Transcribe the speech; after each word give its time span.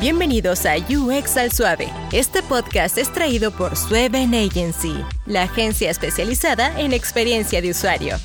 Bienvenidos 0.00 0.64
a 0.64 0.76
UX 0.78 1.36
al 1.36 1.52
Suave. 1.52 1.92
Este 2.10 2.42
podcast 2.42 2.96
es 2.96 3.12
traído 3.12 3.50
por 3.50 3.76
Sueven 3.76 4.34
Agency, 4.34 4.94
la 5.26 5.42
agencia 5.42 5.90
especializada 5.90 6.80
en 6.80 6.94
experiencia 6.94 7.60
de 7.60 7.68
usuario. 7.68 8.16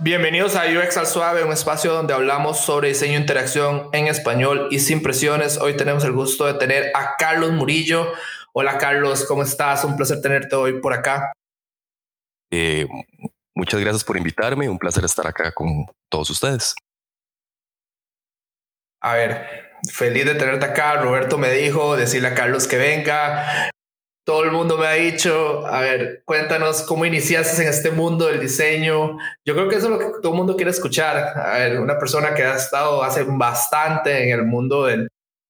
Bienvenidos 0.00 0.56
a 0.56 0.64
UX 0.64 0.96
al 0.96 1.06
Suave, 1.06 1.44
un 1.44 1.52
espacio 1.52 1.92
donde 1.92 2.12
hablamos 2.12 2.58
sobre 2.58 2.88
diseño 2.88 3.12
e 3.12 3.20
interacción 3.20 3.88
en 3.92 4.08
español 4.08 4.66
y 4.72 4.80
sin 4.80 5.00
presiones. 5.00 5.58
Hoy 5.58 5.76
tenemos 5.76 6.02
el 6.02 6.10
gusto 6.10 6.46
de 6.46 6.54
tener 6.54 6.90
a 6.92 7.14
Carlos 7.16 7.52
Murillo. 7.52 8.08
Hola 8.52 8.78
Carlos, 8.78 9.24
¿cómo 9.28 9.44
estás? 9.44 9.84
Un 9.84 9.96
placer 9.96 10.20
tenerte 10.22 10.56
hoy 10.56 10.80
por 10.80 10.92
acá. 10.92 11.32
Eh, 12.50 12.88
muchas 13.54 13.78
gracias 13.78 14.02
por 14.02 14.16
invitarme, 14.16 14.68
un 14.68 14.78
placer 14.78 15.04
estar 15.04 15.28
acá 15.28 15.52
con 15.52 15.86
todos 16.08 16.30
ustedes. 16.30 16.74
A 19.04 19.12
ver, 19.16 19.46
feliz 19.92 20.24
de 20.24 20.34
tenerte 20.34 20.64
acá. 20.64 20.96
Roberto 20.96 21.36
me 21.36 21.50
dijo 21.50 21.94
decirle 21.94 22.28
a 22.28 22.34
Carlos 22.34 22.66
que 22.66 22.78
venga. 22.78 23.70
Todo 24.24 24.44
el 24.44 24.50
mundo 24.50 24.78
me 24.78 24.86
ha 24.86 24.92
dicho, 24.92 25.66
a 25.66 25.80
ver, 25.80 26.22
cuéntanos 26.24 26.80
cómo 26.80 27.04
iniciaste 27.04 27.60
en 27.62 27.68
este 27.68 27.90
mundo 27.90 28.26
del 28.26 28.40
diseño. 28.40 29.18
Yo 29.44 29.54
creo 29.54 29.68
que 29.68 29.76
eso 29.76 29.88
es 29.88 29.90
lo 29.90 29.98
que 29.98 30.06
todo 30.22 30.32
el 30.32 30.38
mundo 30.38 30.56
quiere 30.56 30.70
escuchar. 30.70 31.18
A 31.38 31.58
ver, 31.58 31.80
una 31.80 31.98
persona 31.98 32.34
que 32.34 32.44
ha 32.44 32.56
estado 32.56 33.02
hace 33.02 33.24
bastante 33.24 34.22
en 34.22 34.30
el 34.30 34.46
mundo 34.46 34.86
del 34.86 35.08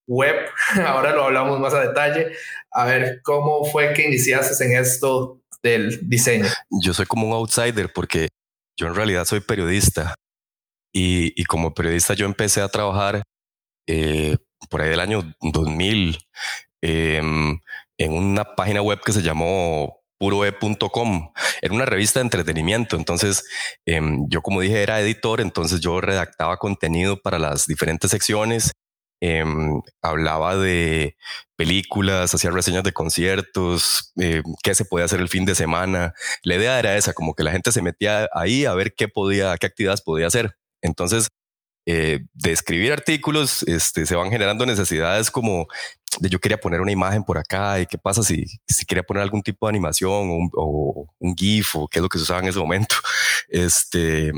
web, 0.08 0.34
ahora 0.84 1.12
lo 1.12 1.22
hablamos 1.22 1.60
más 1.60 1.74
a 1.74 1.80
detalle. 1.80 2.32
A 2.72 2.86
ver, 2.86 3.20
¿cómo 3.22 3.64
fue 3.66 3.92
que 3.92 4.02
iniciaste 4.02 4.64
en 4.64 4.76
esto 4.80 5.42
del 5.62 6.08
diseño? 6.08 6.46
Yo 6.82 6.92
soy 6.92 7.06
como 7.06 7.28
un 7.28 7.34
outsider 7.34 7.92
porque 7.92 8.30
yo 8.76 8.88
en 8.88 8.96
realidad 8.96 9.26
soy 9.26 9.38
periodista 9.38 10.16
y, 10.92 11.40
y 11.40 11.44
como 11.44 11.72
periodista 11.72 12.14
yo 12.14 12.26
empecé 12.26 12.60
a 12.60 12.68
trabajar 12.68 13.22
eh, 13.86 14.36
por 14.70 14.82
ahí 14.82 14.90
del 14.90 15.00
año 15.00 15.34
2000 15.40 16.18
em, 16.82 17.58
en 17.98 18.12
una 18.12 18.44
página 18.56 18.82
web 18.82 19.00
que 19.04 19.12
se 19.12 19.22
llamó 19.22 20.04
puroe.com. 20.18 21.32
Era 21.60 21.74
una 21.74 21.86
revista 21.86 22.20
de 22.20 22.24
entretenimiento. 22.24 22.96
Entonces, 22.96 23.44
em, 23.86 24.26
yo 24.28 24.42
como 24.42 24.60
dije, 24.60 24.82
era 24.82 25.00
editor, 25.00 25.40
entonces 25.40 25.80
yo 25.80 26.00
redactaba 26.00 26.56
contenido 26.56 27.20
para 27.20 27.38
las 27.38 27.66
diferentes 27.66 28.10
secciones. 28.10 28.72
Em, 29.20 29.80
hablaba 30.02 30.56
de 30.56 31.16
películas, 31.56 32.34
hacía 32.34 32.50
reseñas 32.50 32.84
de 32.84 32.92
conciertos, 32.92 34.12
eh, 34.20 34.42
qué 34.62 34.74
se 34.74 34.84
podía 34.84 35.06
hacer 35.06 35.20
el 35.20 35.28
fin 35.28 35.44
de 35.44 35.54
semana. 35.54 36.14
La 36.42 36.56
idea 36.56 36.78
era 36.78 36.96
esa, 36.96 37.12
como 37.14 37.34
que 37.34 37.44
la 37.44 37.52
gente 37.52 37.72
se 37.72 37.82
metía 37.82 38.28
ahí 38.32 38.66
a 38.66 38.74
ver 38.74 38.94
qué 38.94 39.08
podía, 39.08 39.56
qué 39.58 39.66
actividades 39.66 40.02
podía 40.02 40.26
hacer. 40.26 40.56
Entonces, 40.82 41.28
eh, 41.86 42.20
de 42.32 42.52
escribir 42.52 42.92
artículos, 42.92 43.62
este, 43.64 44.06
se 44.06 44.16
van 44.16 44.30
generando 44.30 44.64
necesidades 44.66 45.30
como 45.30 45.66
de 46.20 46.28
yo 46.28 46.38
quería 46.38 46.58
poner 46.58 46.80
una 46.80 46.92
imagen 46.92 47.24
por 47.24 47.38
acá 47.38 47.80
y 47.80 47.86
qué 47.86 47.98
pasa 47.98 48.22
si, 48.22 48.44
si 48.66 48.86
quería 48.86 49.02
poner 49.02 49.22
algún 49.22 49.42
tipo 49.42 49.66
de 49.66 49.70
animación 49.70 50.12
o 50.12 50.36
un, 50.36 50.50
o 50.54 51.06
un 51.18 51.34
GIF 51.36 51.76
o 51.76 51.88
qué 51.88 51.98
es 51.98 52.02
lo 52.02 52.08
que 52.08 52.18
se 52.18 52.24
usaba 52.24 52.40
en 52.40 52.48
ese 52.48 52.58
momento. 52.58 52.96
Este, 53.48 54.32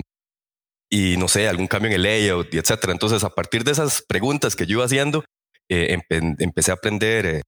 y 0.91 1.17
no 1.17 1.29
sé, 1.29 1.49
algún 1.49 1.67
cambio 1.67 1.89
en 1.89 1.95
el 1.95 2.03
layout 2.03 2.53
y 2.55 2.59
etcétera. 2.59 2.93
Entonces, 2.93 3.25
a 3.25 3.31
partir 3.31 3.65
de 3.65 3.73
esas 3.73 4.03
preguntas 4.03 4.57
que 4.57 4.67
yo 4.67 4.79
iba 4.79 4.85
haciendo, 4.85 5.25
eh, 5.69 5.99
empecé 6.11 6.71
a 6.71 6.75
aprender 6.75 7.43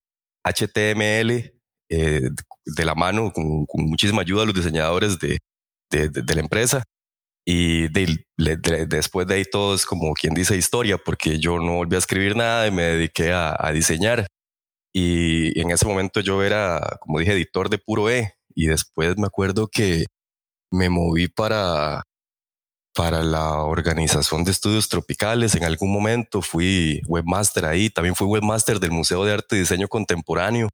HTML 0.44 1.30
eh, 1.30 1.52
eh, 1.90 2.30
de 2.64 2.84
la 2.84 2.94
mano 2.94 3.32
con, 3.32 3.66
con, 3.66 3.84
muchísima 3.84 4.22
ayuda 4.22 4.40
de 4.40 4.46
los 4.46 4.54
diseñadores 4.54 5.18
de, 5.18 5.38
de, 5.90 6.08
de, 6.08 6.22
de 6.22 6.34
la 6.34 6.40
empresa. 6.40 6.84
Y 7.50 7.88
de, 7.88 8.26
de, 8.36 8.84
después 8.86 9.26
de 9.26 9.36
ahí 9.36 9.44
todo 9.50 9.74
es 9.74 9.86
como 9.86 10.12
quien 10.12 10.34
dice 10.34 10.54
historia, 10.54 10.98
porque 10.98 11.38
yo 11.40 11.58
no 11.58 11.76
volví 11.76 11.94
a 11.96 11.98
escribir 11.98 12.36
nada 12.36 12.66
y 12.66 12.70
me 12.70 12.82
dediqué 12.82 13.32
a, 13.32 13.56
a 13.58 13.72
diseñar. 13.72 14.26
Y 14.92 15.58
en 15.58 15.70
ese 15.70 15.86
momento 15.86 16.20
yo 16.20 16.42
era, 16.42 16.98
como 17.00 17.20
dije, 17.20 17.32
editor 17.32 17.70
de 17.70 17.78
puro 17.78 18.10
E. 18.10 18.34
Y 18.54 18.66
después 18.66 19.16
me 19.16 19.26
acuerdo 19.26 19.66
que 19.66 20.04
me 20.70 20.90
moví 20.90 21.28
para, 21.28 22.02
para 22.94 23.22
la 23.22 23.62
organización 23.62 24.44
de 24.44 24.50
estudios 24.50 24.90
tropicales. 24.90 25.54
En 25.54 25.64
algún 25.64 25.90
momento 25.90 26.42
fui 26.42 27.00
webmaster 27.06 27.64
ahí. 27.64 27.88
También 27.88 28.14
fui 28.14 28.26
webmaster 28.26 28.78
del 28.78 28.90
Museo 28.90 29.24
de 29.24 29.32
Arte 29.32 29.56
y 29.56 29.60
Diseño 29.60 29.88
Contemporáneo. 29.88 30.68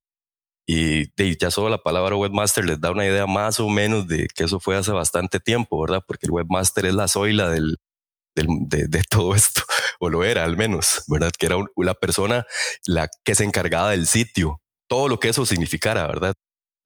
Y, 0.67 1.37
ya 1.39 1.51
solo 1.51 1.69
la 1.69 1.83
palabra 1.83 2.17
webmaster 2.17 2.65
les 2.65 2.81
da 2.81 2.91
una 2.91 3.05
idea 3.05 3.27
más 3.27 3.61
o 3.61 3.69
menos 3.69 4.09
de 4.09 4.29
que 4.35 4.45
eso 4.45 4.61
fue 4.61 4.77
hace 4.77 4.93
bastante 4.93 5.41
tiempo, 5.41 5.81
¿verdad? 5.81 6.03
Porque 6.07 6.27
el 6.27 6.33
webmaster 6.33 6.87
es 6.87 6.95
la 6.95 7.09
zoila 7.09 7.51
del, 7.51 7.79
del 8.35 8.47
de, 8.61 8.89
de, 8.89 9.03
todo 9.03 9.35
esto, 9.35 9.63
o 10.01 10.09
lo 10.09 10.25
era 10.25 10.45
al 10.45 10.57
menos, 10.57 11.05
¿verdad? 11.09 11.33
Que 11.39 11.47
era 11.47 11.57
la 11.77 11.95
persona 11.95 12.47
la 12.87 13.09
que 13.25 13.35
se 13.35 13.45
encargaba 13.45 13.91
del 13.91 14.07
sitio, 14.07 14.63
todo 14.89 15.09
lo 15.09 15.21
que 15.21 15.29
eso 15.29 15.45
significara, 15.47 16.07
¿verdad? 16.07 16.35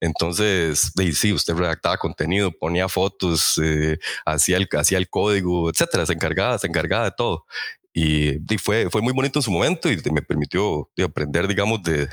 Entonces, 0.01 0.93
sí, 1.15 1.33
usted 1.33 1.55
redactaba 1.55 1.97
contenido, 1.99 2.53
ponía 2.53 2.89
fotos, 2.89 3.61
eh, 3.63 3.99
hacía, 4.25 4.57
el, 4.57 4.69
hacía 4.73 4.99
el 4.99 5.09
código, 5.09 5.71
etcétera, 5.71 6.07
se 6.07 6.13
encargaba, 6.13 6.59
se 6.59 6.69
encargaba 6.69 7.05
de 7.05 7.13
todo. 7.17 7.47
Y, 7.93 8.37
y, 8.55 8.59
fue, 8.59 8.91
fue 8.91 9.03
muy 9.03 9.13
bonito 9.13 9.41
en 9.41 9.43
su 9.43 9.51
momento 9.51 9.91
y 9.91 10.01
me 10.13 10.23
permitió 10.23 10.91
de 10.97 11.05
aprender, 11.05 11.49
digamos, 11.49 11.83
de, 11.83 12.09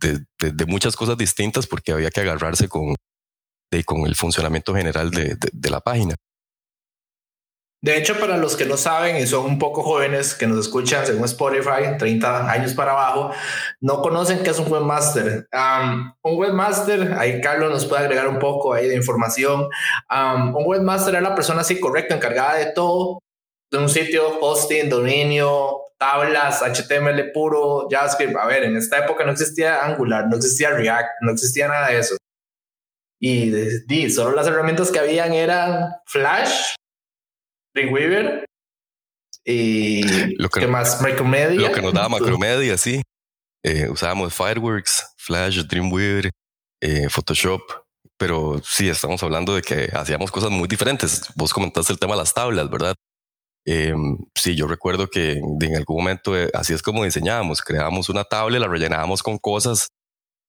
de, 0.00 0.24
de, 0.38 0.52
de, 0.52 0.66
muchas 0.66 0.96
cosas 0.96 1.16
distintas 1.16 1.66
porque 1.66 1.92
había 1.92 2.10
que 2.10 2.20
agarrarse 2.20 2.68
con, 2.68 2.94
de, 3.70 3.84
con 3.84 4.06
el 4.06 4.14
funcionamiento 4.14 4.74
general 4.74 5.10
de, 5.10 5.36
de, 5.52 5.70
la 5.70 5.80
página. 5.80 6.14
De 7.82 7.98
hecho, 7.98 8.18
para 8.18 8.38
los 8.38 8.56
que 8.56 8.64
no 8.64 8.78
saben 8.78 9.18
y 9.18 9.26
son 9.26 9.44
un 9.44 9.58
poco 9.58 9.82
jóvenes 9.82 10.34
que 10.34 10.46
nos 10.46 10.58
escuchan 10.58 11.04
según 11.04 11.24
Spotify, 11.24 11.98
30 11.98 12.50
años 12.50 12.72
para 12.72 12.92
abajo, 12.92 13.30
no 13.80 14.00
conocen 14.00 14.42
qué 14.42 14.50
es 14.50 14.58
un 14.58 14.72
webmaster. 14.72 15.46
Um, 15.52 16.14
un 16.22 16.38
webmaster, 16.38 17.12
ahí 17.18 17.42
Carlos 17.42 17.70
nos 17.70 17.84
puede 17.84 18.04
agregar 18.04 18.26
un 18.28 18.38
poco 18.38 18.72
ahí 18.72 18.88
de 18.88 18.96
información. 18.96 19.68
Um, 20.10 20.56
un 20.56 20.64
webmaster 20.66 21.14
es 21.16 21.22
la 21.22 21.34
persona 21.34 21.60
así 21.60 21.78
correcta, 21.78 22.14
encargada 22.14 22.54
de 22.54 22.72
todo, 22.72 23.18
de 23.70 23.76
un 23.76 23.90
sitio, 23.90 24.38
hosting, 24.40 24.88
dominio, 24.88 25.82
tablas, 26.04 26.62
HTML 26.62 27.32
puro, 27.32 27.88
JavaScript. 27.90 28.36
A 28.36 28.46
ver, 28.46 28.64
en 28.64 28.76
esta 28.76 29.04
época 29.04 29.24
no 29.24 29.32
existía 29.32 29.84
Angular, 29.84 30.26
no 30.28 30.36
existía 30.36 30.70
React, 30.70 31.08
no 31.22 31.32
existía 31.32 31.68
nada 31.68 31.88
de 31.88 31.98
eso. 31.98 32.16
Y, 33.20 33.52
y 33.88 34.10
solo 34.10 34.36
las 34.36 34.46
herramientas 34.46 34.90
que 34.90 34.98
habían 34.98 35.32
eran 35.32 35.94
Flash, 36.06 36.74
Dreamweaver 37.74 38.44
y 39.44 40.36
lo 40.36 40.48
que, 40.48 40.60
¿qué 40.60 40.66
más? 40.66 41.00
Macromedia. 41.00 41.68
Lo 41.68 41.72
que 41.72 41.82
nos 41.82 41.94
daba 41.94 42.08
Macromedia, 42.08 42.76
sí. 42.76 43.02
Eh, 43.62 43.88
usábamos 43.88 44.34
Fireworks, 44.34 45.14
Flash, 45.16 45.62
Dreamweaver, 45.64 46.30
eh, 46.82 47.08
Photoshop. 47.08 47.62
Pero 48.18 48.60
sí, 48.62 48.88
estamos 48.88 49.22
hablando 49.22 49.54
de 49.54 49.62
que 49.62 49.90
hacíamos 49.92 50.30
cosas 50.30 50.50
muy 50.50 50.68
diferentes. 50.68 51.22
Vos 51.34 51.52
comentaste 51.52 51.92
el 51.92 51.98
tema 51.98 52.14
de 52.14 52.20
las 52.20 52.34
tablas, 52.34 52.70
¿verdad? 52.70 52.94
Eh, 53.66 53.94
sí, 54.34 54.56
yo 54.56 54.66
recuerdo 54.66 55.08
que 55.08 55.32
en 55.32 55.76
algún 55.76 55.96
momento 55.96 56.36
eh, 56.38 56.50
así 56.54 56.74
es 56.74 56.82
como 56.82 57.04
diseñábamos, 57.04 57.62
creábamos 57.62 58.08
una 58.08 58.24
tabla, 58.24 58.58
la 58.58 58.68
rellenábamos 58.68 59.22
con 59.22 59.38
cosas 59.38 59.88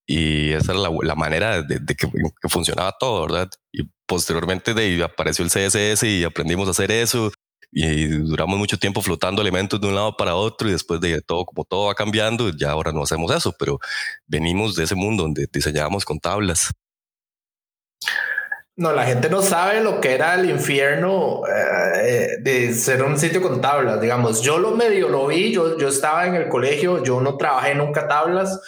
y 0.08 0.52
esa 0.52 0.74
era 0.74 0.82
la, 0.82 0.92
la 1.04 1.16
manera 1.16 1.62
de, 1.64 1.80
de 1.80 1.96
que, 1.96 2.08
que, 2.08 2.50
funcionaba 2.50 2.94
todo, 3.00 3.22
¿verdad? 3.24 3.50
Y 3.72 3.84
posteriormente 4.06 4.74
de 4.74 5.04
apareció 5.04 5.46
el 5.46 5.52
CSS 5.52 6.04
y 6.04 6.24
aprendimos 6.24 6.68
a 6.68 6.72
hacer 6.72 6.92
eso 6.92 7.32
y 7.72 8.08
duramos 8.08 8.58
mucho 8.58 8.78
tiempo 8.78 9.02
flotando 9.02 9.42
elementos 9.42 9.82
de 9.82 9.88
un 9.88 9.96
lado 9.96 10.16
para 10.16 10.36
otro 10.36 10.70
y 10.70 10.72
después 10.72 11.02
de 11.02 11.22
todo, 11.22 11.46
como 11.46 11.66
todo 11.66 11.88
va 11.88 11.96
cambiando, 11.96 12.50
ya 12.50 12.72
ahora 12.72 12.92
no 12.94 13.04
hacemos 13.04 13.36
eso, 13.36 13.54
pero 13.60 13.80
venimos 14.28 14.76
de 14.76 14.86
ese 14.86 14.96
mundo 14.96 15.24
donde 15.24 15.48
diseñábamos 15.52 16.06
con 16.06 16.20
tablas. 16.20 16.72
No, 18.78 18.92
la 18.92 19.06
gente 19.06 19.30
no 19.30 19.42
sabe 19.42 19.80
lo 19.82 20.02
que 20.02 20.14
era 20.14 20.36
el 20.36 20.50
infierno 20.50 21.44
eh, 21.48 22.38
de 22.42 22.74
ser 22.74 23.04
un 23.04 23.18
sitio 23.18 23.42
con 23.42 23.62
tablas, 23.62 24.02
digamos. 24.02 24.42
Yo 24.42 24.58
lo 24.60 24.72
medio 24.72 25.08
lo 25.08 25.28
vi, 25.28 25.54
yo, 25.54 25.78
yo 25.78 25.88
estaba 25.88 26.28
en 26.28 26.36
el 26.36 26.50
colegio, 26.50 27.02
yo 27.02 27.22
no 27.22 27.38
trabajé 27.38 27.74
nunca 27.74 28.06
tablas, 28.06 28.60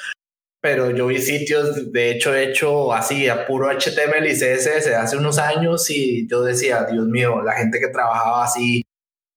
pero 0.61 0.91
yo 0.91 1.07
vi 1.07 1.21
sitios, 1.21 1.91
de 1.91 2.11
hecho, 2.11 2.33
hecho 2.33 2.93
así, 2.93 3.27
a 3.27 3.45
puro 3.45 3.67
HTML 3.69 4.27
y 4.27 4.33
CSS 4.33 4.87
hace 4.95 5.17
unos 5.17 5.39
años 5.39 5.89
y 5.89 6.25
yo 6.27 6.41
decía, 6.41 6.85
Dios 6.85 7.05
mío, 7.07 7.41
la 7.43 7.53
gente 7.53 7.77
que 7.79 7.89
trabajaba 7.89 8.45
así 8.45 8.83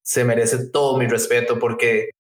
se 0.05 0.25
merece 0.25 0.71
todo 0.71 0.99
mi 0.99 1.09
respeto 1.09 1.59
porque 1.59 2.11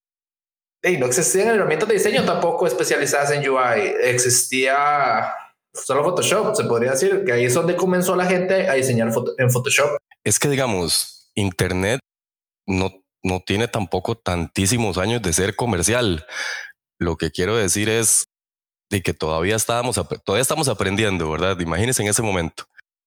hey, 0.83 0.97
no 0.99 1.07
existían 1.07 1.49
herramientas 1.49 1.89
de 1.89 1.95
diseño 1.95 2.25
tampoco 2.25 2.67
especializadas 2.67 3.31
en 3.31 3.49
UI, 3.49 3.95
existía 4.03 5.35
solo 5.73 6.05
Photoshop, 6.05 6.55
se 6.55 6.65
podría 6.65 6.93
decir, 6.93 7.25
que 7.25 7.33
ahí 7.33 7.45
es 7.45 7.55
donde 7.55 7.77
comenzó 7.77 8.17
la 8.17 8.27
gente 8.27 8.69
a 8.69 8.75
diseñar 8.75 9.13
en 9.39 9.51
Photoshop. 9.51 9.99
Es 10.25 10.39
que, 10.39 10.49
digamos, 10.49 11.31
Internet 11.35 12.01
no, 12.67 12.91
no 13.23 13.41
tiene 13.41 13.69
tampoco 13.69 14.17
tantísimos 14.17 14.99
años 14.99 15.23
de 15.23 15.33
ser 15.33 15.57
comercial. 15.57 16.27
Lo 16.99 17.17
que 17.17 17.31
quiero 17.31 17.57
decir 17.57 17.89
es 17.89 18.25
de 18.91 19.03
que 19.03 19.15
todavía 19.15 19.57
estábamos, 19.57 20.01
todavía 20.25 20.43
estamos 20.43 20.69
aprendiendo, 20.69 21.31
¿verdad? 21.31 21.59
Imagínense 21.61 22.03
en 22.03 22.09
ese 22.09 22.23
momento. 22.23 22.65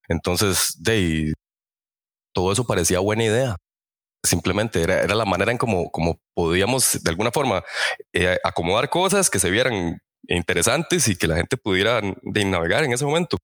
Entonces, 0.07 0.75
de 0.79 1.33
todo 2.33 2.51
eso 2.51 2.65
parecía 2.65 2.99
buena 2.99 3.25
idea. 3.25 3.57
simplemente 4.25 4.81
era, 4.81 5.01
era 5.01 5.15
la 5.15 5.25
manera 5.25 5.51
en 5.51 5.57
como, 5.57 5.91
como 5.91 6.17
podíamos 6.33 7.03
de 7.03 7.09
alguna 7.09 7.31
forma 7.31 7.63
eh, 8.13 8.37
acomodar 8.43 8.89
cosas 8.89 9.29
que 9.29 9.39
se 9.39 9.51
vieran 9.51 9.99
interesantes 10.27 11.07
y 11.07 11.15
que 11.15 11.27
la 11.27 11.35
gente 11.35 11.57
pudiera 11.57 12.01
de 12.01 12.45
navegar 12.45 12.83
en 12.83 12.93
ese 12.93 13.05
momento. 13.05 13.37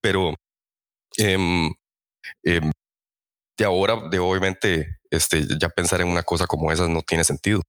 Pero 0.00 0.34
eh, 1.18 1.36
de 3.58 3.64
ahora, 3.64 4.08
de 4.10 4.18
obviamente, 4.18 4.98
este, 5.10 5.46
ya 5.58 5.68
pensar 5.68 6.00
en 6.00 6.08
una 6.08 6.22
cosa 6.22 6.46
como 6.46 6.70
esa 6.70 6.88
no 6.88 7.02
tiene 7.02 7.24
sentido. 7.24 7.62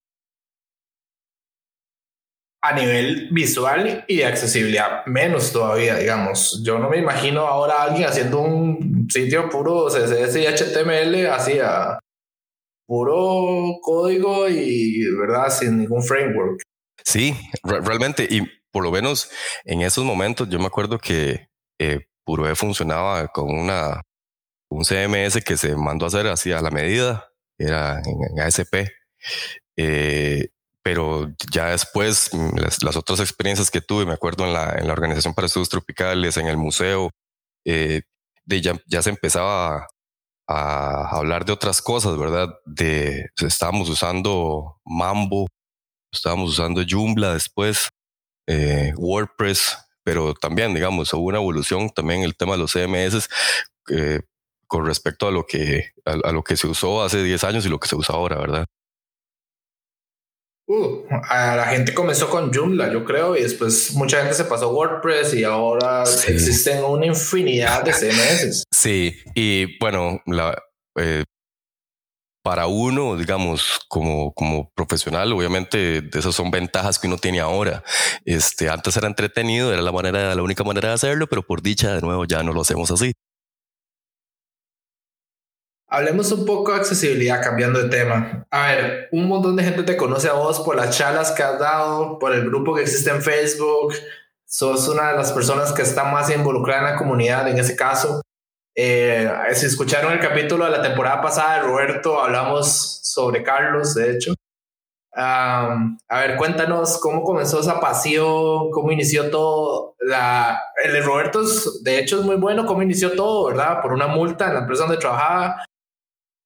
A 2.62 2.74
nivel 2.74 3.30
visual 3.32 4.04
y 4.08 4.18
de 4.18 4.26
accesibilidad, 4.26 5.06
menos 5.06 5.54
todavía, 5.54 5.96
digamos. 5.96 6.62
Yo 6.66 6.80
no 6.80 6.90
me 6.90 6.98
imagino 6.98 7.42
ahora 7.42 7.84
alguien 7.84 8.10
haciendo 8.10 8.42
un 8.42 9.08
sitio 9.10 9.48
puro 9.50 9.88
CSS 9.88 10.36
y 10.36 10.48
HTML 10.48 11.28
así 11.28 11.60
a 11.60 12.00
puro 12.86 13.78
código 13.82 14.50
y, 14.50 15.04
¿verdad? 15.16 15.50
Sin 15.50 15.78
ningún 15.78 16.04
framework. 16.04 16.62
Sí, 17.04 17.36
realmente. 17.64 18.28
Y 18.30 18.42
por 18.78 18.84
lo 18.84 18.92
menos 18.92 19.32
en 19.66 19.82
esos 19.82 20.06
momentos, 20.06 20.48
yo 20.50 20.60
me 20.60 20.68
acuerdo 20.68 21.00
que 21.00 21.50
eh, 21.80 22.06
funcionaba 22.54 23.28
con 23.30 23.50
una 23.50 24.04
un 24.70 24.86
CMS 24.86 25.44
que 25.44 25.58
se 25.58 25.76
mandó 25.76 26.06
a 26.06 26.10
hacer 26.10 26.28
así 26.28 26.52
a 26.52 26.62
la 26.62 26.70
medida, 26.70 27.28
era 27.58 28.00
en, 28.06 28.40
ASP. 28.40 28.88
Eh, 29.78 30.50
pero 30.84 31.34
ya 31.52 31.72
después, 31.72 32.30
mm, 32.32 32.60
las, 32.84 32.96
otras 32.96 33.20
experiencias 33.20 33.72
que 33.72 33.82
tuve, 33.82 34.06
me 34.06 34.14
acuerdo 34.14 34.46
en 34.46 34.54
la, 34.54 34.76
en 34.78 34.86
la 34.86 34.94
Organización 34.94 35.34
para 35.34 35.48
Estudios 35.48 35.70
Tropicales, 35.70 36.38
en 36.38 36.46
el 36.46 36.58
museo, 36.58 37.10
eh, 37.66 38.04
ya, 38.46 38.80
ya 38.86 39.02
se 39.02 39.10
empezaba 39.10 39.88
a, 40.48 41.18
hablar 41.18 41.46
de 41.46 41.54
otras 41.54 41.82
cosas, 41.82 42.16
¿verdad? 42.16 42.50
De, 42.68 43.26
estábamos 43.38 43.90
usando 43.90 44.80
Mambo, 44.86 45.48
estábamos 46.14 46.52
usando 46.52 46.84
Joomla 46.88 47.34
después, 47.34 47.90
eh, 48.48 48.94
WordPress, 48.98 49.78
pero 50.04 50.34
también, 50.34 50.74
digamos, 50.74 51.14
hubo 51.14 51.28
una 51.28 51.38
evolución 51.38 51.90
también 51.90 52.22
en 52.22 52.26
el 52.26 52.36
tema 52.36 52.54
de 52.54 52.60
los 52.60 52.74
CMS. 52.74 53.30
Eh, 53.90 54.22
con 54.68 54.86
respecto 54.86 55.28
a 55.28 55.32
lo 55.32 55.46
que, 55.46 55.92
a, 56.06 56.32
lo 56.32 56.44
que 56.44 56.58
se 56.58 56.68
usó 56.68 57.02
hace 57.02 57.24
10 57.24 57.44
años 57.46 57.66
y 57.66 57.70
lo 57.70 57.80
que 57.80 57.88
se 57.88 57.96
usa 57.96 58.16
ahora, 58.16 58.38
¿verdad? 58.38 58.66
Uh, 60.70 61.06
a 61.30 61.56
la 61.56 61.66
gente 61.68 61.94
comenzó 61.94 62.30
con 62.30 62.54
Joomla, 62.54 62.92
yo 62.92 63.06
creo, 63.06 63.38
y 63.38 63.44
después 63.44 63.94
mucha 63.94 64.18
gente 64.18 64.34
se 64.34 64.44
pasó 64.44 64.66
a 64.66 64.74
WordPress 64.74 65.34
y 65.34 65.46
ahora 65.46 66.04
existen 66.04 66.84
una 66.84 67.06
infinidad 67.06 67.84
de 67.84 67.94
CMS. 67.94 68.64
Sí, 68.74 69.16
y 69.34 69.80
bueno, 69.80 70.22
la, 70.26 70.62
eh, 71.00 71.24
para 72.48 72.68
uno, 72.68 73.18
digamos, 73.18 73.82
como, 73.90 74.32
como 74.34 74.72
profesional, 74.74 75.34
obviamente 75.34 76.02
esas 76.18 76.34
son 76.34 76.50
ventajas 76.50 76.98
que 76.98 77.08
uno 77.08 77.18
tiene 77.18 77.42
ahora. 77.42 77.84
Este, 78.24 78.70
antes 78.70 78.96
era 78.96 79.08
entretenido, 79.08 79.74
era 79.74 79.82
la 79.82 79.92
manera, 79.92 80.34
la 80.34 80.42
única 80.42 80.64
manera 80.64 80.88
de 80.88 80.94
hacerlo, 80.94 81.28
pero 81.28 81.44
por 81.44 81.62
dicha, 81.62 81.94
de 81.96 82.00
nuevo, 82.00 82.24
ya 82.24 82.44
no 82.44 82.54
lo 82.54 82.62
hacemos 82.62 82.90
así. 82.90 83.12
Hablemos 85.90 86.32
un 86.32 86.46
poco 86.46 86.72
de 86.72 86.78
accesibilidad, 86.78 87.44
cambiando 87.44 87.84
de 87.84 87.90
tema. 87.90 88.48
A 88.50 88.68
ver, 88.68 89.10
un 89.12 89.28
montón 89.28 89.58
de 89.58 89.66
gente 89.66 89.84
te 89.84 89.98
conoce 89.98 90.30
a 90.30 90.34
vos 90.34 90.62
por 90.62 90.78
las 90.78 90.98
charlas 90.98 91.34
que 91.34 91.44
has 91.44 91.60
dado, 91.60 92.18
por 92.18 92.34
el 92.34 92.46
grupo 92.46 92.74
que 92.74 92.84
existe 92.84 93.10
en 93.10 93.22
Facebook. 93.22 93.94
Sos 94.46 94.88
una 94.88 95.12
de 95.12 95.18
las 95.18 95.34
personas 95.34 95.74
que 95.74 95.82
está 95.82 96.06
más 96.06 96.34
involucrada 96.34 96.80
en 96.80 96.94
la 96.94 96.98
comunidad 96.98 97.50
en 97.50 97.58
ese 97.58 97.76
caso. 97.76 98.22
Eh, 98.80 99.28
si 99.54 99.66
escucharon 99.66 100.14
el 100.14 100.20
capítulo 100.20 100.66
de 100.66 100.72
la 100.72 100.84
temporada 100.84 101.22
pasada 101.22 101.56
de 101.56 101.62
Roberto, 101.68 102.22
hablamos 102.22 103.00
sobre 103.04 103.42
Carlos, 103.42 103.96
de 103.96 104.12
hecho. 104.12 104.34
a 105.14 105.90
ver, 106.12 106.38
cuéntanos 106.38 107.00
cómo 107.00 107.24
comenzó 107.24 107.60
esa 107.60 107.80
pasión, 107.80 108.70
cómo 108.72 108.92
inició 108.92 109.32
todo. 109.32 109.96
La, 110.00 110.62
el 110.84 110.94
de 110.94 111.02
Roberto, 111.02 111.42
de 111.82 112.00
hecho, 112.00 112.20
es 112.20 112.26
muy 112.26 112.36
bueno 112.36 112.66
cómo 112.68 112.84
inició 112.84 113.14
todo, 113.14 113.48
¿verdad? 113.48 113.82
Por 113.82 113.94
una 113.94 114.08
multa 114.08 114.48
en 114.48 114.54
la 114.54 114.60
empresa 114.60 114.84
donde 114.84 114.98
trabajaba 114.98 115.66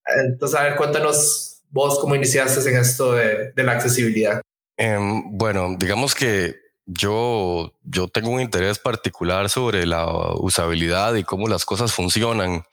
entonces, 0.06 0.60
a 0.60 0.64
ver, 0.64 0.76
cuéntanos 0.76 1.64
vos 1.70 2.00
cómo 2.00 2.16
iniciaste 2.16 2.70
en 2.70 2.78
esto 2.78 3.14
de, 3.14 3.54
la 3.56 3.74
accesibilidad. 3.74 4.42
Em, 4.78 5.38
bueno, 5.38 5.76
digamos 5.78 6.16
que 6.16 6.56
yo, 6.86 7.74
yo 7.84 8.08
tengo 8.08 8.30
un 8.32 8.42
interés 8.42 8.80
particular 8.80 9.50
sobre 9.50 9.86
la 9.86 10.34
usabilidad 10.36 11.16
y 11.16 11.24
cómo 11.24 11.48
las 11.48 11.66
cosas 11.66 11.94
funcionan. 11.94 12.64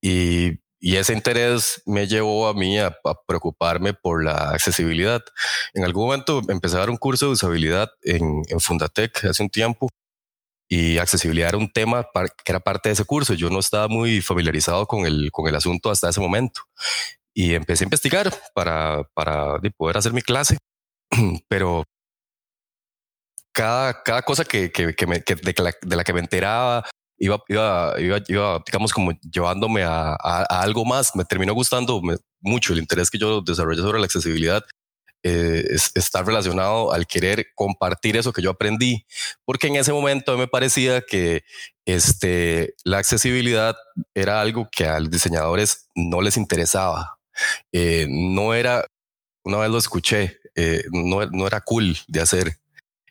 Y, 0.00 0.60
y 0.80 0.96
ese 0.96 1.12
interés 1.12 1.82
me 1.86 2.06
llevó 2.08 2.48
a 2.48 2.54
mí 2.54 2.78
a, 2.78 2.96
preocuparme 3.26 3.94
por 3.94 4.24
la 4.24 4.50
accesibilidad. 4.50 5.22
En 5.74 5.84
algún 5.84 6.06
momento 6.06 6.42
empecé 6.48 6.76
a 6.76 6.80
dar 6.80 6.90
un 6.90 6.96
curso 6.96 7.26
de 7.26 7.32
usabilidad 7.32 7.90
en, 8.02 8.42
en 8.48 8.60
Fundatec 8.60 9.24
hace 9.26 9.42
un 9.42 9.50
tiempo 9.50 9.88
y 10.68 10.98
accesibilidad 10.98 11.50
era 11.50 11.58
un 11.58 11.70
tema 11.70 12.08
que 12.14 12.50
era 12.50 12.60
parte 12.60 12.88
de 12.88 12.94
ese 12.94 13.04
curso. 13.04 13.34
Yo 13.34 13.50
no 13.50 13.58
estaba 13.58 13.88
muy 13.88 14.22
familiarizado 14.22 14.86
con 14.86 15.06
el, 15.06 15.30
con 15.30 15.46
el 15.46 15.54
asunto 15.54 15.90
hasta 15.90 16.08
ese 16.08 16.20
momento 16.20 16.62
y 17.34 17.54
empecé 17.54 17.84
a 17.84 17.86
investigar 17.86 18.32
para, 18.54 19.04
para 19.14 19.58
poder 19.76 19.98
hacer 19.98 20.12
mi 20.12 20.22
clase, 20.22 20.58
pero 21.48 21.84
cada, 23.52 24.02
cada 24.02 24.22
cosa 24.22 24.44
que, 24.44 24.70
que, 24.72 24.94
que, 24.94 25.06
me, 25.06 25.18
de, 25.18 25.54
la, 25.58 25.74
de, 25.80 25.96
la, 25.96 26.04
que 26.04 26.12
me 26.12 26.20
enteraba 26.20 26.84
iba, 27.18 27.42
iba, 27.48 27.94
iba, 27.98 28.18
iba 28.26 28.62
digamos, 28.66 28.92
como 28.92 29.12
llevándome 29.30 29.82
a, 29.82 30.12
a, 30.12 30.46
a 30.48 30.62
algo 30.62 30.84
más. 30.84 31.14
Me 31.14 31.24
terminó 31.24 31.54
gustando 31.54 32.00
mucho 32.40 32.72
el 32.72 32.80
interés 32.80 33.10
que 33.10 33.18
yo 33.18 33.40
desarrollé 33.42 33.82
sobre 33.82 33.98
la 34.00 34.06
accesibilidad 34.06 34.64
eh, 35.24 35.76
está 35.94 36.22
relacionado 36.22 36.92
al 36.92 37.06
querer 37.06 37.46
compartir 37.54 38.16
eso 38.16 38.32
que 38.32 38.42
yo 38.42 38.50
aprendí, 38.50 39.06
porque 39.44 39.68
en 39.68 39.76
ese 39.76 39.92
momento 39.92 40.36
me 40.36 40.48
parecía 40.48 41.00
que 41.00 41.44
este, 41.86 42.74
la 42.84 42.98
accesibilidad 42.98 43.76
era 44.14 44.40
algo 44.40 44.68
que 44.70 44.86
a 44.86 44.98
los 44.98 45.10
diseñadores 45.10 45.88
no 45.94 46.22
les 46.22 46.36
interesaba. 46.36 47.18
Eh, 47.72 48.06
no 48.08 48.52
era, 48.54 48.84
una 49.44 49.58
vez 49.58 49.70
lo 49.70 49.78
escuché, 49.78 50.38
eh, 50.56 50.82
no, 50.90 51.24
no, 51.26 51.46
era 51.46 51.60
cool 51.60 51.96
de 52.08 52.20
hacer. 52.20 52.56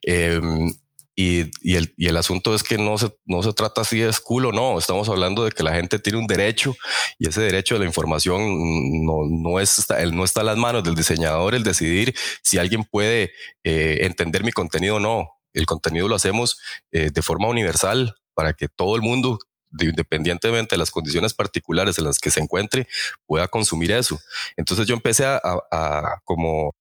Em, 0.04 0.72
y, 1.16 1.52
y, 1.62 1.76
el, 1.76 1.94
y, 1.98 2.08
el, 2.08 2.18
asunto 2.18 2.56
es 2.56 2.64
que 2.64 2.78
no 2.78 2.98
se, 2.98 3.14
no 3.26 3.44
se 3.44 3.54
trata 3.54 3.84
si 3.84 4.02
es 4.02 4.20
cool 4.20 4.46
o 4.46 4.52
no. 4.52 4.80
Estamos 4.80 5.10
hablando 5.10 5.44
de 5.44 5.52
que 5.52 5.64
la 5.64 5.74
gente 5.74 6.00
tiene 6.00 6.20
un 6.20 6.28
derecho 6.28 6.76
y 7.20 7.28
ese 7.28 7.42
derecho 7.42 7.76
de 7.76 7.82
la 7.82 7.86
información 7.86 9.06
no, 9.06 9.26
no, 9.30 9.60
es, 9.60 9.86
no 10.12 10.24
está 10.24 10.42
en 10.42 10.46
las 10.48 10.58
manos 10.58 10.84
del 10.84 10.96
diseñador 10.96 11.54
el 11.54 11.64
decidir 11.64 12.16
si 12.42 12.58
alguien 12.58 12.86
puede 12.86 13.32
eh, 13.64 14.00
entender 14.02 14.44
mi 14.44 14.52
contenido 14.52 14.96
o 14.96 15.00
no. 15.00 15.30
El 15.54 15.66
contenido 15.66 16.08
lo 16.08 16.16
hacemos 16.16 16.60
eh, 16.92 17.12
de 17.12 17.22
forma 17.22 17.50
universal 17.50 18.16
para 18.34 18.54
que 18.54 18.70
todo 18.70 18.96
el 18.96 19.02
mundo, 19.02 19.38
independientemente 19.80 20.76
de 20.76 20.80
las 20.80 20.92
condiciones 20.92 21.34
particulares 21.34 21.98
en 21.98 22.06
las 22.06 22.20
que 22.20 22.32
se 22.32 22.40
encuentre, 22.40 22.88
pueda 23.26 23.50
consumir 23.50 23.92
eso. 23.92 24.20
Entonces 24.56 24.88
yo 24.88 24.96
empecé 24.96 25.26
a, 25.26 25.42
a, 25.44 25.60
a 25.72 26.22
como 26.24 26.74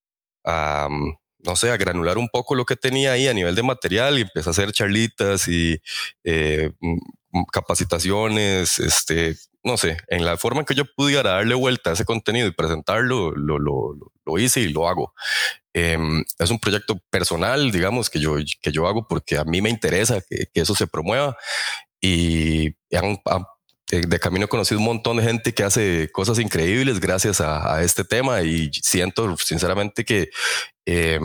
a 0.44 0.88
no 1.44 1.56
sé, 1.56 1.70
a 1.70 1.76
granular 1.76 2.18
un 2.18 2.28
poco 2.28 2.54
lo 2.54 2.64
que 2.64 2.76
tenía 2.76 3.12
ahí 3.12 3.28
a 3.28 3.34
nivel 3.34 3.54
de 3.54 3.62
material 3.62 4.18
y 4.18 4.22
empecé 4.22 4.48
a 4.48 4.52
hacer 4.52 4.72
charlitas 4.72 5.48
y 5.48 5.80
eh, 6.24 6.70
mm, 6.80 6.98
mm, 7.32 7.44
capacitaciones, 7.52 8.78
este, 8.78 9.36
no 9.62 9.76
sé, 9.76 9.98
en 10.08 10.24
la 10.24 10.36
forma 10.36 10.60
en 10.60 10.66
que 10.66 10.74
yo 10.74 10.84
pudiera 10.96 11.32
darle 11.32 11.54
vuelta 11.54 11.90
a 11.90 11.92
ese 11.94 12.04
contenido 12.04 12.46
y 12.46 12.52
presentarlo, 12.52 13.32
lo, 13.32 13.58
lo, 13.58 13.94
lo 14.24 14.38
hice 14.38 14.60
y 14.60 14.68
lo 14.68 14.88
hago. 14.88 15.14
Em, 15.72 16.24
es 16.38 16.50
un 16.50 16.58
proyecto 16.58 16.98
personal, 17.10 17.70
digamos, 17.70 18.10
que 18.10 18.20
yo, 18.20 18.36
que 18.60 18.72
yo 18.72 18.86
hago 18.88 19.06
porque 19.08 19.38
a 19.38 19.44
mí 19.44 19.62
me 19.62 19.70
interesa 19.70 20.20
que, 20.20 20.48
eso 20.54 20.74
se 20.74 20.86
promueva 20.86 21.36
y 22.00 22.70
de 23.90 24.18
camino 24.20 24.44
he 24.46 24.48
conocido 24.48 24.78
un 24.78 24.86
montón 24.86 25.16
de 25.16 25.24
gente 25.24 25.52
que 25.52 25.64
hace 25.64 26.10
cosas 26.12 26.38
increíbles 26.38 27.00
gracias 27.00 27.40
a, 27.40 27.74
a 27.74 27.82
este 27.82 28.04
tema 28.04 28.42
y 28.42 28.70
siento 28.72 29.36
sinceramente 29.36 30.04
que 30.04 30.30
eh, 30.90 31.20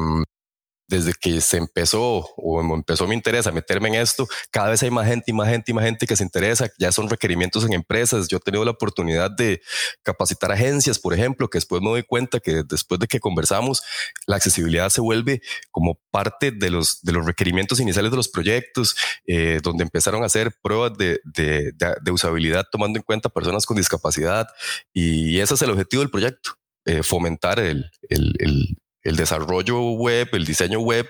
desde 0.88 1.14
que 1.14 1.42
se 1.42 1.58
empezó 1.58 2.30
o 2.38 2.62
empezó 2.76 3.08
mi 3.08 3.16
interés 3.16 3.48
a 3.48 3.52
meterme 3.52 3.90
en 3.90 3.96
esto, 3.96 4.28
cada 4.52 4.70
vez 4.70 4.84
hay 4.84 4.92
más 4.92 5.08
gente 5.08 5.32
y 5.32 5.34
más 5.34 5.50
gente 5.50 5.72
y 5.72 5.74
más 5.74 5.84
gente 5.84 6.06
que 6.06 6.16
se 6.16 6.24
interesa. 6.24 6.70
Ya 6.78 6.92
son 6.92 7.10
requerimientos 7.10 7.66
en 7.66 7.74
empresas. 7.74 8.28
Yo 8.28 8.38
he 8.38 8.40
tenido 8.40 8.64
la 8.64 8.72
oportunidad 8.72 9.32
de 9.32 9.62
capacitar 10.04 10.52
agencias, 10.52 11.00
por 11.00 11.14
ejemplo, 11.14 11.50
que 11.50 11.58
después 11.58 11.82
me 11.82 11.90
doy 11.90 12.04
cuenta 12.04 12.40
que 12.40 12.64
después 12.64 13.00
de 13.00 13.08
que 13.08 13.20
conversamos, 13.20 13.82
la 14.28 14.36
accesibilidad 14.36 14.90
se 14.90 15.02
vuelve 15.02 15.42
como 15.72 16.00
parte 16.12 16.52
de 16.52 16.70
los, 16.70 17.02
de 17.02 17.14
los 17.14 17.26
requerimientos 17.26 17.80
iniciales 17.80 18.12
de 18.12 18.18
los 18.18 18.30
proyectos, 18.30 18.96
eh, 19.26 19.60
donde 19.64 19.84
empezaron 19.84 20.22
a 20.24 20.28
hacer 20.28 20.56
pruebas 20.62 20.98
de, 20.98 21.20
de, 21.24 22.12
usabilidad 22.12 22.66
tomando 22.72 22.98
en 23.00 23.04
cuenta 23.04 23.30
personas 23.30 23.66
con 23.66 23.78
discapacidad. 23.78 24.48
Y 24.94 25.40
ese 25.40 25.56
es 25.56 25.62
el 25.64 25.72
objetivo 25.72 26.02
del 26.02 26.12
proyecto. 26.12 26.52
Eh, 26.88 27.02
fomentar 27.02 27.60
el, 27.60 27.90
el 28.10 28.78
desarrollo 29.16 29.80
web, 29.92 30.30
el 30.34 30.46
diseño 30.46 30.80
web, 30.80 31.08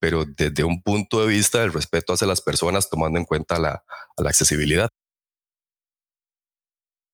pero 0.00 0.24
desde 0.24 0.64
un 0.64 0.82
punto 0.82 1.20
de 1.20 1.28
vista 1.28 1.60
del 1.60 1.72
respeto 1.72 2.12
hacia 2.12 2.26
las 2.26 2.40
personas, 2.40 2.90
tomando 2.90 3.18
en 3.18 3.24
cuenta 3.24 3.58
la, 3.58 3.84
la 4.16 4.28
accesibilidad. 4.28 4.88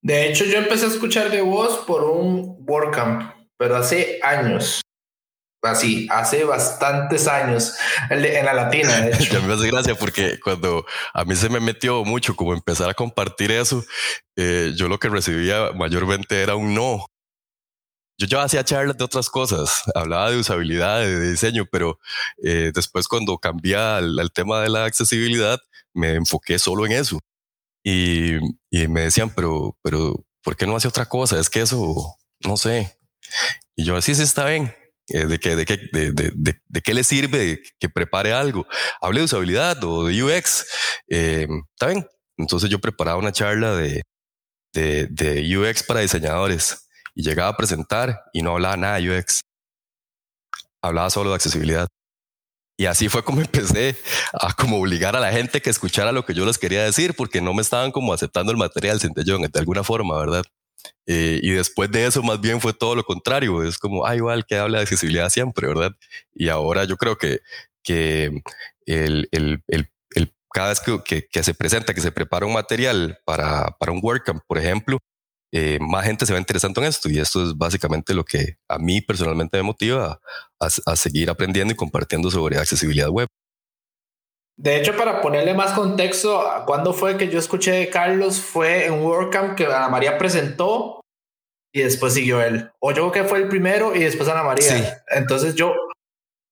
De 0.03 0.29
hecho, 0.29 0.45
yo 0.45 0.59
empecé 0.59 0.85
a 0.85 0.89
escuchar 0.89 1.31
de 1.31 1.41
voz 1.41 1.85
por 1.87 2.05
un 2.05 2.57
WordCamp, 2.67 3.33
pero 3.57 3.77
hace 3.77 4.21
años. 4.23 4.83
Así, 5.63 6.07
hace 6.11 6.45
bastantes 6.45 7.27
años, 7.27 7.75
en 8.11 8.45
la 8.45 8.53
latina. 8.53 9.01
De 9.01 9.13
hecho. 9.15 9.43
me 9.43 9.55
hace 9.55 9.71
gracia 9.71 9.95
porque 9.95 10.39
cuando 10.39 10.85
a 11.15 11.25
mí 11.25 11.35
se 11.37 11.49
me 11.49 11.59
metió 11.59 12.05
mucho 12.05 12.37
como 12.37 12.53
empezar 12.53 12.91
a 12.91 12.95
compartir 12.95 13.51
eso, 13.51 13.83
eh, 14.37 14.73
yo 14.77 14.89
lo 14.89 14.99
que 14.99 15.09
recibía 15.09 15.73
mayormente 15.75 16.43
era 16.43 16.55
un 16.55 16.75
no. 16.75 17.07
Yo 18.17 18.27
ya 18.29 18.43
hacía 18.43 18.65
charlas 18.65 18.97
de 18.97 19.05
otras 19.05 19.29
cosas, 19.29 19.83
hablaba 19.95 20.31
de 20.31 20.39
usabilidad, 20.39 21.01
de 21.01 21.31
diseño, 21.31 21.67
pero 21.71 21.99
eh, 22.43 22.71
después 22.75 23.09
cuando 23.09 23.39
cambié 23.39 23.77
al, 23.77 24.31
tema 24.33 24.61
de 24.63 24.69
la 24.71 24.85
accesibilidad, 24.85 25.59
me 25.93 26.15
enfoqué 26.15 26.59
solo 26.59 26.87
en 26.87 26.93
eso. 26.93 27.21
Y, 27.83 28.37
y 28.71 28.89
me 28.89 29.03
decían, 29.03 29.31
pero, 29.35 29.77
pero, 29.83 30.25
¿por 30.43 30.57
qué 30.57 30.67
no 30.67 30.77
hace 30.77 30.89
otra 30.89 31.07
cosa? 31.07 31.39
Es 31.41 31.51
que 31.51 31.61
eso, 31.63 32.17
no 32.41 32.57
sé. 32.57 32.97
Y 33.77 33.85
yo, 33.85 33.97
así 33.97 34.15
sí 34.15 34.23
está 34.23 34.47
bien 34.47 34.75
eh, 35.09 35.27
de, 35.27 35.39
que, 35.39 35.57
de, 35.57 35.65
que, 35.67 35.77
de, 35.93 36.13
de, 36.13 36.33
de, 36.69 36.81
qué 36.83 36.95
le 36.95 37.05
sirve 37.05 37.63
que 37.81 37.89
prepare 37.89 38.33
algo. 38.33 38.67
Hable 39.01 39.21
de 39.21 39.25
usabilidad 39.25 39.83
o 39.85 40.07
de 40.07 40.23
UX. 40.23 40.67
Eh, 41.09 41.49
Está 41.73 41.89
bien. 41.89 42.07
Entonces 42.37 42.71
yo 42.71 42.81
preparaba 42.81 43.19
una 43.19 43.33
charla 43.33 43.77
de, 43.77 44.03
de 44.73 45.59
UX 45.59 45.83
para 45.85 46.01
diseñadores 46.01 46.84
y 47.15 47.23
llegaba 47.23 47.51
a 47.51 47.57
presentar 47.57 48.25
y 48.33 48.43
no 48.43 48.53
hablaba 48.53 48.77
nada 48.77 48.99
de 48.99 49.19
UX. 49.19 49.41
Hablaba 50.83 51.11
solo 51.11 51.31
de 51.31 51.37
accesibilidad. 51.37 51.89
Y 52.77 52.87
así 52.87 53.09
fue 53.09 53.23
como 53.23 53.41
empecé 53.41 53.97
a 54.33 54.53
como 54.53 54.79
obligar 54.79 55.17
a 55.17 55.21
la 55.21 55.33
gente 55.33 55.63
que 55.63 55.71
escuchara 55.71 56.13
lo 56.13 56.25
que 56.25 56.35
yo 56.35 56.45
les 56.45 56.59
quería 56.59 56.85
decir, 56.85 57.15
porque 57.15 57.41
no 57.41 57.55
me 57.55 57.63
estaban 57.63 57.93
como 57.93 58.13
aceptando 58.13 58.53
el 58.53 58.59
material 58.59 59.01
centellón 59.01 59.43
de 59.43 59.59
alguna 59.59 59.85
forma, 59.85 60.19
¿verdad? 60.19 60.45
Eh, 61.07 61.41
y 61.43 61.51
después 61.51 61.91
de 61.91 62.07
eso, 62.07 62.23
más 62.23 62.41
bien 62.41 62.61
fue 62.61 62.73
todo 62.73 62.95
lo 62.95 63.05
contrario. 63.05 63.63
Es 63.63 63.79
como, 63.79 64.07
ah, 64.07 64.17
igual 64.17 64.45
que 64.47 64.57
habla 64.57 64.79
de 64.79 64.83
accesibilidad 64.83 65.31
siempre, 65.31 65.69
¿verdad? 65.69 65.93
Y 66.35 66.49
ahora 66.49 66.85
yo 66.85 66.97
creo 66.97 67.17
que, 67.17 67.41
que 67.83 68.43
el, 68.87 69.29
el, 69.31 69.63
el, 69.69 69.91
cada 70.53 70.69
vez 70.69 70.81
que, 70.81 71.27
que, 71.31 71.43
se 71.43 71.53
presenta, 71.53 71.95
que 71.95 72.01
se 72.01 72.13
prepara 72.13 72.47
un 72.47 72.53
material 72.53 73.19
para, 73.25 73.77
para 73.79 73.91
un 73.91 73.99
WordCamp, 74.01 74.43
por 74.47 74.57
ejemplo, 74.57 75.01
eh, 75.57 75.79
más 75.81 76.05
gente 76.05 76.27
se 76.27 76.33
va 76.33 76.41
interesando 76.41 76.81
en 76.81 76.89
esto. 76.89 77.09
Y 77.09 77.21
esto 77.21 77.45
es 77.45 77.57
básicamente 77.57 78.13
lo 78.13 78.25
que 78.25 78.57
a 78.69 78.79
mí 78.79 79.01
personalmente 79.01 79.57
me 79.57 79.63
motiva 79.63 80.21
a, 80.61 80.69
a 80.87 80.97
seguir 80.97 81.31
aprendiendo 81.31 81.73
y 81.73 81.77
compartiendo 81.77 82.29
sobre 82.29 82.59
accesibilidad 82.59 83.09
web. 83.09 83.29
De 84.57 84.77
hecho, 84.77 84.97
para 84.97 85.21
ponerle 85.21 85.55
más 85.55 85.73
contexto, 85.73 86.45
cuando 86.67 86.93
fue 86.93 87.17
que 87.17 87.29
yo 87.29 87.39
escuché 87.39 87.73
de 87.73 87.89
Carlos? 87.89 88.41
Fue 88.41 88.87
en 88.87 89.03
WordCamp 89.03 89.57
que 89.57 89.67
Ana 89.67 89.89
María 89.89 90.19
presentó 90.19 91.01
y 91.73 91.83
después 91.83 92.15
siguió 92.15 92.41
él. 92.43 92.71
O 92.81 92.91
yo 92.91 93.11
creo 93.11 93.25
que 93.25 93.29
fue 93.29 93.39
el 93.39 93.49
primero 93.49 93.95
y 93.95 94.01
después 94.01 94.29
Ana 94.29 94.43
María. 94.43 95.03
Entonces 95.09 95.55
yo, 95.55 95.73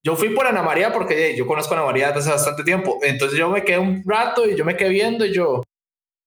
yo 0.05 0.17
fui 0.17 0.31
por 0.31 0.47
Ana 0.47 0.63
María 0.63 0.93
porque 0.93 1.37
yo 1.37 1.47
conozco 1.47 1.75
a 1.75 1.79
Ana 1.79 1.87
María 1.87 2.09
desde 2.09 2.21
hace 2.21 2.31
bastante 2.31 2.65
tiempo. 2.65 2.99
Entonces 3.03 3.39
yo 3.39 3.49
me 3.49 3.65
quedé 3.65 3.79
un 3.79 4.03
rato 4.05 4.49
y 4.49 4.57
yo 4.57 4.65
me 4.65 4.77
quedé 4.77 4.91
viendo 4.91 5.25
y 5.25 5.33
yo, 5.33 5.63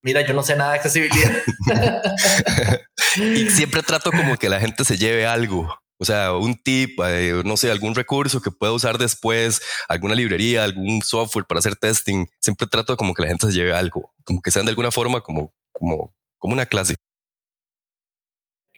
mira, 0.06 0.22
yo 0.22 0.36
no 0.36 0.44
sé 0.44 0.56
nada 0.56 0.74
de 0.74 0.78
accesibilidad. 0.78 1.42
y 3.16 3.50
siempre 3.50 3.82
trato 3.82 4.12
como 4.12 4.38
que 4.38 4.50
la 4.50 4.60
gente 4.60 4.86
se 4.86 4.98
lleve 4.98 5.26
algo. 5.26 5.68
O 5.98 6.06
sea, 6.06 6.34
un 6.34 6.56
tip, 6.56 7.00
eh, 7.04 7.42
no 7.44 7.58
sé, 7.58 7.72
algún 7.72 7.96
recurso 7.96 8.40
que 8.40 8.52
pueda 8.52 8.72
usar 8.72 9.00
después, 9.00 9.62
alguna 9.90 10.14
librería, 10.14 10.64
algún 10.64 11.02
software 11.02 11.46
para 11.46 11.60
hacer 11.60 11.76
testing. 11.76 12.28
Siempre 12.40 12.68
trato 12.68 12.96
como 12.96 13.16
que 13.16 13.24
la 13.24 13.30
gente 13.30 13.48
se 13.48 13.54
lleve 13.54 13.74
algo, 13.74 14.14
como 14.24 14.42
que 14.42 14.52
sean 14.52 14.66
de 14.66 14.72
alguna 14.72 14.92
forma 14.92 15.22
como, 15.22 15.54
como, 15.72 16.14
como 16.38 16.54
una 16.54 16.68
clase. 16.68 16.96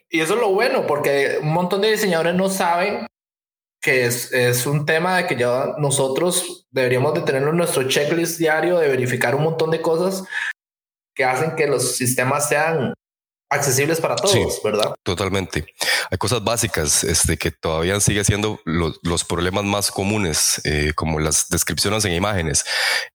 Y 0.08 0.20
eso 0.20 0.34
es 0.34 0.40
lo 0.40 0.52
bueno, 0.52 0.86
porque 0.86 1.38
un 1.42 1.52
montón 1.52 1.82
de 1.82 1.90
diseñadores 1.90 2.34
no 2.34 2.48
saben 2.48 3.06
que 3.82 4.06
es, 4.06 4.32
es 4.32 4.64
un 4.64 4.86
tema 4.86 5.18
de 5.18 5.26
que 5.26 5.36
ya 5.36 5.74
nosotros 5.76 6.66
deberíamos 6.70 7.12
de 7.12 7.20
tenerlo 7.20 7.50
en 7.50 7.58
nuestro 7.58 7.86
checklist 7.86 8.38
diario 8.38 8.78
de 8.78 8.88
verificar 8.88 9.34
un 9.34 9.42
montón 9.42 9.70
de 9.70 9.82
cosas 9.82 10.24
que 11.18 11.24
hacen 11.24 11.56
que 11.56 11.66
los 11.66 11.96
sistemas 11.96 12.48
sean 12.48 12.94
accesibles 13.50 14.00
para 14.00 14.14
todos, 14.14 14.60
¿verdad? 14.62 14.94
Totalmente. 15.02 15.66
Hay 16.12 16.16
cosas 16.16 16.44
básicas 16.44 17.02
este, 17.02 17.36
que 17.36 17.50
todavía 17.50 17.98
sigue 17.98 18.22
siendo 18.22 18.60
los 18.64 19.24
problemas 19.24 19.64
más 19.64 19.90
comunes, 19.90 20.60
eh, 20.64 20.92
como 20.94 21.18
las 21.18 21.48
descripciones 21.48 22.04
en 22.04 22.12
imágenes. 22.12 22.64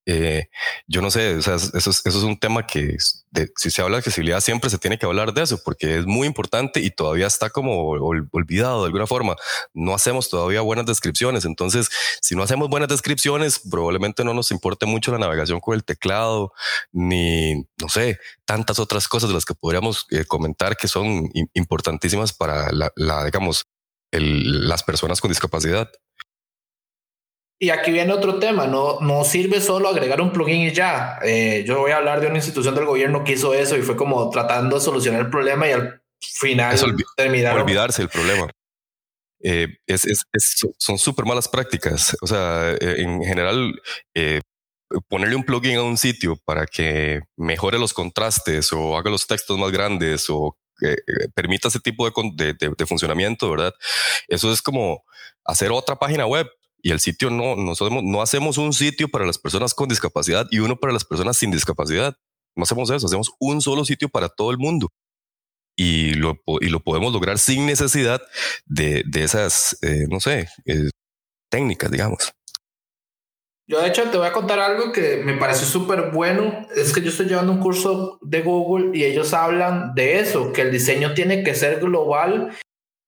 Eh, 0.05 0.47
yo 0.85 1.01
no 1.01 1.11
sé, 1.11 1.35
o 1.35 1.41
sea, 1.41 1.55
eso 1.55 1.69
es, 1.77 1.85
eso 1.85 2.17
es 2.17 2.23
un 2.23 2.37
tema 2.37 2.67
que 2.67 2.97
si 3.55 3.71
se 3.71 3.81
habla 3.81 3.97
de 3.97 3.99
accesibilidad 3.99 4.41
siempre 4.41 4.69
se 4.69 4.77
tiene 4.77 4.97
que 4.97 5.05
hablar 5.05 5.33
de 5.33 5.43
eso, 5.43 5.61
porque 5.63 5.97
es 5.97 6.05
muy 6.05 6.27
importante 6.27 6.79
y 6.79 6.91
todavía 6.91 7.27
está 7.27 7.49
como 7.49 7.89
olvidado 8.31 8.81
de 8.81 8.87
alguna 8.87 9.07
forma. 9.07 9.35
No 9.73 9.93
hacemos 9.93 10.29
todavía 10.29 10.61
buenas 10.61 10.85
descripciones, 10.85 11.45
entonces 11.45 11.89
si 12.21 12.35
no 12.35 12.43
hacemos 12.43 12.69
buenas 12.69 12.89
descripciones, 12.89 13.59
probablemente 13.59 14.23
no 14.23 14.33
nos 14.33 14.51
importe 14.51 14.85
mucho 14.85 15.11
la 15.11 15.17
navegación 15.17 15.59
con 15.59 15.75
el 15.75 15.83
teclado, 15.83 16.53
ni, 16.91 17.55
no 17.79 17.89
sé, 17.89 18.19
tantas 18.45 18.79
otras 18.79 19.07
cosas 19.07 19.29
de 19.29 19.35
las 19.35 19.45
que 19.45 19.55
podríamos 19.55 20.05
eh, 20.11 20.25
comentar 20.25 20.77
que 20.77 20.87
son 20.87 21.29
importantísimas 21.53 22.33
para 22.33 22.71
la, 22.71 23.25
digamos, 23.25 23.65
las 24.11 24.83
personas 24.83 25.21
con 25.21 25.29
discapacidad. 25.29 25.89
Y 27.59 27.69
aquí 27.69 27.91
viene 27.91 28.11
otro 28.11 28.39
tema, 28.39 28.67
no, 28.67 28.99
no 28.99 29.23
sirve 29.23 29.61
solo 29.61 29.87
agregar 29.87 30.19
un 30.21 30.31
plugin 30.31 30.63
y 30.63 30.71
ya. 30.71 31.19
Eh, 31.23 31.63
yo 31.65 31.79
voy 31.79 31.91
a 31.91 31.97
hablar 31.97 32.19
de 32.19 32.27
una 32.27 32.37
institución 32.37 32.75
del 32.75 32.85
gobierno 32.85 33.23
que 33.23 33.33
hizo 33.33 33.53
eso 33.53 33.77
y 33.77 33.81
fue 33.81 33.95
como 33.95 34.29
tratando 34.29 34.75
de 34.75 34.81
solucionar 34.81 35.21
el 35.21 35.29
problema 35.29 35.67
y 35.67 35.71
al 35.71 36.01
final 36.19 36.77
terminaron... 37.15 37.61
Olvidarse 37.61 38.01
el 38.01 38.09
problema. 38.09 38.49
Eh, 39.41 39.67
es, 39.87 40.05
es, 40.05 40.25
son 40.77 40.97
súper 40.97 41.25
malas 41.25 41.47
prácticas. 41.47 42.17
O 42.21 42.27
sea, 42.27 42.71
eh, 42.71 42.95
en 42.97 43.23
general, 43.23 43.73
ponerle 45.07 45.35
un 45.35 45.45
plugin 45.45 45.77
a 45.77 45.83
un 45.83 45.97
sitio 45.97 46.35
para 46.43 46.65
que 46.65 47.21
mejore 47.37 47.79
los 47.79 47.93
contrastes 47.93 48.73
o 48.73 48.97
haga 48.97 49.09
los 49.09 49.25
textos 49.25 49.57
más 49.57 49.71
grandes 49.71 50.25
o 50.29 50.57
permita 51.33 51.69
ese 51.69 51.79
tipo 51.79 52.09
de, 52.09 52.53
de, 52.59 52.73
de, 52.77 52.85
funcionamiento, 52.85 53.49
¿verdad? 53.49 53.73
Eso 54.27 54.51
es 54.51 54.61
como 54.61 55.05
hacer 55.45 55.71
otra 55.71 55.95
página 55.95 56.25
web 56.25 56.49
y 56.83 56.91
el 56.91 56.99
sitio 56.99 57.29
no, 57.29 57.55
no, 57.55 57.73
no 58.03 58.21
hacemos 58.21 58.57
un 58.57 58.73
sitio 58.73 59.07
para 59.07 59.25
las 59.25 59.37
personas 59.37 59.73
con 59.73 59.87
discapacidad 59.87 60.47
y 60.51 60.59
uno 60.59 60.75
para 60.75 60.91
las 60.91 61.05
personas 61.05 61.37
sin 61.37 61.49
discapacidad. 61.49 62.17
No 62.55 62.63
hacemos 62.63 62.89
eso, 62.89 63.07
hacemos 63.07 63.31
un 63.39 63.61
solo 63.61 63.85
sitio 63.85 64.09
para 64.09 64.27
todo 64.27 64.51
el 64.51 64.57
mundo. 64.57 64.89
Y 65.77 66.13
lo, 66.15 66.39
y 66.59 66.67
lo 66.67 66.81
podemos 66.81 67.13
lograr 67.13 67.39
sin 67.39 67.65
necesidad 67.65 68.21
de, 68.65 69.03
de 69.07 69.23
esas, 69.23 69.77
eh, 69.81 70.07
no 70.09 70.19
sé, 70.19 70.49
eh, 70.65 70.89
técnicas, 71.49 71.89
digamos. 71.89 72.33
Yo 73.65 73.81
de 73.81 73.87
hecho 73.87 74.03
te 74.11 74.17
voy 74.17 74.27
a 74.27 74.33
contar 74.33 74.59
algo 74.59 74.91
que 74.91 75.23
me 75.23 75.37
parece 75.37 75.65
súper 75.65 76.11
bueno. 76.11 76.67
Es 76.75 76.91
que 76.91 77.01
yo 77.01 77.09
estoy 77.09 77.27
llevando 77.27 77.53
un 77.53 77.61
curso 77.61 78.19
de 78.21 78.41
Google 78.41 78.95
y 78.95 79.05
ellos 79.05 79.33
hablan 79.33 79.95
de 79.95 80.19
eso, 80.19 80.51
que 80.51 80.63
el 80.63 80.71
diseño 80.71 81.13
tiene 81.13 81.45
que 81.45 81.55
ser 81.55 81.79
global 81.79 82.51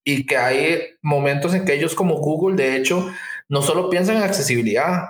y 0.05 0.25
que 0.25 0.38
hay 0.38 0.82
momentos 1.01 1.53
en 1.53 1.65
que 1.65 1.74
ellos 1.74 1.94
como 1.94 2.15
Google, 2.15 2.55
de 2.55 2.77
hecho, 2.77 3.12
no 3.50 3.62
solo 3.62 3.90
piensan 3.90 4.18
en 4.18 4.24
accesibilidad, 4.24 5.10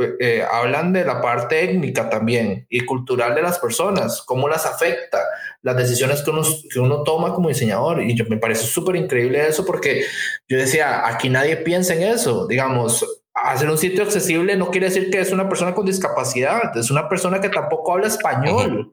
eh, 0.00 0.16
eh, 0.18 0.44
hablan 0.50 0.92
de 0.94 1.04
la 1.04 1.20
parte 1.20 1.62
étnica 1.62 2.08
también 2.08 2.66
y 2.70 2.86
cultural 2.86 3.34
de 3.34 3.42
las 3.42 3.58
personas, 3.58 4.22
cómo 4.22 4.48
las 4.48 4.64
afecta, 4.64 5.18
las 5.62 5.76
decisiones 5.76 6.22
que 6.22 6.30
uno, 6.30 6.42
que 6.72 6.80
uno 6.80 7.02
toma 7.02 7.34
como 7.34 7.50
diseñador. 7.50 8.02
Y 8.02 8.14
yo, 8.14 8.24
me 8.28 8.38
parece 8.38 8.64
súper 8.64 8.96
increíble 8.96 9.46
eso 9.46 9.64
porque 9.64 10.04
yo 10.48 10.56
decía, 10.56 11.06
aquí 11.06 11.28
nadie 11.28 11.56
piensa 11.58 11.94
en 11.94 12.02
eso. 12.02 12.46
Digamos, 12.46 13.04
hacer 13.34 13.68
un 13.68 13.78
sitio 13.78 14.02
accesible 14.02 14.56
no 14.56 14.70
quiere 14.70 14.88
decir 14.88 15.10
que 15.10 15.20
es 15.20 15.32
una 15.32 15.48
persona 15.48 15.74
con 15.74 15.86
discapacidad, 15.86 16.76
es 16.76 16.90
una 16.90 17.08
persona 17.08 17.40
que 17.40 17.50
tampoco 17.50 17.92
habla 17.92 18.06
español. 18.06 18.92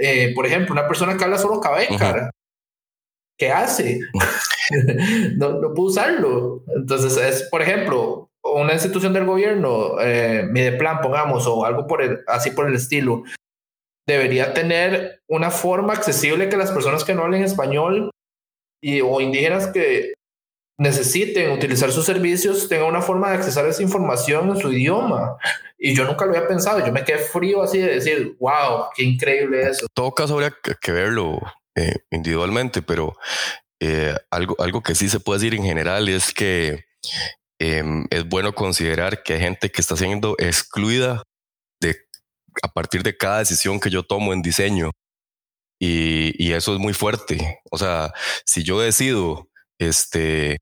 Eh, 0.00 0.32
por 0.34 0.46
ejemplo, 0.46 0.72
una 0.72 0.88
persona 0.88 1.16
que 1.16 1.24
habla 1.24 1.36
solo 1.36 1.60
cabeca. 1.60 2.30
¿Qué 3.42 3.50
hace? 3.50 3.98
no, 5.36 5.54
no 5.54 5.74
puedo 5.74 5.88
usarlo. 5.88 6.62
Entonces, 6.76 7.16
es, 7.16 7.48
por 7.50 7.60
ejemplo, 7.60 8.30
una 8.44 8.74
institución 8.74 9.12
del 9.12 9.26
gobierno, 9.26 10.00
eh, 10.00 10.46
Mideplan, 10.48 11.00
pongamos, 11.00 11.44
o 11.48 11.64
algo 11.64 11.88
por 11.88 12.02
el, 12.02 12.20
así 12.28 12.52
por 12.52 12.68
el 12.68 12.76
estilo, 12.76 13.24
debería 14.06 14.54
tener 14.54 15.22
una 15.28 15.50
forma 15.50 15.92
accesible 15.92 16.48
que 16.48 16.56
las 16.56 16.70
personas 16.70 17.02
que 17.02 17.16
no 17.16 17.24
hablen 17.24 17.42
español 17.42 18.12
y, 18.80 19.00
o 19.00 19.20
indígenas 19.20 19.66
que 19.66 20.14
necesiten 20.78 21.50
utilizar 21.50 21.90
sus 21.90 22.06
servicios 22.06 22.68
tengan 22.68 22.90
una 22.90 23.02
forma 23.02 23.30
de 23.30 23.38
accesar 23.38 23.66
esa 23.66 23.82
información 23.82 24.50
en 24.50 24.56
su 24.58 24.72
idioma. 24.72 25.36
Y 25.76 25.96
yo 25.96 26.04
nunca 26.04 26.26
lo 26.26 26.30
había 26.36 26.46
pensado. 26.46 26.78
Yo 26.86 26.92
me 26.92 27.02
quedé 27.02 27.18
frío 27.18 27.60
así 27.64 27.78
de 27.78 27.94
decir, 27.94 28.36
wow, 28.38 28.84
qué 28.94 29.02
increíble 29.02 29.62
eso. 29.62 29.88
todo 29.92 30.12
caso 30.12 30.34
habría 30.34 30.54
que 30.80 30.92
verlo 30.92 31.40
eh, 31.76 31.96
individualmente, 32.10 32.82
pero 32.82 33.16
eh, 33.80 34.14
algo, 34.30 34.56
algo 34.60 34.82
que 34.82 34.94
sí 34.94 35.08
se 35.08 35.20
puede 35.20 35.40
decir 35.40 35.54
en 35.54 35.64
general 35.64 36.08
es 36.08 36.32
que 36.32 36.84
em, 37.58 38.06
es 38.10 38.28
bueno 38.28 38.54
considerar 38.54 39.22
que 39.22 39.34
hay 39.34 39.40
gente 39.40 39.70
que 39.70 39.80
está 39.80 39.96
siendo 39.96 40.36
excluida 40.38 41.22
de, 41.80 41.96
a 42.62 42.68
partir 42.68 43.02
de 43.02 43.16
cada 43.16 43.38
decisión 43.38 43.80
que 43.80 43.90
yo 43.90 44.02
tomo 44.04 44.32
en 44.32 44.42
diseño. 44.42 44.90
y, 45.80 46.52
eso 46.52 46.74
es 46.74 46.78
muy 46.80 46.94
fuerte. 46.94 47.60
O 47.70 47.78
sea, 47.78 48.12
si 48.44 48.62
yo 48.62 48.80
decido 48.80 49.48
este, 49.80 50.58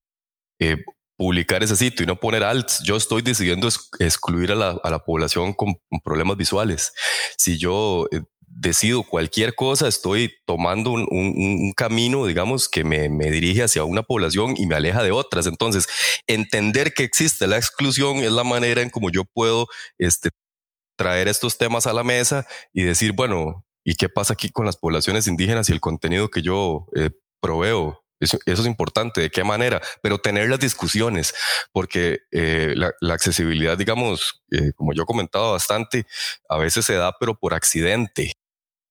eh, 0.61 0.85
publicar 1.17 1.63
ese 1.63 1.77
sitio 1.77 2.05
y 2.05 2.07
no 2.07 2.17
poner 2.17 2.43
alts, 2.43 2.83
yo 2.83 2.97
estoy 2.97 3.23
decidiendo 3.23 3.69
excluir 3.99 4.53
a 4.53 4.55
la, 4.55 4.99
población 5.05 5.53
con, 5.53 5.75
problemas 6.03 6.37
visuales. 6.37 6.93
Si 7.37 7.59
yo 7.59 8.09
decido 8.51 9.05
cualquier 9.05 9.55
cosa, 9.55 9.89
estoy 9.89 10.35
tomando 10.45 10.91
un, 10.91 11.73
camino, 11.77 12.27
digamos, 12.27 12.69
que 12.69 12.85
me, 12.85 13.09
dirige 13.31 13.63
hacia 13.63 13.85
una 13.85 14.03
población 14.03 14.55
y 14.57 14.67
me 14.67 14.75
aleja 14.75 15.03
de 15.03 15.13
otras. 15.13 15.47
Entonces, 15.47 15.89
entender 16.27 16.93
que 16.93 17.05
existe 17.05 17.47
la 17.47 17.57
exclusión 17.57 18.17
es 18.19 18.33
la 18.33 18.45
manera 18.45 18.83
en 18.83 18.91
como 18.91 19.11
yo 19.11 19.25
puedo 19.25 19.69
este, 19.99 20.31
traer 20.97 21.29
estos 21.29 21.57
temas 21.57 21.87
a 21.87 21.93
la 21.93 22.05
mesa 22.05 22.47
y 22.73 22.83
decir, 22.83 23.13
bueno, 23.13 23.65
¿y 23.85 23.95
qué 23.95 24.09
pasa 24.09 24.35
aquí 24.35 24.51
con 24.51 24.67
las 24.67 24.77
poblaciones 24.77 25.27
indígenas 25.27 25.69
y 25.69 25.73
el 25.73 25.81
contenido 25.81 26.29
que 26.29 26.43
yo 26.43 26.87
eh, 26.97 27.11
proveo? 27.41 28.05
Eso, 28.21 28.39
es 28.45 28.67
importante, 28.67 29.23
¿de 29.23 29.31
qué 29.31 29.45
manera? 29.45 29.81
Pero 30.03 30.19
tener 30.19 30.51
las 30.51 30.61
discusiones, 30.61 31.35
porque 31.73 32.19
eh, 32.31 32.75
la, 32.77 33.15
accesibilidad, 33.15 33.79
digamos, 33.79 34.43
eh, 34.51 34.73
como 34.77 34.93
yo 34.93 35.05
he 35.05 35.07
comentado 35.07 35.53
bastante, 35.53 36.07
a 36.47 36.59
veces 36.59 36.85
se 36.85 36.95
da, 36.95 37.17
pero 37.19 37.35
por 37.35 37.55
accidente. 37.55 38.33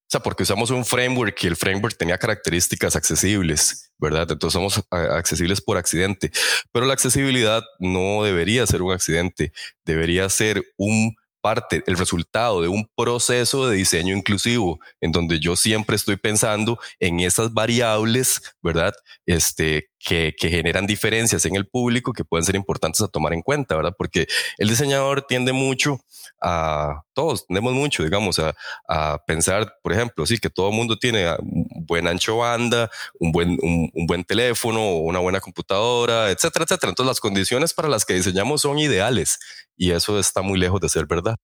O 0.10 0.12
sea, 0.12 0.22
porque 0.22 0.42
usamos 0.42 0.72
un 0.72 0.86
framework 0.86 1.38
y 1.44 1.48
el 1.48 1.56
framework 1.56 1.96
tenía 1.96 2.18
características 2.18 2.96
accesibles, 2.96 3.92
¿verdad? 4.00 4.28
Entonces 4.32 4.54
somos 4.54 4.84
accesibles 4.90 5.62
por 5.62 5.78
accidente. 5.78 6.32
Pero 6.72 6.88
la 6.88 6.94
accesibilidad 6.94 7.62
no 7.78 8.24
debería 8.24 8.66
ser 8.66 8.82
un 8.82 8.92
accidente, 8.92 9.54
debería 9.86 10.28
ser 10.30 10.64
un 10.78 11.16
parte, 11.42 11.84
el 11.88 11.98
resultado 11.98 12.62
de 12.62 12.68
un 12.68 12.90
proceso 12.96 13.68
de 13.68 13.78
diseño 13.78 14.16
inclusivo, 14.16 14.80
en 15.02 15.12
donde 15.12 15.40
yo 15.40 15.56
siempre 15.56 15.96
estoy 15.96 16.18
pensando 16.18 16.80
en 17.00 17.20
esas 17.20 17.54
variables, 17.54 18.42
¿verdad? 18.62 18.94
Este, 19.26 19.90
que, 20.00 20.34
generan 20.40 20.88
diferencias 20.88 21.46
en 21.46 21.56
el 21.56 21.68
público 21.68 22.14
que 22.14 22.24
pueden 22.24 22.46
ser 22.46 22.56
importantes 22.56 23.02
a 23.02 23.08
tomar 23.08 23.34
en 23.34 23.42
cuenta, 23.42 23.76
¿verdad? 23.76 23.94
Porque 23.98 24.28
el 24.58 24.70
diseñador 24.70 25.24
tiende 25.24 25.54
mucho 25.54 26.00
a, 26.42 27.02
todos 27.14 27.46
tendemos 27.48 27.74
mucho, 27.74 28.04
digamos, 28.04 28.40
a, 28.40 28.56
a 28.88 29.22
pensar, 29.26 29.74
por 29.84 29.92
ejemplo, 29.92 30.26
sí, 30.26 30.38
que 30.38 30.50
todo 30.50 30.70
el 30.70 30.76
mundo 30.76 30.98
tiene 30.98 31.30
un 31.40 31.86
buen 31.86 32.08
ancho 32.08 32.38
banda, 32.38 32.90
un 33.20 33.32
buen, 33.32 33.58
un, 33.62 33.92
un 33.94 34.06
buen 34.08 34.24
teléfono, 34.24 34.96
una 34.96 35.20
buena 35.20 35.42
computadora, 35.42 36.32
etcétera, 36.32 36.64
etcétera. 36.64 36.92
Entonces 36.92 37.10
las 37.10 37.20
condiciones 37.20 37.74
para 37.74 37.90
las 37.90 38.06
que 38.06 38.14
diseñamos 38.14 38.62
son 38.62 38.80
ideales 38.80 39.40
y 39.80 39.92
eso 39.92 40.20
está 40.20 40.42
muy 40.42 40.60
lejos 40.60 40.82
de 40.82 40.90
ser 40.90 41.08
verdad. 41.08 41.38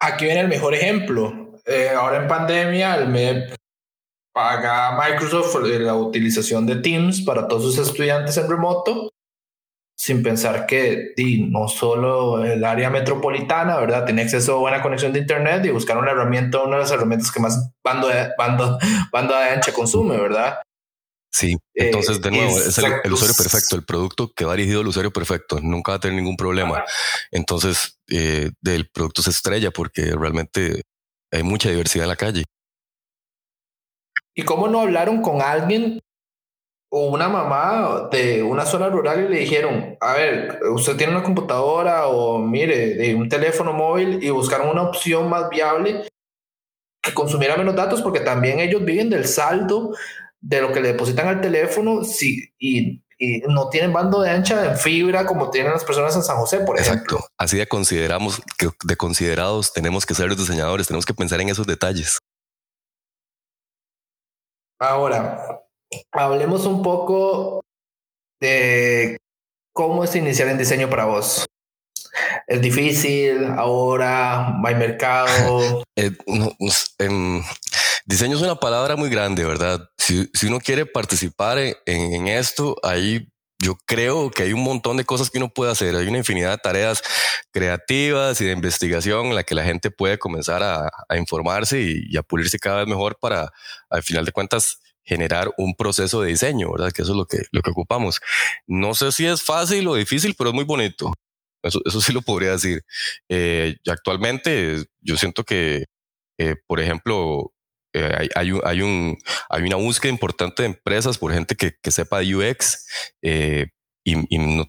Aquí 0.00 0.24
viene 0.24 0.40
el 0.40 0.48
mejor 0.48 0.74
ejemplo. 0.74 1.52
Eh, 1.64 1.90
ahora 1.96 2.20
en 2.20 2.26
pandemia, 2.26 2.96
el 2.96 3.08
MEP 3.08 3.54
paga 4.34 4.88
a 4.88 5.08
Microsoft 5.08 5.54
la 5.62 5.94
utilización 5.94 6.66
de 6.66 6.76
Teams 6.76 7.20
para 7.20 7.46
todos 7.46 7.62
sus 7.62 7.86
estudiantes 7.86 8.36
en 8.38 8.50
remoto, 8.50 9.12
sin 9.96 10.24
pensar 10.24 10.66
que 10.66 11.14
no 11.48 11.68
solo 11.68 12.44
el 12.44 12.64
área 12.64 12.90
metropolitana, 12.90 13.76
¿verdad? 13.76 14.04
Tiene 14.04 14.22
acceso 14.22 14.56
a 14.56 14.60
buena 14.60 14.82
conexión 14.82 15.12
de 15.12 15.20
Internet 15.20 15.64
y 15.64 15.70
buscar 15.70 15.96
una 15.96 16.10
herramienta, 16.10 16.60
una 16.64 16.76
de 16.76 16.82
las 16.82 16.90
herramientas 16.90 17.30
que 17.30 17.38
más 17.38 17.72
bando, 17.84 18.08
bando 19.12 19.38
de 19.38 19.44
ancha 19.44 19.72
consume, 19.72 20.16
¿verdad? 20.16 20.56
Sí, 21.32 21.56
entonces 21.72 22.20
de 22.20 22.30
nuevo, 22.30 22.58
es 22.58 22.76
el, 22.76 23.10
usuario 23.10 23.34
perfecto, 23.34 23.74
el 23.74 23.84
producto 23.84 24.30
que 24.34 24.44
va 24.44 24.54
dirigido 24.54 24.82
al 24.82 24.88
usuario 24.88 25.10
perfecto, 25.10 25.60
nunca 25.62 25.92
va 25.92 25.96
a 25.96 26.00
tener 26.00 26.16
ningún 26.16 26.36
problema. 26.36 26.84
Entonces, 27.30 27.98
eh, 28.10 28.50
del 28.60 28.90
producto 28.90 29.22
se 29.22 29.30
estrella 29.30 29.70
porque 29.70 30.12
realmente 30.14 30.82
hay 31.32 31.42
mucha 31.42 31.70
diversidad 31.70 32.04
en 32.04 32.08
la 32.10 32.16
calle. 32.16 32.44
¿Y 34.34 34.42
cómo 34.42 34.68
no 34.68 34.80
hablaron 34.80 35.22
con 35.22 35.40
alguien 35.40 36.00
o 36.90 37.06
una 37.06 37.30
mamá 37.30 38.10
de 38.10 38.42
una 38.42 38.66
zona 38.66 38.90
rural 38.90 39.24
y 39.24 39.28
le 39.28 39.38
dijeron, 39.40 39.96
a 40.00 40.12
ver, 40.12 40.60
usted 40.74 40.96
tiene 40.96 41.14
una 41.14 41.22
computadora 41.22 42.08
o 42.08 42.38
mire, 42.38 42.94
de 42.94 43.14
un 43.14 43.30
teléfono 43.30 43.72
móvil 43.72 44.22
y 44.22 44.28
buscaron 44.28 44.68
una 44.68 44.82
opción 44.82 45.30
más 45.30 45.48
viable 45.48 46.06
que 47.02 47.14
consumiera 47.14 47.56
menos 47.56 47.74
datos 47.74 48.02
porque 48.02 48.20
también 48.20 48.60
ellos 48.60 48.84
viven 48.84 49.08
del 49.08 49.26
saldo 49.26 49.92
de 50.42 50.60
lo 50.60 50.72
que 50.72 50.80
le 50.80 50.88
depositan 50.88 51.28
al 51.28 51.40
teléfono 51.40 52.04
si, 52.04 52.52
y, 52.58 53.00
y, 53.16 53.40
no 53.48 53.68
tienen 53.68 53.92
bando 53.92 54.20
de 54.20 54.30
ancha 54.30 54.72
en 54.72 54.76
fibra 54.76 55.24
como 55.24 55.50
tienen 55.50 55.72
las 55.72 55.84
personas 55.84 56.14
en 56.16 56.22
San 56.22 56.36
José, 56.36 56.58
por 56.58 56.78
ejemplo. 56.78 57.18
Exacto. 57.18 57.32
Así 57.38 57.56
de 57.56 57.66
consideramos 57.66 58.42
que 58.58 58.68
de 58.84 58.96
considerados 58.96 59.72
tenemos 59.72 60.04
que 60.04 60.14
ser 60.14 60.28
los 60.28 60.36
diseñadores, 60.36 60.88
tenemos 60.88 61.06
que 61.06 61.14
pensar 61.14 61.40
en 61.40 61.48
esos 61.48 61.66
detalles. 61.66 62.18
Ahora, 64.80 65.62
hablemos 66.10 66.66
un 66.66 66.82
poco 66.82 67.62
de 68.40 69.16
cómo 69.72 70.02
es 70.02 70.16
iniciar 70.16 70.48
en 70.48 70.58
diseño 70.58 70.90
para 70.90 71.04
vos. 71.04 71.46
Es 72.48 72.60
difícil, 72.60 73.46
ahora 73.56 74.60
hay 74.64 74.74
mercado. 74.74 75.84
eh, 75.96 76.10
no, 76.26 76.50
em, 76.98 77.42
Diseño 78.06 78.36
es 78.36 78.42
una 78.42 78.56
palabra 78.56 78.96
muy 78.96 79.08
grande, 79.08 79.44
¿verdad? 79.44 79.88
Si, 79.96 80.28
uno 80.46 80.60
quiere 80.60 80.86
participar 80.86 81.58
en, 81.58 82.26
esto, 82.26 82.76
ahí 82.82 83.28
yo 83.58 83.76
creo 83.86 84.30
que 84.30 84.42
hay 84.42 84.52
un 84.52 84.64
montón 84.64 84.96
de 84.96 85.04
cosas 85.04 85.30
que 85.30 85.38
uno 85.38 85.48
puede 85.48 85.70
hacer. 85.70 85.94
Hay 85.94 86.08
una 86.08 86.18
infinidad 86.18 86.50
de 86.50 86.58
tareas 86.58 87.02
creativas 87.52 88.40
y 88.40 88.46
de 88.46 88.52
investigación 88.52 89.26
en 89.26 89.34
la 89.36 89.44
que 89.44 89.54
la 89.54 89.64
gente 89.64 89.90
puede 89.90 90.18
comenzar 90.18 90.62
a, 90.62 90.90
informarse 91.16 91.80
y, 91.80 92.16
a 92.16 92.22
pulirse 92.22 92.58
cada 92.58 92.78
vez 92.78 92.88
mejor 92.88 93.18
para, 93.20 93.52
al 93.88 94.02
final 94.02 94.24
de 94.24 94.32
cuentas, 94.32 94.80
generar 95.04 95.52
un 95.56 95.74
proceso 95.74 96.22
de 96.22 96.30
diseño, 96.30 96.72
¿verdad? 96.72 96.92
Que 96.92 97.02
eso 97.02 97.12
es 97.12 97.16
lo 97.16 97.26
que, 97.26 97.44
lo 97.52 97.62
que 97.62 97.70
ocupamos. 97.70 98.20
No 98.66 98.94
sé 98.94 99.12
si 99.12 99.26
es 99.26 99.42
fácil 99.42 99.86
o 99.88 99.94
difícil, 99.94 100.34
pero 100.36 100.50
es 100.50 100.54
muy 100.54 100.64
bonito. 100.64 101.12
Eso, 101.62 101.80
sí 102.00 102.12
lo 102.12 102.22
podría 102.22 102.52
decir. 102.52 102.82
Eh, 103.28 103.76
y 103.84 103.90
actualmente 103.90 104.84
yo 105.00 105.16
siento 105.16 105.44
que, 105.44 105.86
eh, 106.38 106.56
por 106.66 106.80
ejemplo, 106.80 107.51
eh, 107.92 108.14
hay, 108.16 108.28
hay, 108.34 108.52
un, 108.52 108.60
hay, 108.64 108.80
un, 108.82 109.18
hay, 109.50 109.62
una 109.62 109.76
búsqueda 109.76 110.10
importante 110.10 110.62
de 110.62 110.68
empresas 110.68 111.18
por 111.18 111.32
gente 111.32 111.54
que, 111.56 111.74
que 111.80 111.90
sepa 111.90 112.20
de 112.20 112.34
UX 112.34 112.86
eh, 113.22 113.68
y, 114.04 114.16
y, 114.28 114.66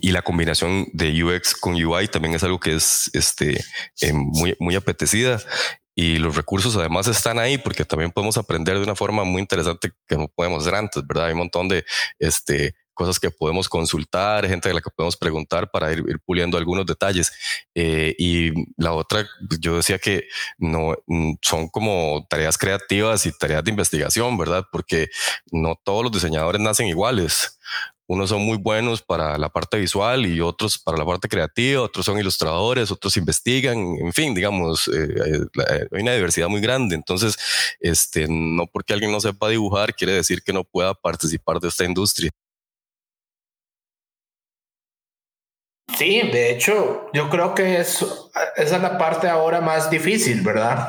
y, 0.00 0.10
la 0.12 0.22
combinación 0.22 0.86
de 0.92 1.22
UX 1.22 1.54
con 1.54 1.74
UI 1.74 2.08
también 2.08 2.34
es 2.34 2.44
algo 2.44 2.58
que 2.58 2.74
es 2.74 3.10
este, 3.12 3.62
eh, 4.00 4.12
muy, 4.12 4.56
muy 4.58 4.74
apetecida. 4.74 5.40
Y 5.96 6.16
los 6.16 6.34
recursos 6.34 6.74
además 6.76 7.06
están 7.06 7.38
ahí 7.38 7.58
porque 7.58 7.84
también 7.84 8.10
podemos 8.10 8.36
aprender 8.36 8.76
de 8.76 8.82
una 8.82 8.96
forma 8.96 9.24
muy 9.24 9.40
interesante 9.40 9.92
que 10.08 10.16
no 10.16 10.28
podemos 10.28 10.62
hacer 10.62 10.74
antes, 10.74 11.06
¿verdad? 11.06 11.26
Hay 11.26 11.32
un 11.32 11.38
montón 11.38 11.68
de 11.68 11.84
este, 12.18 12.74
cosas 12.94 13.18
que 13.20 13.30
podemos 13.30 13.68
consultar, 13.68 14.46
gente 14.46 14.70
a 14.70 14.74
la 14.74 14.80
que 14.80 14.90
podemos 14.90 15.16
preguntar 15.16 15.70
para 15.70 15.92
ir, 15.92 16.04
puliendo 16.24 16.56
algunos 16.56 16.86
detalles. 16.86 17.32
Eh, 17.74 18.14
y 18.18 18.52
la 18.76 18.92
otra, 18.92 19.26
yo 19.60 19.76
decía 19.76 19.98
que 19.98 20.24
no 20.58 20.94
mm, 21.06 21.34
son 21.42 21.68
como 21.68 22.26
tareas 22.30 22.56
creativas 22.56 23.26
y 23.26 23.32
tareas 23.32 23.64
de 23.64 23.70
investigación, 23.70 24.38
¿verdad? 24.38 24.64
Porque 24.72 25.08
no 25.50 25.78
todos 25.82 26.04
los 26.04 26.12
diseñadores 26.12 26.60
nacen 26.60 26.86
iguales. 26.86 27.58
Unos 28.06 28.28
son 28.28 28.42
muy 28.42 28.58
buenos 28.58 29.00
para 29.00 29.38
la 29.38 29.48
parte 29.48 29.78
visual 29.78 30.26
y 30.26 30.38
otros 30.42 30.78
para 30.78 30.98
la 30.98 31.06
parte 31.06 31.26
creativa, 31.26 31.80
otros 31.80 32.04
son 32.04 32.18
ilustradores, 32.18 32.90
otros 32.90 33.16
investigan, 33.16 33.78
en 33.78 34.12
fin, 34.12 34.34
digamos, 34.34 34.88
eh, 34.88 35.08
eh, 35.16 35.86
hay 35.90 36.02
una 36.02 36.12
diversidad 36.12 36.48
muy 36.48 36.60
grande. 36.60 36.96
Entonces, 36.96 37.38
este, 37.80 38.26
no 38.28 38.66
porque 38.66 38.92
alguien 38.92 39.10
no 39.10 39.20
sepa 39.20 39.48
dibujar 39.48 39.94
quiere 39.94 40.12
decir 40.12 40.42
que 40.42 40.52
no 40.52 40.64
pueda 40.64 40.92
participar 40.92 41.60
de 41.60 41.68
esta 41.68 41.84
industria. 41.86 42.30
Sí, 45.96 46.22
de 46.30 46.50
hecho, 46.50 47.06
yo 47.12 47.30
creo 47.30 47.54
que 47.54 47.80
es, 47.80 48.02
esa 48.56 48.76
es 48.76 48.82
la 48.82 48.98
parte 48.98 49.28
ahora 49.28 49.60
más 49.60 49.90
difícil, 49.90 50.42
¿verdad? 50.42 50.88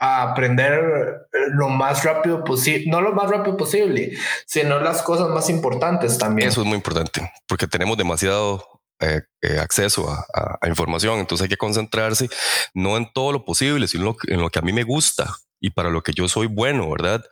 A 0.00 0.22
aprender 0.22 1.28
lo 1.52 1.68
más 1.68 2.04
rápido 2.04 2.44
posible, 2.44 2.84
no 2.88 3.00
lo 3.00 3.12
más 3.12 3.30
rápido 3.30 3.56
posible, 3.56 4.16
sino 4.46 4.78
las 4.78 5.02
cosas 5.02 5.28
más 5.28 5.50
importantes 5.50 6.16
también. 6.18 6.48
Eso 6.48 6.62
es 6.62 6.66
muy 6.66 6.76
importante, 6.76 7.30
porque 7.46 7.66
tenemos 7.66 7.98
demasiado 7.98 8.64
eh, 9.00 9.22
eh, 9.42 9.58
acceso 9.58 10.10
a, 10.10 10.66
información, 10.66 11.18
entonces 11.18 11.44
hay 11.44 11.48
que 11.48 11.56
concentrarse 11.56 12.28
no 12.74 12.96
en 12.96 13.10
todo 13.12 13.32
lo 13.32 13.44
posible, 13.44 13.86
sino 13.86 14.16
en 14.26 14.40
lo 14.40 14.50
que 14.50 14.58
a 14.58 14.62
mí 14.62 14.72
me 14.72 14.82
gusta 14.84 15.36
y 15.60 15.70
para 15.70 15.90
lo 15.90 16.02
que 16.02 16.12
yo 16.12 16.28
soy 16.28 16.46
bueno, 16.46 16.90
¿verdad? 16.90 17.24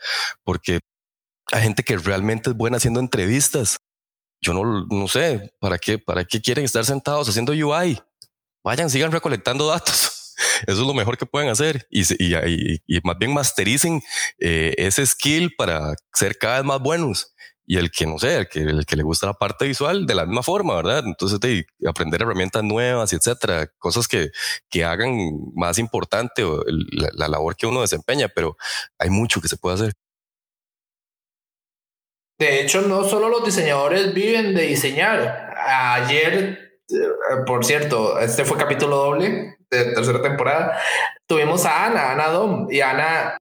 Porque 0.44 0.80
hay 1.52 1.62
gente 1.62 1.82
que 1.82 1.96
realmente 1.96 2.50
es 2.50 2.56
buena 2.56 2.76
haciendo 2.76 3.00
entrevistas 3.00 3.78
yo 4.40 4.54
no, 4.54 4.86
no 4.86 5.08
sé, 5.08 5.52
¿para 5.60 5.78
qué, 5.78 5.98
¿para 5.98 6.24
qué 6.24 6.40
quieren 6.40 6.64
estar 6.64 6.84
sentados 6.84 7.28
haciendo 7.28 7.52
UI? 7.52 8.00
Vayan, 8.64 8.90
sigan 8.90 9.12
recolectando 9.12 9.66
datos. 9.68 10.34
Eso 10.66 10.80
es 10.82 10.86
lo 10.86 10.94
mejor 10.94 11.16
que 11.16 11.26
pueden 11.26 11.48
hacer 11.48 11.86
y, 11.90 12.02
y, 12.22 12.80
y, 12.86 13.00
más 13.04 13.18
bien 13.18 13.32
mastericen 13.32 14.02
eh, 14.38 14.74
ese 14.76 15.06
skill 15.06 15.54
para 15.56 15.94
ser 16.12 16.36
cada 16.36 16.56
vez 16.56 16.64
más 16.64 16.80
buenos. 16.80 17.32
y 17.66 17.78
el 17.78 17.90
que 17.90 18.06
no 18.06 18.18
sé, 18.18 18.36
el 18.38 18.48
que, 18.48 18.60
el 18.60 18.86
que 18.86 18.96
le 18.96 19.02
gusta 19.02 19.26
la 19.26 19.34
parte 19.34 19.66
visual 19.66 20.06
de 20.06 20.14
la 20.14 20.24
misma 20.26 20.42
forma, 20.42 20.76
¿verdad? 20.76 21.02
Entonces, 21.06 21.40
de 21.40 21.66
aprender 21.88 22.22
herramientas 22.22 22.62
nuevas 22.62 23.12
y 23.12 23.16
etcétera, 23.16 23.66
cosas 23.78 24.06
que, 24.08 24.30
que 24.70 24.84
hagan 24.84 25.16
más 25.54 25.78
importante 25.78 26.42
la, 26.66 27.08
la 27.12 27.28
labor 27.28 27.56
que 27.56 27.66
uno 27.66 27.80
desempeña, 27.80 28.28
pero 28.28 28.56
hay 28.98 29.10
mucho 29.10 29.40
que 29.40 29.48
se 29.48 29.56
puede 29.56 29.76
hacer. 29.76 29.94
De 32.38 32.60
hecho, 32.60 32.82
no 32.82 33.04
solo 33.04 33.28
los 33.28 33.44
diseñadores 33.44 34.12
viven 34.12 34.54
de 34.54 34.62
diseñar. 34.62 35.54
Ayer, 35.56 36.80
eh, 36.88 37.36
por 37.46 37.64
cierto, 37.64 38.18
este 38.18 38.44
fue 38.44 38.58
capítulo 38.58 38.96
doble 38.96 39.56
de 39.70 39.84
tercera 39.94 40.20
temporada. 40.20 40.78
Tuvimos 41.26 41.64
a 41.64 41.86
Ana, 41.86 42.12
Ana 42.12 42.28
Dom, 42.28 42.68
y 42.70 42.80
Ana 42.80 43.38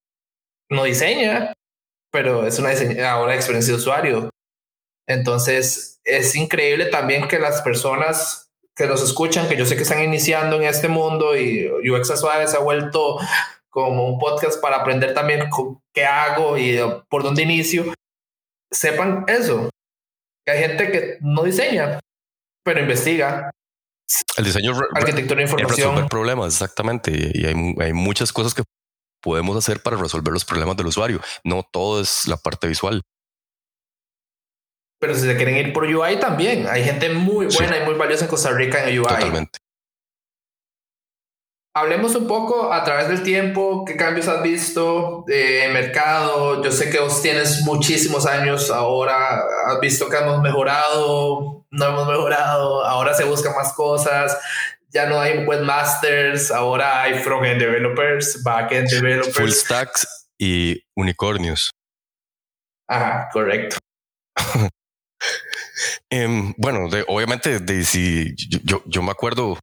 no 0.69 0.85
diseña, 0.85 1.53
pero 2.11 2.47
es 2.47 2.57
una 2.57 2.69
diseñadora 2.69 3.31
de 3.31 3.37
experiencia 3.37 3.73
de 3.73 3.79
usuario. 3.79 4.29
Entonces, 5.07 5.99
es 6.05 6.35
increíble 6.35 6.85
también 6.85 7.27
que 7.27 7.37
las 7.37 7.61
personas 7.61 8.49
que 8.75 8.87
nos 8.87 9.03
escuchan, 9.03 9.47
que 9.47 9.57
yo 9.57 9.65
sé 9.65 9.75
que 9.75 9.83
están 9.83 10.03
iniciando 10.03 10.55
en 10.55 10.63
este 10.63 10.87
mundo 10.87 11.37
y 11.37 11.69
UX 11.89 12.19
Suárez 12.19 12.53
ha 12.53 12.59
vuelto 12.59 13.17
como 13.69 14.07
un 14.07 14.19
podcast 14.19 14.61
para 14.61 14.77
aprender 14.77 15.13
también 15.13 15.49
qué 15.93 16.05
hago 16.05 16.57
y 16.57 16.79
por 17.09 17.23
dónde 17.23 17.43
inicio, 17.43 17.93
sepan 18.71 19.25
eso. 19.27 19.69
Que 20.45 20.53
hay 20.53 20.59
gente 20.59 20.91
que 20.91 21.17
no 21.21 21.43
diseña, 21.43 21.99
pero 22.63 22.79
investiga. 22.79 23.51
El 24.37 24.45
diseño 24.45 24.73
arquitectura 24.93 25.37
de 25.37 25.43
información. 25.43 25.77
resolver 25.77 26.09
problemas, 26.09 26.53
exactamente. 26.53 27.31
Y 27.33 27.45
hay, 27.45 27.75
hay 27.79 27.93
muchas 27.93 28.31
cosas 28.31 28.53
que 28.53 28.63
podemos 29.21 29.57
hacer 29.57 29.81
para 29.81 29.97
resolver 29.97 30.31
los 30.31 30.45
problemas 30.45 30.77
del 30.77 30.87
usuario. 30.87 31.19
No 31.43 31.63
todo 31.63 32.01
es 32.01 32.27
la 32.27 32.37
parte 32.37 32.67
visual. 32.67 33.01
Pero 34.99 35.15
si 35.15 35.21
se 35.21 35.35
quieren 35.35 35.57
ir 35.57 35.73
por 35.73 35.83
UI 35.83 36.19
también, 36.19 36.67
hay 36.67 36.83
gente 36.83 37.09
muy 37.09 37.47
buena 37.47 37.77
y 37.77 37.85
muy 37.85 37.95
valiosa 37.95 38.25
en 38.25 38.29
Costa 38.29 38.51
Rica 38.51 38.87
en 38.87 38.99
UI. 38.99 39.07
Totalmente. 39.07 39.59
Hablemos 41.77 42.15
un 42.15 42.25
poco 42.25 42.71
a 42.71 42.83
través 42.85 43.09
del 43.09 43.21
tiempo, 43.21 43.83
qué 43.85 43.97
cambios 43.97 44.29
has 44.29 44.41
visto 44.41 45.25
de 45.27 45.69
mercado. 45.73 46.63
Yo 46.63 46.71
sé 46.71 46.89
que 46.89 46.99
vos 46.99 47.21
tienes 47.21 47.63
muchísimos 47.63 48.25
años 48.25 48.71
ahora, 48.71 49.43
has 49.67 49.79
visto 49.81 50.07
que 50.07 50.15
hemos 50.15 50.41
mejorado, 50.41 51.65
no 51.69 51.85
hemos 51.85 52.07
mejorado, 52.07 52.85
ahora 52.85 53.13
se 53.13 53.25
buscan 53.25 53.53
más 53.55 53.73
cosas 53.73 54.37
ya 54.95 55.07
no 55.07 55.19
hay 55.19 55.45
webmasters, 55.45 56.51
ahora 56.51 57.01
hay 57.01 57.19
front-end 57.19 57.59
developers, 57.59 58.41
back-end 58.41 58.89
developers. 58.89 59.35
Full 59.35 59.51
stacks 59.51 60.07
y 60.39 60.81
unicornios. 60.95 61.71
Ajá, 62.87 63.29
correcto. 63.31 63.77
Em, 66.09 66.53
bueno, 66.57 66.87
obviamente, 67.07 67.59
de, 67.59 67.83
si 67.83 68.33
yo, 68.63 68.81
yo, 68.85 69.01
me 69.01 69.11
acuerdo 69.11 69.59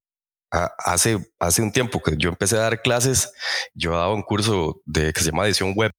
hace, 0.52 1.18
hace 1.38 1.62
un 1.62 1.72
tiempo 1.72 2.02
que 2.02 2.16
yo 2.16 2.28
empecé 2.28 2.56
a 2.56 2.60
dar 2.60 2.82
clases, 2.82 3.32
yo 3.74 3.92
daba 3.92 4.14
un 4.14 4.22
curso 4.22 4.82
de 4.84 5.12
que 5.12 5.20
se 5.20 5.30
llama 5.30 5.46
edición 5.46 5.72
web. 5.74 5.90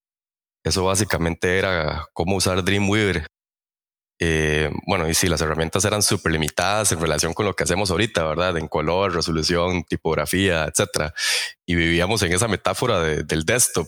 Eso 0.63 0.86
básicamente 0.86 1.58
era 1.58 2.08
cómo 2.13 2.38
usar 2.38 2.63
Dreamweaver 2.63 3.28
eh, 4.26 4.70
bueno, 4.88 5.10
y 5.10 5.13
sí, 5.13 5.28
las 5.28 5.42
herramientas 5.42 5.84
eran 5.84 6.02
súper 6.02 6.32
limitadas 6.32 6.92
en 6.94 7.02
relación 7.02 7.34
con 7.34 7.46
lo 7.46 7.56
que 7.56 7.63
hacemos 7.63 7.92
ahorita, 7.92 8.24
¿verdad? 8.24 8.58
En 8.58 8.70
color, 8.70 9.13
resolución, 9.13 9.84
tipografía, 9.84 10.63
etcétera. 10.66 11.13
Y 11.66 11.76
vivíamos 11.76 12.22
en 12.24 12.32
esa 12.32 12.48
metáfora 12.48 13.02
del 13.02 13.44
desktop. 13.44 13.88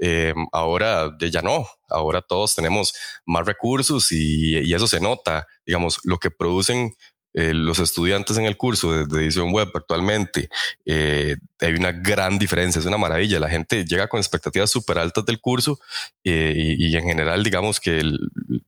Eh, 0.00 0.34
ahora 0.52 1.16
ya 1.18 1.40
no, 1.42 1.66
ahora 1.88 2.20
todos 2.22 2.54
tenemos 2.54 2.92
más 3.26 3.46
recursos 3.46 4.12
y, 4.12 4.74
eso 4.74 4.86
se 4.86 5.00
nota. 5.00 5.46
Digamos, 5.64 5.98
lo 6.04 6.18
que 6.18 6.30
producen 6.30 6.94
eh, 7.34 7.54
los 7.54 7.78
estudiantes 7.78 8.36
en 8.38 8.46
el 8.46 8.56
curso 8.56 9.06
de, 9.06 9.22
edición 9.22 9.52
web 9.52 9.68
actualmente, 9.74 10.48
hay 10.86 11.74
una 11.74 11.92
gran 11.92 12.38
diferencia, 12.38 12.80
es 12.80 12.86
una 12.86 12.98
maravilla. 12.98 13.40
La 13.40 13.50
gente 13.50 13.84
llega 13.84 14.08
con 14.08 14.18
expectativas 14.18 14.70
súper 14.70 14.98
altas 14.98 15.24
del 15.24 15.40
curso 15.40 15.78
y, 16.22 16.96
en 16.96 17.04
general, 17.04 17.42
digamos 17.42 17.80
que 17.80 18.02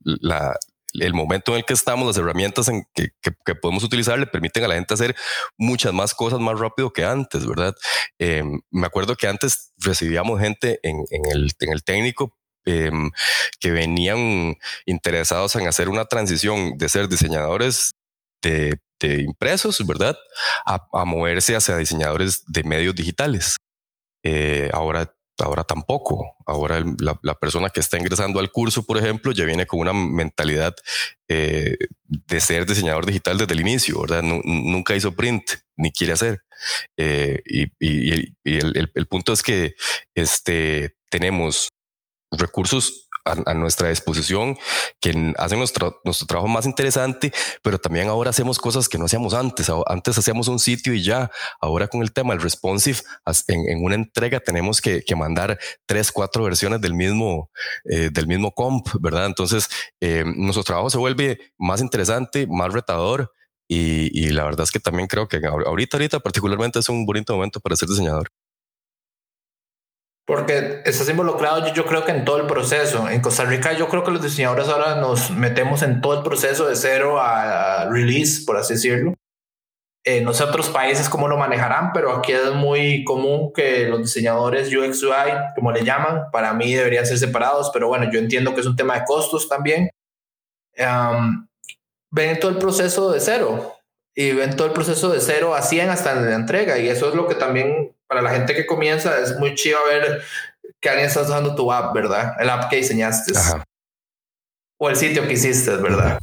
la, 0.04 0.54
el 0.94 1.14
momento 1.14 1.52
en 1.52 1.58
el 1.58 1.64
que 1.64 1.72
estamos, 1.72 2.06
las 2.06 2.16
herramientas 2.16 2.68
en 2.68 2.84
que, 2.94 3.10
que, 3.22 3.54
podemos 3.54 3.84
utilizar 3.84 4.18
le 4.18 4.26
permiten 4.26 4.64
a 4.64 4.68
la 4.68 4.74
gente 4.74 4.94
hacer 4.94 5.14
muchas 5.56 5.92
más 5.92 6.14
cosas 6.14 6.40
más 6.40 6.58
rápido 6.58 6.92
que 6.92 7.04
antes, 7.04 7.46
¿verdad? 7.46 7.74
Em, 8.18 8.60
me 8.70 8.86
acuerdo 8.86 9.16
que 9.16 9.26
antes 9.26 9.72
recibíamos 9.78 10.40
gente 10.40 10.80
en, 10.82 11.04
en, 11.10 11.26
el, 11.30 11.52
en 11.60 11.72
el 11.72 11.84
técnico 11.84 12.36
em, 12.64 13.10
que 13.60 13.70
venían 13.70 14.56
interesados 14.86 15.56
en 15.56 15.68
hacer 15.68 15.88
una 15.88 16.06
transición 16.06 16.76
de 16.76 16.88
ser 16.88 17.08
diseñadores 17.08 17.92
de, 18.42 18.78
de 19.00 19.22
impresos, 19.22 19.84
¿verdad? 19.86 20.16
A, 20.64 21.04
moverse 21.04 21.56
hacia 21.56 21.76
diseñadores 21.76 22.44
de 22.46 22.64
medios 22.64 22.94
digitales. 22.94 23.56
Eh, 24.22 24.70
ahora 24.72 25.14
ahora 25.42 25.64
tampoco. 25.64 26.36
Ahora 26.46 26.84
la, 26.98 27.34
persona 27.34 27.70
que 27.70 27.80
está 27.80 27.98
ingresando 27.98 28.40
al 28.40 28.50
curso, 28.50 28.84
por 28.84 28.98
ejemplo, 28.98 29.32
ya 29.32 29.44
viene 29.44 29.66
con 29.66 29.80
una 29.80 29.92
mentalidad 29.92 30.74
eh, 31.28 31.76
de 32.04 32.40
ser 32.40 32.66
diseñador 32.66 33.06
digital 33.06 33.38
desde 33.38 33.54
el 33.54 33.60
inicio, 33.60 34.00
¿verdad? 34.00 34.22
nunca 34.22 34.94
hizo 34.94 35.12
print, 35.12 35.50
ni 35.76 35.92
quiere 35.92 36.12
hacer. 36.12 36.42
Eh, 36.96 37.40
y, 37.46 37.72
el, 38.44 38.90
el, 38.94 39.06
punto 39.06 39.32
es 39.32 39.42
que 39.42 39.74
este, 40.14 40.96
tenemos 41.10 41.68
recursos 42.30 43.08
a, 43.24 43.54
nuestra 43.54 43.88
disposición, 43.88 44.56
que 45.00 45.34
hacen 45.38 45.58
nuestro, 45.58 46.00
nuestro 46.04 46.26
trabajo 46.26 46.48
más 46.48 46.66
interesante, 46.66 47.32
pero 47.62 47.78
también 47.78 48.08
ahora 48.08 48.30
hacemos 48.30 48.58
cosas 48.58 48.88
que 48.88 48.98
no 48.98 49.06
hacíamos 49.06 49.34
antes. 49.34 49.70
Antes 49.86 50.18
hacíamos 50.18 50.48
un 50.48 50.58
sitio 50.58 50.94
y 50.94 51.02
ya. 51.02 51.30
Ahora 51.60 51.88
con 51.88 52.02
el 52.02 52.12
tema 52.12 52.34
del 52.34 52.42
responsive, 52.42 52.98
en, 53.48 53.84
una 53.84 53.94
entrega 53.94 54.40
tenemos 54.40 54.80
que, 54.80 55.02
que, 55.02 55.16
mandar 55.16 55.58
tres, 55.86 56.12
cuatro 56.12 56.44
versiones 56.44 56.80
del 56.80 56.94
mismo, 56.94 57.50
eh, 57.84 58.10
del 58.12 58.26
mismo 58.26 58.52
comp, 58.52 58.88
¿verdad? 59.00 59.26
Entonces, 59.26 59.68
eh, 60.00 60.24
nuestro 60.36 60.64
trabajo 60.64 60.90
se 60.90 60.98
vuelve 60.98 61.52
más 61.58 61.80
interesante, 61.80 62.46
más 62.46 62.72
retador. 62.72 63.32
Y, 63.68 64.10
y, 64.20 64.30
la 64.30 64.44
verdad 64.44 64.64
es 64.64 64.72
que 64.72 64.80
también 64.80 65.06
creo 65.06 65.28
que 65.28 65.40
ahorita, 65.46 65.96
ahorita 65.96 66.18
particularmente 66.18 66.80
es 66.80 66.88
un 66.88 67.06
bonito 67.06 67.34
momento 67.34 67.60
para 67.60 67.76
ser 67.76 67.88
diseñador. 67.88 68.28
Porque 70.26 70.82
estás 70.84 71.08
involucrado, 71.08 71.66
yo, 71.66 71.74
yo, 71.74 71.86
creo 71.86 72.04
que 72.04 72.12
en 72.12 72.24
todo 72.24 72.38
el 72.38 72.46
proceso. 72.46 73.08
En 73.08 73.20
Costa 73.20 73.44
Rica, 73.44 73.72
yo 73.72 73.88
creo 73.88 74.04
que 74.04 74.10
los 74.12 74.22
diseñadores 74.22 74.68
ahora 74.68 74.96
nos 74.96 75.30
metemos 75.30 75.82
en 75.82 76.00
todo 76.00 76.18
el 76.18 76.22
proceso 76.22 76.68
de 76.68 76.76
cero 76.76 77.20
a, 77.20 77.88
release, 77.90 78.44
por 78.44 78.56
así 78.56 78.74
decirlo. 78.74 79.14
Eh, 80.02 80.22
no 80.22 80.32
sé 80.32 80.44
otros 80.44 80.70
países 80.70 81.10
cómo 81.10 81.28
lo 81.28 81.36
manejarán, 81.36 81.92
pero 81.92 82.12
aquí 82.12 82.32
es 82.32 82.52
muy 82.54 83.04
común 83.04 83.52
que 83.52 83.86
los 83.86 84.00
diseñadores 84.00 84.74
UX 84.74 85.02
UI, 85.02 85.32
como 85.54 85.72
le 85.72 85.84
llaman, 85.84 86.30
para 86.32 86.54
mí 86.54 86.72
deberían 86.72 87.04
ser 87.04 87.18
separados, 87.18 87.70
pero 87.70 87.88
bueno, 87.88 88.10
yo 88.10 88.18
entiendo 88.18 88.54
que 88.54 88.60
es 88.60 88.66
un 88.66 88.76
tema 88.76 88.98
de 88.98 89.04
costos 89.04 89.48
también. 89.48 89.90
ven 92.10 92.40
todo 92.40 92.50
el 92.50 92.56
proceso 92.58 93.12
de 93.12 93.20
cero 93.20 93.74
y 94.14 94.32
ven 94.32 94.56
todo 94.56 94.66
el 94.68 94.72
proceso 94.72 95.10
de 95.10 95.20
cero 95.20 95.54
a 95.54 95.62
100 95.62 95.90
hasta 95.90 96.14
la 96.14 96.34
entrega, 96.34 96.78
y 96.78 96.88
eso 96.88 97.08
es 97.08 97.14
lo 97.14 97.26
que 97.28 97.34
también 97.34 97.94
para 98.10 98.22
la 98.22 98.30
gente 98.30 98.56
que 98.56 98.66
comienza 98.66 99.20
es 99.20 99.38
muy 99.38 99.54
chido 99.54 99.78
ver 99.88 100.24
que 100.80 100.88
alguien 100.88 101.06
está 101.06 101.22
usando 101.22 101.54
tu 101.54 101.72
app, 101.72 101.94
¿verdad? 101.94 102.34
El 102.40 102.50
app 102.50 102.68
que 102.68 102.78
diseñaste. 102.78 103.34
O 104.80 104.90
el 104.90 104.96
sitio 104.96 105.28
que 105.28 105.34
hiciste, 105.34 105.76
¿verdad? 105.76 106.18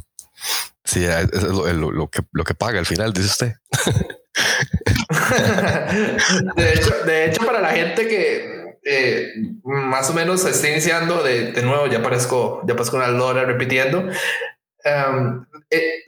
Sí, 0.84 1.06
es 1.06 1.42
lo, 1.42 2.10
que, 2.10 2.20
lo 2.32 2.44
que 2.44 2.52
paga 2.52 2.78
al 2.78 2.84
final, 2.84 3.14
dice 3.14 3.28
usted. 3.28 3.54
de, 6.56 6.74
hecho, 6.74 6.94
de 7.06 7.24
hecho, 7.24 7.46
para 7.46 7.62
la 7.62 7.70
gente 7.70 8.06
que 8.06 8.76
eh, 8.84 9.32
más 9.64 10.10
o 10.10 10.12
menos 10.12 10.42
se 10.42 10.50
está 10.50 10.68
iniciando, 10.68 11.22
de, 11.22 11.52
de 11.52 11.62
nuevo, 11.62 11.86
ya 11.86 12.02
parezco, 12.02 12.60
ya 12.66 12.74
parezco 12.74 12.98
una 12.98 13.08
lora 13.08 13.46
repitiendo, 13.46 14.00
um, 14.00 15.46
eh, 15.70 16.04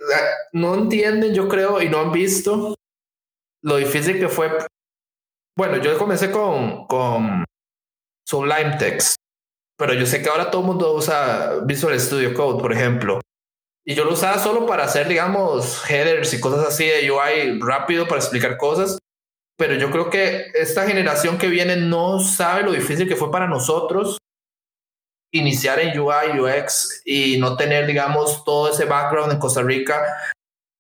no 0.53 0.75
entienden, 0.75 1.33
yo 1.33 1.49
creo, 1.49 1.81
y 1.81 1.89
no 1.89 2.01
han 2.01 2.13
visto 2.13 2.75
lo 3.63 3.77
difícil 3.77 4.19
que 4.19 4.29
fue 4.29 4.51
bueno, 5.61 5.77
yo 5.77 5.99
comencé 5.99 6.31
con, 6.31 6.87
con 6.87 7.45
Sublime 8.27 8.79
Text, 8.79 9.17
pero 9.77 9.93
yo 9.93 10.07
sé 10.07 10.23
que 10.23 10.31
ahora 10.31 10.51
todo 10.51 10.63
el 10.63 10.69
mundo 10.69 10.95
usa 10.95 11.59
Visual 11.67 12.01
Studio 12.01 12.33
Code, 12.33 12.63
por 12.63 12.73
ejemplo. 12.73 13.21
Y 13.85 13.95
yo 13.95 14.07
lo 14.07 14.15
usaba 14.15 14.39
solo 14.39 14.65
para 14.65 14.85
hacer, 14.85 15.07
digamos, 15.07 15.85
headers 15.91 16.33
y 16.33 16.41
cosas 16.41 16.67
así 16.67 16.87
de 16.87 17.11
UI 17.11 17.61
rápido 17.61 18.09
para 18.09 18.23
explicar 18.23 18.57
cosas. 18.57 18.97
Pero 19.59 19.75
yo 19.75 19.91
creo 19.91 20.09
que 20.09 20.47
esta 20.55 20.87
generación 20.87 21.37
que 21.37 21.49
viene 21.49 21.77
no 21.77 22.21
sabe 22.21 22.63
lo 22.63 22.73
difícil 22.73 23.07
que 23.07 23.17
fue 23.17 23.31
para 23.31 23.47
nosotros 23.47 24.17
iniciar 25.31 25.79
en 25.81 26.01
UI, 26.01 26.41
UX 26.41 27.03
y 27.05 27.37
no 27.37 27.59
tener, 27.59 27.87
digamos, 27.87 28.45
todo 28.45 28.71
ese 28.71 28.87
background 28.87 29.35
en 29.35 29.39
Costa 29.39 29.61
Rica 29.61 30.03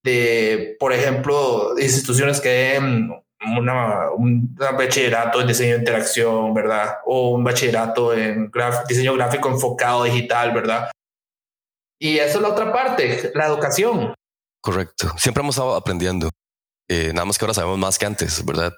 de, 0.02 0.74
por 0.80 0.94
ejemplo, 0.94 1.78
instituciones 1.78 2.40
que 2.40 2.76
una, 3.58 4.10
un 4.10 4.54
bachillerato 4.54 5.40
en 5.40 5.46
diseño 5.46 5.72
de 5.72 5.78
interacción, 5.78 6.52
¿verdad? 6.52 6.98
O 7.06 7.30
un 7.30 7.44
bachillerato 7.44 8.12
en 8.14 8.50
diseño 8.88 9.14
gráfico 9.14 9.48
enfocado 9.48 10.04
digital, 10.04 10.52
¿verdad? 10.52 10.90
Y 11.98 12.18
eso 12.18 12.38
es 12.38 12.42
la 12.42 12.48
otra 12.48 12.72
parte, 12.72 13.30
la 13.34 13.46
educación. 13.46 14.14
Correcto. 14.62 15.12
Siempre 15.16 15.42
hemos 15.42 15.54
estado 15.54 15.74
aprendiendo. 15.74 16.30
Eh, 16.88 17.12
nada 17.12 17.24
más 17.24 17.38
que 17.38 17.44
ahora 17.44 17.54
sabemos 17.54 17.78
más 17.78 17.98
que 17.98 18.06
antes, 18.06 18.44
¿verdad? 18.44 18.72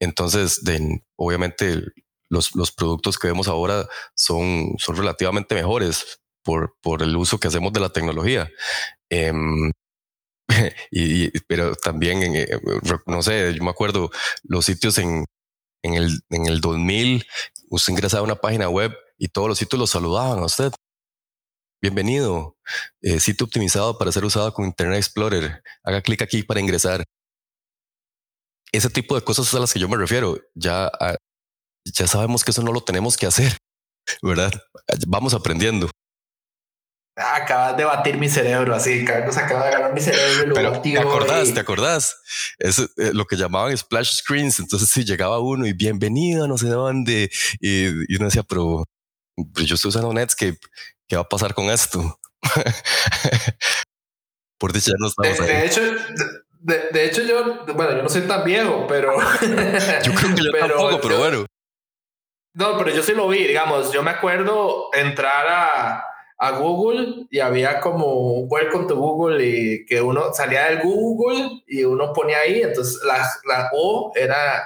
Entonces, 0.00 0.60
obviamente, 1.16 1.82
los, 2.30 2.54
los 2.54 2.72
productos 2.72 3.18
que 3.18 3.28
vemos 3.28 3.48
ahora 3.48 3.86
son, 4.14 4.74
son 4.78 4.96
relativamente 4.96 5.54
mejores 5.54 6.20
por, 6.44 6.76
por 6.80 7.02
el 7.02 7.16
uso 7.16 7.38
que 7.38 7.48
hacemos 7.48 7.72
de 7.72 7.80
la 7.80 7.90
tecnología. 7.90 8.50
Em, 9.10 9.72
y, 10.90 11.30
pero 11.40 11.74
también, 11.76 12.22
eh, 12.34 12.48
no 13.06 13.22
sé, 13.22 13.54
yo 13.54 13.62
me 13.62 13.70
acuerdo 13.70 14.10
los 14.44 14.64
sitios 14.64 14.98
en, 14.98 15.24
en, 15.82 15.94
el, 15.94 16.20
en 16.30 16.46
el 16.46 16.60
2000, 16.60 17.26
usted 17.70 17.92
ingresaba 17.92 18.20
a 18.20 18.24
una 18.24 18.36
página 18.36 18.68
web 18.68 18.94
y 19.18 19.28
todos 19.28 19.48
los 19.48 19.58
sitios 19.58 19.78
lo 19.78 19.86
saludaban 19.86 20.38
a 20.38 20.46
usted. 20.46 20.72
Bienvenido, 21.80 22.56
eh, 23.02 23.20
sitio 23.20 23.46
optimizado 23.46 23.98
para 23.98 24.10
ser 24.10 24.24
usado 24.24 24.52
con 24.52 24.64
Internet 24.64 24.98
Explorer. 24.98 25.62
Haga 25.84 26.02
clic 26.02 26.22
aquí 26.22 26.42
para 26.42 26.60
ingresar 26.60 27.04
ese 28.72 28.90
tipo 28.90 29.14
de 29.14 29.22
cosas 29.22 29.52
a 29.54 29.60
las 29.60 29.72
que 29.72 29.78
yo 29.78 29.88
me 29.88 29.96
refiero. 29.96 30.38
Ya, 30.54 30.86
ah, 30.86 31.16
ya 31.84 32.06
sabemos 32.06 32.44
que 32.44 32.50
eso 32.50 32.62
no 32.62 32.72
lo 32.72 32.82
tenemos 32.82 33.16
que 33.16 33.26
hacer, 33.26 33.56
¿verdad? 34.22 34.52
Vamos 35.06 35.34
aprendiendo. 35.34 35.88
Acabas 37.18 37.76
de 37.76 37.84
batir 37.84 38.16
mi 38.16 38.28
cerebro, 38.28 38.74
así, 38.74 39.04
nos 39.26 39.36
acaba 39.36 39.66
de 39.66 39.72
ganar 39.72 39.92
mi 39.92 40.00
cerebro. 40.00 40.54
Pero 40.54 40.80
te 40.80 40.98
acordás, 40.98 41.52
te 41.52 41.60
acordás. 41.60 42.16
Es 42.58 42.78
eh, 42.78 43.12
lo 43.12 43.24
que 43.24 43.36
llamaban 43.36 43.76
splash 43.76 44.18
screens. 44.18 44.60
Entonces, 44.60 44.88
si 44.88 45.04
llegaba 45.04 45.40
uno 45.40 45.66
y 45.66 45.72
bienvenido, 45.72 46.46
no 46.46 46.56
sé 46.56 46.68
dónde, 46.68 47.28
y, 47.60 48.14
uno 48.16 48.26
decía, 48.26 48.44
pero, 48.44 48.84
yo 49.36 49.74
estoy 49.74 49.88
usando 49.88 50.12
Netscape, 50.12 50.58
¿qué 51.08 51.16
va 51.16 51.22
a 51.22 51.28
pasar 51.28 51.54
con 51.54 51.66
esto? 51.70 52.20
Por 54.58 54.72
dicha, 54.72 54.92
no 54.98 55.08
estamos 55.08 55.38
de, 55.38 55.66
hecho, 55.66 55.80
de, 56.60 57.04
hecho, 57.04 57.22
yo, 57.22 57.64
bueno, 57.74 57.96
yo 57.96 58.02
no 58.02 58.08
soy 58.08 58.22
tan 58.22 58.44
viejo, 58.44 58.86
pero. 58.88 59.18
yo 60.04 60.14
creo 60.14 60.34
que 60.34 60.42
yo 60.42 60.50
pero, 60.52 60.68
tampoco, 60.68 61.00
pero 61.00 61.18
bueno. 61.18 61.46
No, 62.54 62.76
pero 62.76 62.90
yo 62.90 63.02
sí 63.02 63.12
lo 63.12 63.28
vi, 63.28 63.44
digamos. 63.44 63.92
Yo 63.92 64.02
me 64.02 64.10
acuerdo 64.10 64.88
entrar 64.92 65.46
a, 65.48 66.04
a 66.38 66.52
Google 66.52 67.26
y 67.30 67.40
había 67.40 67.80
como 67.80 68.06
un 68.14 68.46
welcome 68.48 68.86
to 68.86 68.96
Google 68.96 69.44
y 69.44 69.84
que 69.86 70.00
uno 70.00 70.32
salía 70.32 70.66
del 70.66 70.82
Google 70.82 71.62
y 71.66 71.84
uno 71.84 72.12
ponía 72.12 72.38
ahí. 72.38 72.62
Entonces 72.62 73.02
la, 73.04 73.28
la 73.46 73.70
O 73.74 74.12
era. 74.14 74.62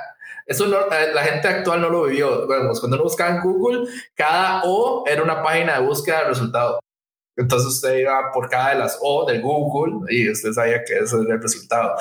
Eso 0.46 0.66
eh, 0.66 1.12
la 1.14 1.22
gente 1.22 1.48
actual 1.48 1.80
no 1.80 1.88
lo 1.88 2.02
vivió. 2.04 2.46
Bueno, 2.46 2.66
pues 2.68 2.80
cuando 2.80 2.96
uno 2.96 3.04
buscaba 3.04 3.36
en 3.36 3.40
Google, 3.40 3.88
cada 4.14 4.62
O 4.64 5.04
era 5.06 5.22
una 5.22 5.42
página 5.42 5.80
de 5.80 5.86
búsqueda 5.86 6.22
de 6.22 6.28
resultados. 6.28 6.78
Entonces 7.36 7.68
usted 7.68 7.98
iba 7.98 8.30
por 8.32 8.50
cada 8.50 8.70
de 8.70 8.80
las 8.80 8.98
O 9.00 9.24
del 9.24 9.40
Google 9.40 10.04
y 10.14 10.30
usted 10.30 10.52
sabía 10.52 10.84
que 10.84 10.98
eso 10.98 11.22
era 11.22 11.36
el 11.36 11.42
resultado. 11.42 11.96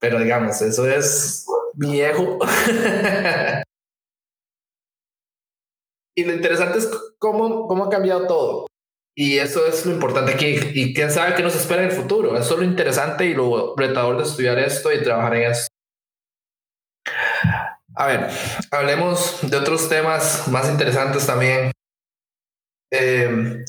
Pero 0.00 0.18
digamos, 0.18 0.60
eso 0.62 0.88
es 0.88 1.46
viejo. 1.74 2.38
y 6.16 6.24
lo 6.24 6.32
interesante 6.32 6.78
es 6.78 6.90
cómo, 7.18 7.68
cómo 7.68 7.84
ha 7.84 7.90
cambiado 7.90 8.26
todo. 8.26 8.69
Y 9.22 9.36
eso 9.36 9.66
es 9.66 9.84
lo 9.84 9.92
importante 9.92 10.32
aquí. 10.32 10.58
Y 10.72 10.94
quién 10.94 11.10
sabe 11.10 11.34
qué 11.34 11.42
nos 11.42 11.54
espera 11.54 11.82
en 11.82 11.90
el 11.90 11.94
futuro. 11.94 12.38
Eso 12.38 12.54
es 12.54 12.60
lo 12.60 12.64
interesante 12.64 13.26
y 13.26 13.34
lo 13.34 13.76
retador 13.76 14.16
de 14.16 14.22
estudiar 14.22 14.58
esto 14.58 14.90
y 14.90 15.02
trabajar 15.02 15.36
en 15.36 15.50
esto. 15.50 15.68
A 17.96 18.06
ver, 18.06 18.30
hablemos 18.70 19.38
de 19.42 19.54
otros 19.58 19.90
temas 19.90 20.48
más 20.48 20.70
interesantes 20.70 21.26
también. 21.26 21.70
Eh, 22.90 23.62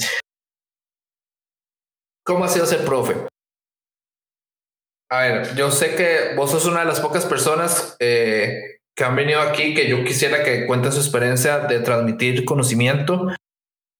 ¿Cómo 2.26 2.46
ha 2.46 2.48
sido 2.48 2.66
ser 2.66 2.86
profe? 2.86 3.28
A 5.10 5.20
ver, 5.20 5.56
yo 5.58 5.70
sé 5.70 5.98
que 5.98 6.34
vos 6.34 6.50
sos 6.50 6.66
una 6.66 6.80
de 6.80 6.86
las 6.86 7.02
pocas 7.02 7.26
personas 7.26 7.98
eh, 8.00 8.80
que 8.96 9.04
han 9.04 9.18
venido 9.18 9.42
aquí 9.42 9.74
que 9.74 9.90
yo 9.90 10.06
quisiera 10.06 10.46
que 10.46 10.66
cuenten 10.66 10.94
su 10.94 11.02
experiencia 11.02 11.60
de 11.60 11.82
transmitir 11.82 12.46
conocimiento. 12.46 13.28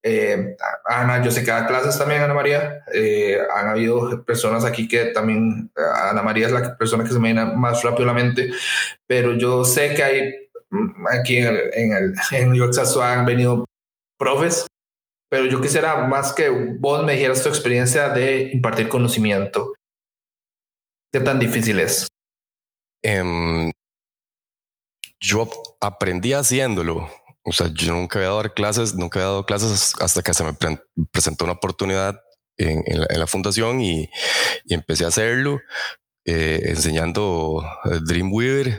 Eh, 0.04 0.56
Ana, 0.86 1.24
yo 1.24 1.30
sé 1.32 1.44
que 1.44 1.52
da 1.52 1.68
clases 1.68 1.98
también, 1.98 2.22
Ana 2.22 2.34
María. 2.34 2.84
Eh, 2.94 3.38
han 3.56 3.70
habido 3.70 4.24
personas 4.26 4.66
aquí 4.66 4.88
que 4.88 5.06
también, 5.06 5.72
Ana 5.76 6.24
María 6.24 6.48
es 6.48 6.52
la 6.52 6.78
persona 6.78 7.04
que 7.04 7.12
se 7.12 7.20
me 7.20 7.34
viene 7.34 7.46
más 7.56 7.84
rápidamente, 7.84 8.52
pero 9.08 9.34
yo 9.34 9.64
sé 9.64 9.94
que 9.94 10.04
hay 10.04 10.50
mm, 10.70 11.08
aquí 11.20 11.38
en, 11.38 11.48
el, 11.48 11.60
en, 11.74 11.94
el, 11.94 12.14
en 12.32 12.52
New 12.52 12.68
York 12.68 12.74
han 13.02 13.26
venido 13.26 13.66
profes 14.18 14.66
pero 15.32 15.46
yo 15.46 15.62
quisiera 15.62 16.08
más 16.08 16.34
que 16.34 16.50
vos 16.50 17.06
me 17.06 17.14
dijeras 17.14 17.42
tu 17.42 17.48
experiencia 17.48 18.10
de 18.10 18.52
impartir 18.52 18.90
conocimiento. 18.90 19.74
¿Qué 21.10 21.22
tan 21.22 21.40
difícil 21.40 21.80
es? 21.80 22.10
Em, 23.02 23.72
yo 25.22 25.50
aprendí 25.80 26.34
haciéndolo. 26.34 27.10
O 27.44 27.52
sea, 27.52 27.68
yo 27.74 27.94
nunca 27.94 28.20
había 28.20 28.30
dado 28.30 28.54
clases, 28.54 28.94
nunca 28.96 29.20
había 29.20 29.30
dado 29.30 29.46
clases 29.46 29.94
hasta 30.00 30.22
que 30.22 30.34
se 30.34 30.44
me 30.44 30.54
presentó 31.12 31.46
una 31.46 31.54
oportunidad 31.54 32.22
en, 32.58 32.84
la, 33.20 33.28
fundación 33.28 33.82
y, 33.82 34.10
empecé 34.70 35.06
a 35.06 35.08
hacerlo, 35.08 35.60
eh, 36.26 36.62
enseñando 36.66 37.64
eh, 37.86 38.00
Dreamweaver, 38.06 38.78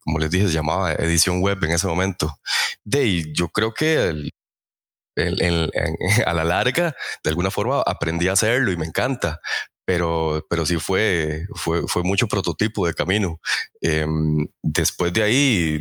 como 0.00 0.18
les 0.18 0.30
dije, 0.30 0.48
se 0.48 0.54
llamaba 0.54 0.92
edición 0.94 1.40
web 1.40 1.62
en 1.62 1.70
ese 1.72 1.86
momento. 1.86 2.40
De 2.84 3.32
yo 3.32 3.48
creo 3.48 3.72
que 3.72 3.94
el, 4.04 4.32
a 6.26 6.34
la 6.34 6.44
larga, 6.44 6.96
de 7.22 7.30
alguna 7.30 7.50
forma 7.50 7.82
aprendí 7.86 8.28
a 8.28 8.32
hacerlo 8.32 8.72
y 8.72 8.76
me 8.76 8.86
encanta, 8.86 9.40
pero, 9.84 10.44
pero 10.48 10.66
sí 10.66 10.76
fue, 10.76 11.46
fue, 11.54 11.86
fue 11.86 12.02
mucho 12.02 12.26
prototipo 12.28 12.86
de 12.86 12.94
camino. 12.94 13.40
Em, 13.80 14.46
después 14.62 15.12
de 15.12 15.22
ahí, 15.22 15.80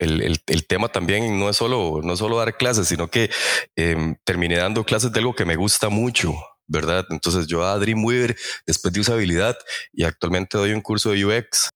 el, 0.00 0.40
el, 0.46 0.66
tema 0.66 0.88
también 0.88 1.38
no 1.38 1.50
es 1.50 1.56
solo, 1.56 2.00
no 2.02 2.16
solo 2.16 2.38
dar 2.38 2.56
clases, 2.56 2.88
sino 2.88 3.10
que 3.10 3.30
em, 3.76 4.16
terminé 4.24 4.56
dando 4.56 4.84
clases 4.84 5.12
de 5.12 5.20
algo 5.20 5.34
que 5.34 5.44
me 5.44 5.56
gusta 5.56 5.90
mucho, 5.90 6.34
¿verdad? 6.66 7.04
Entonces 7.10 7.46
yo 7.46 7.64
a 7.64 7.78
Dreamweaver 7.78 8.36
después 8.66 8.92
de 8.94 9.00
usabilidad 9.00 9.58
y 9.92 10.04
actualmente 10.04 10.56
doy 10.56 10.72
un 10.72 10.80
curso 10.80 11.10
de 11.10 11.24
UX 11.24 11.68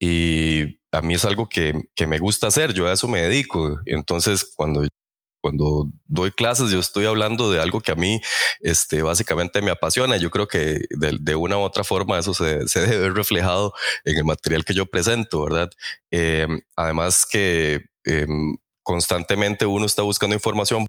y 0.00 0.78
a 0.90 1.02
mí 1.02 1.14
es 1.14 1.24
algo 1.24 1.48
que, 1.48 1.74
que 1.94 2.06
me 2.06 2.18
gusta 2.18 2.46
hacer, 2.46 2.72
yo 2.72 2.86
a 2.86 2.92
eso 2.94 3.08
me 3.08 3.20
dedico. 3.22 3.78
Entonces 3.84 4.52
cuando 4.56 4.86
cuando 5.46 5.88
doy 6.08 6.32
clases, 6.32 6.72
yo 6.72 6.80
estoy 6.80 7.06
hablando 7.06 7.52
de 7.52 7.60
algo 7.60 7.80
que 7.80 7.92
a 7.92 7.94
mí 7.94 8.20
este, 8.62 9.02
básicamente 9.02 9.62
me 9.62 9.70
apasiona. 9.70 10.16
Yo 10.16 10.28
creo 10.28 10.48
que 10.48 10.80
de, 10.90 11.36
una 11.36 11.56
u 11.56 11.60
otra 11.60 11.84
forma 11.84 12.18
eso 12.18 12.34
se, 12.34 12.66
se, 12.66 12.80
debe 12.80 12.98
ver 12.98 13.14
reflejado 13.14 13.72
en 14.04 14.16
el 14.16 14.24
material 14.24 14.64
que 14.64 14.74
yo 14.74 14.86
presento, 14.86 15.44
¿verdad? 15.44 15.70
Em, 16.10 16.62
además 16.74 17.24
que 17.30 17.84
em, 18.02 18.56
constantemente 18.82 19.66
uno 19.66 19.86
está 19.86 20.02
buscando 20.02 20.34
información 20.34 20.88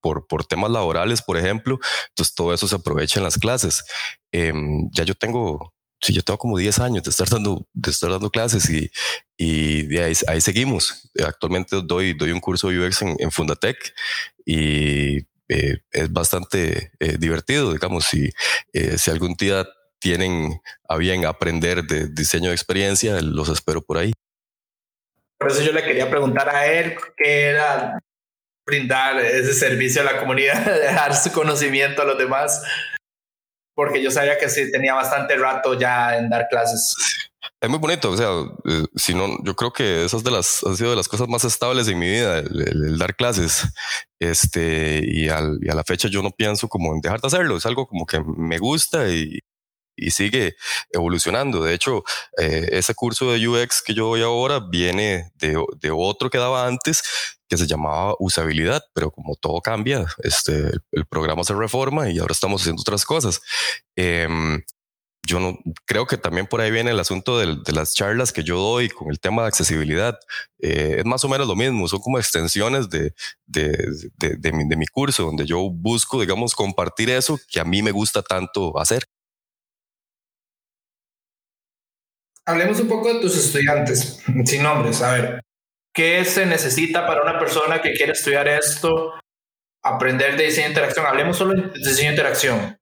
por, 0.00 0.28
por, 0.28 0.46
temas 0.46 0.70
laborales, 0.70 1.20
por 1.20 1.36
ejemplo, 1.36 1.80
entonces 2.10 2.32
todo 2.36 2.54
eso 2.54 2.68
se 2.68 2.76
aprovecha 2.76 3.18
en 3.18 3.24
las 3.24 3.38
clases. 3.38 3.82
Em, 4.30 4.88
ya 4.92 5.02
yo 5.02 5.16
tengo 5.16 5.74
yo 6.12 6.22
tengo 6.22 6.38
como 6.38 6.58
10 6.58 6.78
años 6.80 7.02
de 7.02 7.10
estar 7.10 7.28
dando, 7.28 7.66
de 7.72 7.90
estar 7.90 8.10
dando 8.10 8.30
clases 8.30 8.68
y, 8.70 8.90
y 9.36 9.82
de 9.82 10.04
ahí, 10.04 10.12
ahí, 10.26 10.40
seguimos. 10.40 11.10
Actualmente 11.24 11.76
doy, 11.84 12.14
doy 12.14 12.32
un 12.32 12.40
curso 12.40 12.68
UX 12.68 13.02
en, 13.02 13.30
Fundatec 13.30 13.94
y 14.44 15.18
eh, 15.48 15.78
es 15.90 16.12
bastante 16.12 16.92
eh, 16.98 17.16
divertido, 17.18 17.72
digamos, 17.72 18.04
si, 18.04 18.30
eh, 18.72 18.98
si 18.98 19.10
algún 19.10 19.34
día 19.34 19.66
tienen 19.98 20.60
a 20.88 20.96
bien 20.96 21.26
aprender 21.26 21.84
de 21.84 22.08
diseño 22.08 22.48
de 22.48 22.54
experiencia, 22.54 23.20
los 23.20 23.48
espero 23.48 23.82
por 23.82 23.98
ahí. 23.98 24.12
Por 25.38 25.50
eso 25.50 25.62
yo 25.62 25.72
le 25.72 25.84
quería 25.84 26.08
preguntar 26.10 26.48
a 26.48 26.66
él 26.66 26.96
qué 27.16 27.42
era 27.44 27.98
brindar 28.66 29.20
ese 29.20 29.54
servicio 29.54 30.02
a 30.02 30.04
la 30.04 30.18
comunidad, 30.18 30.64
dejar 30.80 31.14
su 31.14 31.30
conocimiento 31.32 32.02
a 32.02 32.04
los 32.04 32.18
demás 32.18 32.62
porque 33.76 34.02
yo 34.02 34.10
sabía 34.10 34.38
que 34.38 34.48
sí 34.48 34.72
tenía 34.72 34.94
bastante 34.94 35.36
rato 35.36 35.78
ya 35.78 36.16
en 36.16 36.30
dar 36.30 36.48
clases. 36.48 36.96
Es 37.60 37.68
muy 37.70 37.78
bonito, 37.78 38.10
o 38.10 38.16
sea, 38.16 38.28
eh, 38.64 38.84
si 38.96 39.14
no, 39.14 39.28
yo 39.44 39.54
creo 39.54 39.72
que 39.72 40.04
esas 40.04 40.24
de 40.24 40.30
las 40.30 40.64
han 40.64 40.76
sido 40.76 40.90
de 40.90 40.96
las 40.96 41.08
cosas 41.08 41.28
más 41.28 41.44
estables 41.44 41.86
en 41.88 41.98
mi 41.98 42.08
vida, 42.08 42.38
el, 42.38 42.98
dar 42.98 43.14
clases. 43.14 43.64
Este, 44.18 45.02
y, 45.04 45.28
al, 45.28 45.58
y, 45.60 45.68
a 45.68 45.74
la 45.74 45.84
fecha 45.84 46.08
yo 46.08 46.22
no 46.22 46.30
pienso 46.30 46.68
como 46.68 46.94
en 46.94 47.02
dejar 47.02 47.20
de 47.20 47.26
hacerlo, 47.26 47.56
es 47.56 47.66
algo 47.66 47.86
como 47.86 48.06
que 48.06 48.18
me 48.24 48.58
gusta 48.58 49.08
y, 49.08 49.40
y 49.96 50.10
sigue 50.10 50.56
evolucionando. 50.90 51.62
De 51.64 51.74
hecho, 51.74 52.04
eh, 52.38 52.68
ese 52.72 52.94
curso 52.94 53.32
de 53.32 53.48
UX 53.48 53.82
que 53.82 53.94
yo 53.94 54.08
doy 54.08 54.22
ahora 54.22 54.60
viene 54.60 55.30
de, 55.36 55.62
de, 55.80 55.90
otro 55.90 56.30
que 56.30 56.38
daba 56.38 56.66
antes 56.66 57.02
que 57.48 57.56
se 57.56 57.66
llamaba 57.66 58.14
usabilidad, 58.18 58.82
pero 58.92 59.10
como 59.10 59.36
todo 59.36 59.60
cambia, 59.60 60.06
este, 60.22 60.70
el, 60.92 61.06
programa 61.06 61.44
se 61.44 61.54
reforma 61.54 62.10
y 62.10 62.18
ahora 62.18 62.32
estamos 62.32 62.60
haciendo 62.60 62.80
otras 62.80 63.04
cosas. 63.04 63.40
Em, 63.94 64.62
yo 65.26 65.40
no 65.40 65.58
creo 65.86 66.06
que 66.06 66.16
también 66.16 66.46
por 66.46 66.60
ahí 66.60 66.70
viene 66.70 66.92
el 66.92 67.00
asunto 67.00 67.38
de, 67.38 67.72
las 67.72 67.94
charlas 67.94 68.32
que 68.32 68.44
yo 68.44 68.58
doy 68.58 68.88
con 68.88 69.10
el 69.10 69.18
tema 69.18 69.42
de 69.42 69.48
accesibilidad. 69.48 70.18
Eh, 70.60 70.96
es 70.98 71.04
más 71.04 71.24
o 71.24 71.28
menos 71.28 71.48
lo 71.48 71.56
mismo, 71.56 71.88
son 71.88 72.00
como 72.00 72.18
extensiones 72.18 72.88
de, 72.88 73.12
de, 73.46 74.52
mi, 74.52 74.68
de 74.68 74.76
mi 74.76 74.86
curso, 74.86 75.24
donde 75.24 75.44
yo 75.44 75.68
busco, 75.70 76.20
digamos, 76.20 76.54
compartir 76.54 77.10
eso 77.10 77.38
que 77.48 77.60
a 77.60 77.64
mí 77.64 77.82
me 77.82 77.90
gusta 77.90 78.22
tanto 78.22 78.78
hacer. 78.78 79.04
Hablemos 82.48 82.78
un 82.78 82.88
poco 82.88 83.12
de 83.12 83.20
tus 83.20 83.36
estudiantes, 83.36 84.22
sin 84.44 84.62
nombres. 84.62 85.02
A 85.02 85.12
ver, 85.12 85.42
¿qué 85.92 86.24
se 86.24 86.46
necesita 86.46 87.06
para 87.06 87.22
una 87.22 87.38
persona 87.38 87.82
que 87.82 87.92
quiere 87.92 88.12
estudiar 88.12 88.46
esto? 88.46 89.14
Aprender 89.82 90.36
de 90.36 90.44
diseño 90.44 90.66
de 90.66 90.70
interacción. 90.70 91.06
Hablemos 91.06 91.36
solo 91.36 91.54
de 91.54 91.70
diseño 91.78 92.10
de 92.10 92.16
interacción. 92.16 92.78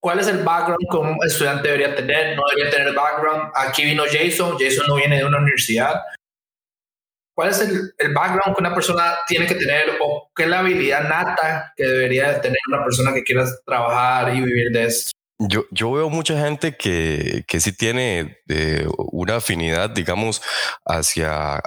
¿Cuál 0.00 0.20
es 0.20 0.28
el 0.28 0.42
background 0.42 0.86
que 0.90 0.96
un 0.96 1.18
estudiante 1.24 1.68
debería 1.68 1.94
tener? 1.94 2.36
No 2.36 2.42
debería 2.50 2.70
tener 2.70 2.94
background. 2.94 3.52
Aquí 3.54 3.84
vino 3.84 4.04
Jason. 4.10 4.56
Jason 4.58 4.86
no 4.88 4.96
viene 4.96 5.18
de 5.18 5.24
una 5.24 5.38
universidad. 5.38 6.02
¿Cuál 7.34 7.50
es 7.50 7.60
el, 7.60 7.94
el, 7.98 8.14
background 8.14 8.54
que 8.54 8.62
una 8.62 8.74
persona 8.74 9.16
tiene 9.26 9.46
que 9.46 9.56
tener 9.56 9.98
o 10.00 10.30
qué 10.36 10.44
es 10.44 10.48
la 10.48 10.60
habilidad 10.60 11.08
nata 11.08 11.72
que 11.76 11.84
debería 11.84 12.40
tener 12.40 12.58
una 12.68 12.84
persona 12.84 13.12
que 13.12 13.24
quiera 13.24 13.44
trabajar 13.66 14.34
y 14.36 14.40
vivir 14.40 14.70
de 14.70 14.84
esto? 14.84 15.13
Yo, 15.38 15.64
yo 15.70 15.92
veo 15.92 16.10
mucha 16.10 16.38
gente 16.40 16.76
que, 16.76 17.44
que 17.48 17.60
sí 17.60 17.72
tiene 17.72 18.38
eh, 18.48 18.86
una 18.96 19.36
afinidad, 19.36 19.90
digamos, 19.90 20.40
hacia 20.84 21.60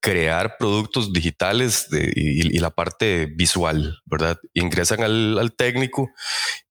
crear 0.00 0.56
productos 0.58 1.12
digitales 1.12 1.88
y, 1.92 2.58
la 2.58 2.70
parte 2.70 3.26
visual, 3.26 3.98
¿verdad? 4.06 4.38
Ingresan 4.54 5.02
al, 5.02 5.54
técnico, 5.56 6.10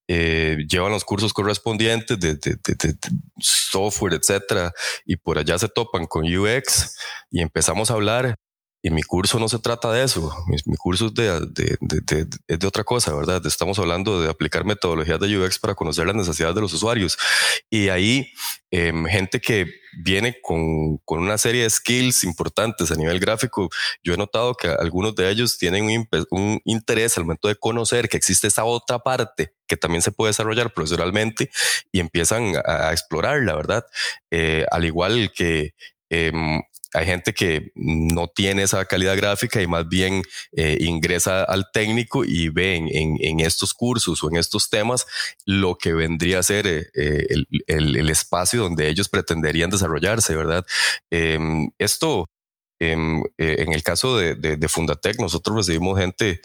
eh, 0.08 0.58
llevan 0.68 0.92
los 0.92 1.06
cursos 1.06 1.34
correspondientes 1.34 2.20
de, 2.20 2.36
de, 2.36 2.58
de, 2.64 2.96
software, 3.40 4.14
etcétera, 4.16 4.72
y 5.06 5.16
por 5.16 5.38
allá 5.38 5.58
se 5.60 5.70
topan 5.70 6.06
con 6.08 6.26
UX 6.26 6.96
y 7.30 7.42
empezamos 7.42 7.92
a 7.92 7.96
hablar 7.96 8.36
y 8.82 8.90
mi 8.92 9.04
curso 9.04 9.40
no 9.40 9.50
se 9.50 9.60
trata 9.60 9.92
de 9.92 10.04
eso, 10.04 10.34
mi, 10.48 10.76
curso 10.78 11.08
es 11.08 11.14
de, 11.14 11.78
de, 11.82 12.28
de, 12.58 12.68
otra 12.68 12.84
cosa, 12.84 13.14
¿verdad? 13.14 13.46
Estamos 13.46 13.78
hablando 13.78 14.22
de 14.22 14.30
aplicar 14.30 14.64
metodologías 14.64 15.20
de 15.20 15.38
UX 15.38 15.60
para 15.60 15.76
conocer 15.76 16.08
las 16.08 16.16
necesidades 16.16 16.56
de 16.56 16.62
los 16.62 16.74
usuarios. 16.74 17.18
Y 17.70 17.90
ahí, 17.90 18.32
em, 18.72 19.06
gente 19.06 19.42
que 19.42 19.66
viene 20.02 20.38
con, 20.42 20.98
con, 21.00 21.20
una 21.20 21.38
serie 21.38 21.64
de 21.64 21.70
skills 21.70 22.24
importantes 22.24 22.90
a 22.92 22.96
nivel 22.96 23.20
gráfico, 23.20 23.70
yo 24.02 24.14
he 24.14 24.18
notado 24.18 24.56
que 24.56 24.68
algunos 24.68 25.14
de 25.16 25.30
ellos 25.30 25.58
tienen 25.58 25.86
un, 25.86 26.08
un 26.30 26.62
interés 26.64 27.18
al 27.18 27.26
momento 27.26 27.50
de 27.50 27.56
conocer 27.56 28.08
que 28.08 28.18
existe 28.18 28.48
esa 28.48 28.64
otra 28.64 29.00
parte 29.00 29.54
que 29.70 29.78
también 29.78 30.02
se 30.02 30.12
puede 30.12 30.30
desarrollar 30.32 30.74
profesionalmente 30.74 31.50
y 31.92 32.00
empiezan 32.00 32.54
a, 32.66 32.92
explorar, 32.92 33.42
la 33.44 33.56
verdad. 33.56 33.86
Eh, 34.32 34.66
al 34.72 34.84
igual 34.84 35.32
que 35.34 35.76
em, 36.10 36.62
hay 36.94 37.06
gente 37.06 37.34
que 37.34 37.72
no 37.76 38.28
tiene 38.28 38.64
esa 38.64 38.84
calidad 38.86 39.16
gráfica 39.16 39.62
y 39.62 39.68
más 39.68 39.88
bien 39.88 40.24
eh, 40.52 40.78
ingresa 40.80 41.44
al 41.44 41.72
técnico 41.72 42.26
y 42.26 42.50
ve 42.50 42.76
en, 42.76 43.40
estos 43.40 43.74
cursos 43.74 44.24
o 44.24 44.30
en 44.30 44.38
estos 44.38 44.70
temas 44.70 45.06
lo 45.46 45.78
que 45.78 45.94
vendría 45.94 46.40
a 46.40 46.44
ser 46.44 46.68
eh, 46.68 46.90
eh, 46.94 47.46
el, 47.68 48.10
espacio 48.10 48.64
donde 48.64 48.90
ellos 48.90 49.08
pretenderían 49.08 49.70
desarrollarse, 49.70 50.36
¿verdad? 50.36 50.66
Em, 51.12 51.70
esto, 51.78 52.28
em, 52.80 53.24
en 53.38 53.74
el 53.74 53.84
caso 53.84 54.18
de, 54.18 54.68
Fundatec, 54.68 55.20
nosotros 55.20 55.58
recibimos 55.58 56.00
gente, 56.00 56.42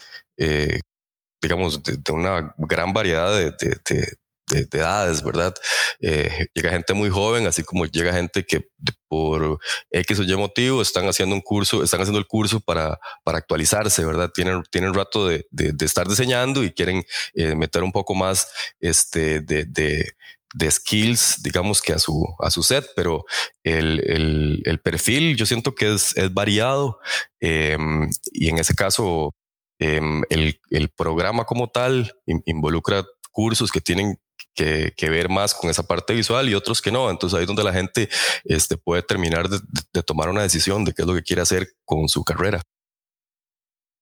digamos, 1.41 1.81
de, 1.83 2.11
una 2.11 2.53
gran 2.57 2.93
variedad 2.93 3.35
de, 3.35 3.51
de, 3.51 4.15
edades, 4.53 5.23
¿verdad? 5.23 5.55
Eh, 5.99 6.47
llega 6.53 6.71
gente 6.71 6.93
muy 6.93 7.09
joven, 7.09 7.47
así 7.47 7.63
como 7.63 7.85
llega 7.85 8.13
gente 8.13 8.45
que 8.45 8.67
por 9.07 9.59
X 9.91 10.19
o 10.19 10.23
Y 10.23 10.35
motivo 10.35 10.81
están 10.81 11.07
haciendo 11.07 11.35
un 11.35 11.41
curso, 11.41 11.83
están 11.83 12.01
haciendo 12.01 12.19
el 12.19 12.27
curso 12.27 12.59
para, 12.59 12.99
para 13.23 13.39
actualizarse, 13.39 14.05
¿verdad? 14.05 14.31
Tienen, 14.33 14.63
tienen 14.69 14.93
rato 14.93 15.27
de, 15.27 15.47
de, 15.51 15.85
estar 15.85 16.07
diseñando 16.07 16.63
y 16.63 16.71
quieren 16.71 17.03
eh, 17.33 17.55
meter 17.55 17.83
un 17.83 17.91
poco 17.91 18.13
más 18.13 18.47
este, 18.79 19.41
de, 19.41 19.65
de, 19.65 20.13
de 20.53 20.71
skills, 20.71 21.41
digamos 21.43 21.81
que 21.81 21.93
a 21.93 21.99
su, 21.99 22.25
a 22.39 22.49
su 22.49 22.63
set, 22.63 22.85
pero 22.95 23.25
el, 23.63 24.01
el, 24.05 24.61
el 24.65 24.79
perfil 24.79 25.35
yo 25.35 25.45
siento 25.45 25.75
que 25.75 25.93
es, 25.93 26.15
es 26.15 26.33
variado 26.33 26.99
em, 27.39 28.09
y 28.31 28.49
en 28.49 28.59
ese 28.59 28.73
caso 28.73 29.33
em, 29.79 30.23
el, 30.29 30.59
el, 30.69 30.89
programa 30.89 31.43
como 31.45 31.67
tal 31.67 32.13
involucra 32.45 33.05
cursos 33.31 33.69
que 33.69 33.81
tienen 33.81 34.17
que, 34.55 35.09
ver 35.09 35.29
más 35.29 35.53
con 35.53 35.69
esa 35.69 35.83
parte 35.83 36.13
visual 36.13 36.49
y 36.49 36.55
otros 36.55 36.81
que 36.81 36.91
no. 36.91 37.09
Entonces 37.09 37.37
ahí 37.37 37.43
es 37.43 37.47
donde 37.47 37.63
la 37.63 37.73
gente 37.73 38.09
este, 38.43 38.77
puede 38.77 39.03
terminar 39.03 39.47
de, 39.49 40.03
tomar 40.03 40.29
una 40.29 40.41
decisión 40.41 40.85
de 40.85 40.93
qué 40.93 41.01
es 41.01 41.07
lo 41.07 41.13
que 41.13 41.23
quiere 41.23 41.41
hacer 41.41 41.67
con 41.83 42.07
su 42.09 42.23
carrera. 42.23 42.61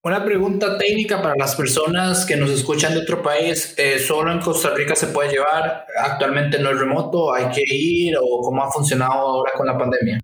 Una 0.05 0.23
pregunta 0.23 0.77
técnica 0.77 1.21
para 1.21 1.35
las 1.37 1.55
personas 1.55 2.25
que 2.25 2.35
nos 2.35 2.49
escuchan 2.49 2.93
de 2.93 2.99
otro 2.99 3.23
país. 3.23 3.73
Eh, 3.77 3.99
¿Solo 3.99 4.33
en 4.33 4.39
Costa 4.39 4.71
Rica 4.71 4.95
se 4.95 5.07
puede 5.07 5.31
llevar? 5.31 5.85
¿Actualmente 5.97 6.59
no 6.59 6.71
es 6.71 6.79
remoto? 6.79 7.33
¿Hay 7.33 7.49
que 7.51 7.63
ir? 7.65 8.17
¿O 8.17 8.41
cómo 8.41 8.63
ha 8.63 8.71
funcionado 8.71 9.13
ahora 9.13 9.53
con 9.55 9.65
la 9.65 9.77
pandemia? 9.77 10.19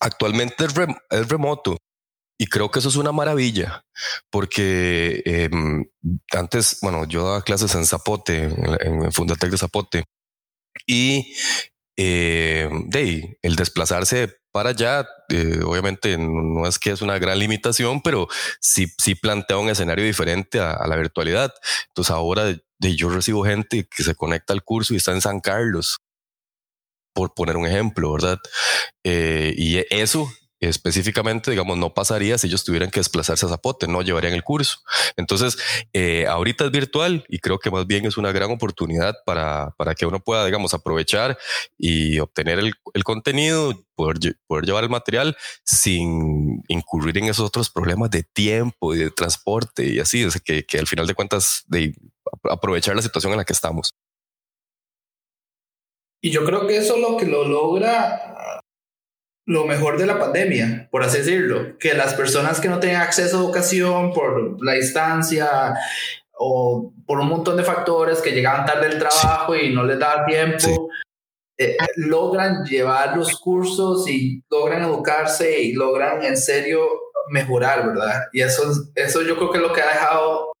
Actualmente 0.00 0.64
es 1.10 1.28
remoto. 1.28 1.76
Y 2.38 2.46
creo 2.46 2.70
que 2.70 2.80
eso 2.80 2.88
es 2.88 2.96
una 2.96 3.12
maravilla, 3.12 3.84
porque 4.30 5.22
em, 5.24 5.86
antes, 6.32 6.78
bueno, 6.82 7.06
yo 7.06 7.24
daba 7.24 7.42
clases 7.42 7.74
en 7.74 7.86
Zapote, 7.86 8.44
en, 8.44 9.04
en 9.04 9.12
Fundatec 9.12 9.50
de 9.50 9.58
Zapote, 9.58 10.04
y 10.86 11.34
eh, 11.98 12.68
de 12.88 13.38
el 13.40 13.56
desplazarse 13.56 14.36
para 14.52 14.70
allá, 14.70 15.06
eh, 15.30 15.60
obviamente 15.64 16.16
no 16.18 16.66
es 16.66 16.78
que 16.78 16.90
es 16.90 17.02
una 17.02 17.18
gran 17.18 17.38
limitación, 17.38 18.02
pero 18.02 18.28
sí, 18.60 18.86
sí 18.98 19.14
plantea 19.14 19.58
un 19.58 19.70
escenario 19.70 20.04
diferente 20.04 20.60
a, 20.60 20.86
la 20.86 20.96
virtualidad. 20.96 21.54
Entonces 21.88 22.10
ahora 22.10 22.44
de, 22.44 22.96
yo 22.96 23.08
recibo 23.08 23.44
gente 23.44 23.88
que 23.88 24.02
se 24.02 24.14
conecta 24.14 24.52
al 24.52 24.62
curso 24.62 24.94
y 24.94 24.98
está 24.98 25.12
en 25.12 25.20
San 25.22 25.40
Carlos, 25.40 25.98
por 27.14 27.32
poner 27.34 27.56
un 27.56 27.66
ejemplo, 27.66 28.12
¿verdad? 28.12 28.38
Eh, 29.04 29.54
y 29.56 29.78
eso 29.90 30.30
específicamente, 30.60 31.50
digamos, 31.50 31.76
no 31.76 31.92
pasaría 31.92 32.38
si 32.38 32.46
ellos 32.46 32.64
tuvieran 32.64 32.90
que 32.90 33.00
desplazarse 33.00 33.46
a 33.46 33.48
Zapote, 33.48 33.86
no 33.86 34.02
llevarían 34.02 34.32
el 34.32 34.42
curso. 34.42 34.78
Entonces, 35.16 35.58
eh, 35.92 36.26
ahorita 36.26 36.64
es 36.64 36.70
virtual 36.70 37.24
y 37.28 37.38
creo 37.38 37.58
que 37.58 37.70
más 37.70 37.86
bien 37.86 38.06
es 38.06 38.16
una 38.16 38.32
gran 38.32 38.50
oportunidad 38.50 39.16
para, 39.24 39.74
para 39.76 39.94
que 39.94 40.06
uno 40.06 40.20
pueda, 40.20 40.44
digamos, 40.44 40.72
aprovechar 40.74 41.38
y 41.76 42.18
obtener 42.18 42.58
el, 42.58 42.72
el 42.94 43.04
contenido, 43.04 43.74
poder, 43.94 44.36
poder, 44.46 44.64
llevar 44.64 44.84
el 44.84 44.90
material 44.90 45.36
sin 45.64 46.62
incurrir 46.68 47.18
en 47.18 47.24
esos 47.24 47.46
otros 47.46 47.70
problemas 47.70 48.10
de 48.10 48.22
tiempo 48.22 48.94
y 48.94 48.98
de 48.98 49.10
transporte 49.10 49.86
y 49.86 49.98
así, 50.00 50.22
es 50.22 50.40
que, 50.40 50.64
que 50.64 50.78
al 50.78 50.86
final 50.86 51.06
de 51.06 51.14
cuentas, 51.14 51.64
de 51.66 51.94
aprovechar 52.44 52.96
la 52.96 53.02
situación 53.02 53.32
en 53.32 53.38
la 53.38 53.44
que 53.44 53.52
estamos. 53.52 53.90
Y 56.22 56.30
yo 56.30 56.44
creo 56.44 56.66
que 56.66 56.78
eso 56.78 56.96
lo 56.96 57.16
que 57.16 57.26
lo 57.26 57.46
logra 57.46 58.62
lo 59.46 59.64
mejor 59.64 59.96
de 59.96 60.06
la 60.06 60.18
pandemia, 60.18 60.88
por 60.90 61.04
así 61.04 61.18
decirlo, 61.18 61.78
que 61.78 61.94
las 61.94 62.14
personas 62.14 62.60
que 62.60 62.68
no 62.68 62.80
tienen 62.80 63.00
acceso 63.00 63.38
a 63.38 63.40
educación 63.40 64.12
por 64.12 64.62
la 64.62 64.72
distancia 64.72 65.74
o 66.32 66.92
por 67.06 67.20
un 67.20 67.28
montón 67.28 67.56
de 67.56 67.62
factores 67.62 68.20
que 68.20 68.32
llegaban 68.32 68.66
tarde 68.66 68.88
del 68.88 68.98
trabajo 68.98 69.54
y 69.54 69.72
no 69.72 69.84
les 69.84 69.98
da 70.00 70.26
tiempo, 70.26 70.88
eh, 71.56 71.76
logran 71.94 72.64
llevar 72.64 73.16
los 73.16 73.38
cursos 73.38 74.08
y 74.08 74.42
logran 74.50 74.82
educarse 74.82 75.62
y 75.62 75.72
logran 75.72 76.24
en 76.24 76.36
serio 76.36 76.86
mejorar, 77.30 77.86
¿verdad? 77.86 78.24
Y 78.32 78.42
eso, 78.42 78.64
eso 78.96 79.22
yo 79.22 79.36
creo 79.36 79.50
que 79.50 79.58
es 79.58 79.62
lo 79.62 79.72
que 79.72 79.80
ha 79.80 79.88
dejado 79.88 80.52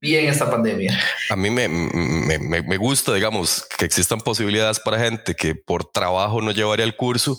bien 0.00 0.26
esta 0.26 0.50
pandemia. 0.50 0.98
A 1.30 1.36
mí 1.36 1.50
me, 1.50 1.68
me, 1.68 2.38
me, 2.62 2.76
gusta, 2.76 3.14
digamos, 3.14 3.66
que 3.78 3.84
existan 3.84 4.20
posibilidades 4.20 4.80
para 4.80 4.98
gente 4.98 5.34
que 5.34 5.54
por 5.54 5.84
trabajo 5.84 6.40
no 6.42 6.50
llevaría 6.50 6.84
el 6.84 6.96
curso 6.96 7.38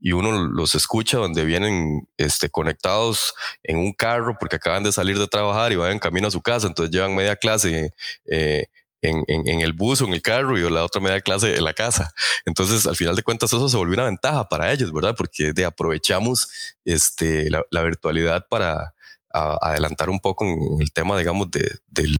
y 0.00 0.12
uno 0.12 0.32
los 0.32 0.74
escucha 0.74 1.18
donde 1.18 1.44
vienen 1.44 2.08
este, 2.16 2.48
conectados 2.50 3.34
en 3.62 3.78
un 3.78 3.92
carro 3.92 4.36
porque 4.38 4.56
acaban 4.56 4.82
de 4.82 4.92
salir 4.92 5.18
de 5.18 5.26
trabajar 5.26 5.72
y 5.72 5.76
van 5.76 5.92
en 5.92 5.98
camino 5.98 6.28
a 6.28 6.30
su 6.30 6.42
casa, 6.42 6.66
entonces 6.66 6.94
llevan 6.94 7.14
media 7.14 7.36
clase. 7.36 7.92
Eh, 8.26 8.66
en, 9.00 9.22
en, 9.28 9.60
el 9.60 9.74
bus 9.74 10.02
o 10.02 10.06
en 10.06 10.14
el 10.14 10.22
carro 10.22 10.58
y 10.58 10.70
la 10.70 10.84
otra 10.84 11.00
media 11.00 11.20
clase 11.20 11.54
en 11.54 11.62
la 11.62 11.72
casa. 11.72 12.12
Entonces, 12.44 12.84
al 12.84 12.96
final 12.96 13.14
de 13.14 13.22
cuentas, 13.22 13.52
eso 13.52 13.68
se 13.68 13.76
volvió 13.76 13.94
una 13.94 14.06
ventaja 14.06 14.48
para 14.48 14.72
ellos, 14.72 14.92
¿verdad? 14.92 15.14
Porque 15.16 15.52
de 15.52 15.64
aprovechamos 15.64 16.48
este, 16.84 17.48
la 17.48 17.82
virtualidad 17.84 18.48
para, 18.50 18.96
adelantar 19.32 20.10
un 20.10 20.20
poco 20.20 20.44
en 20.44 20.80
el 20.80 20.92
tema, 20.92 21.18
digamos, 21.18 21.50
de, 21.50 21.78
del, 21.86 22.16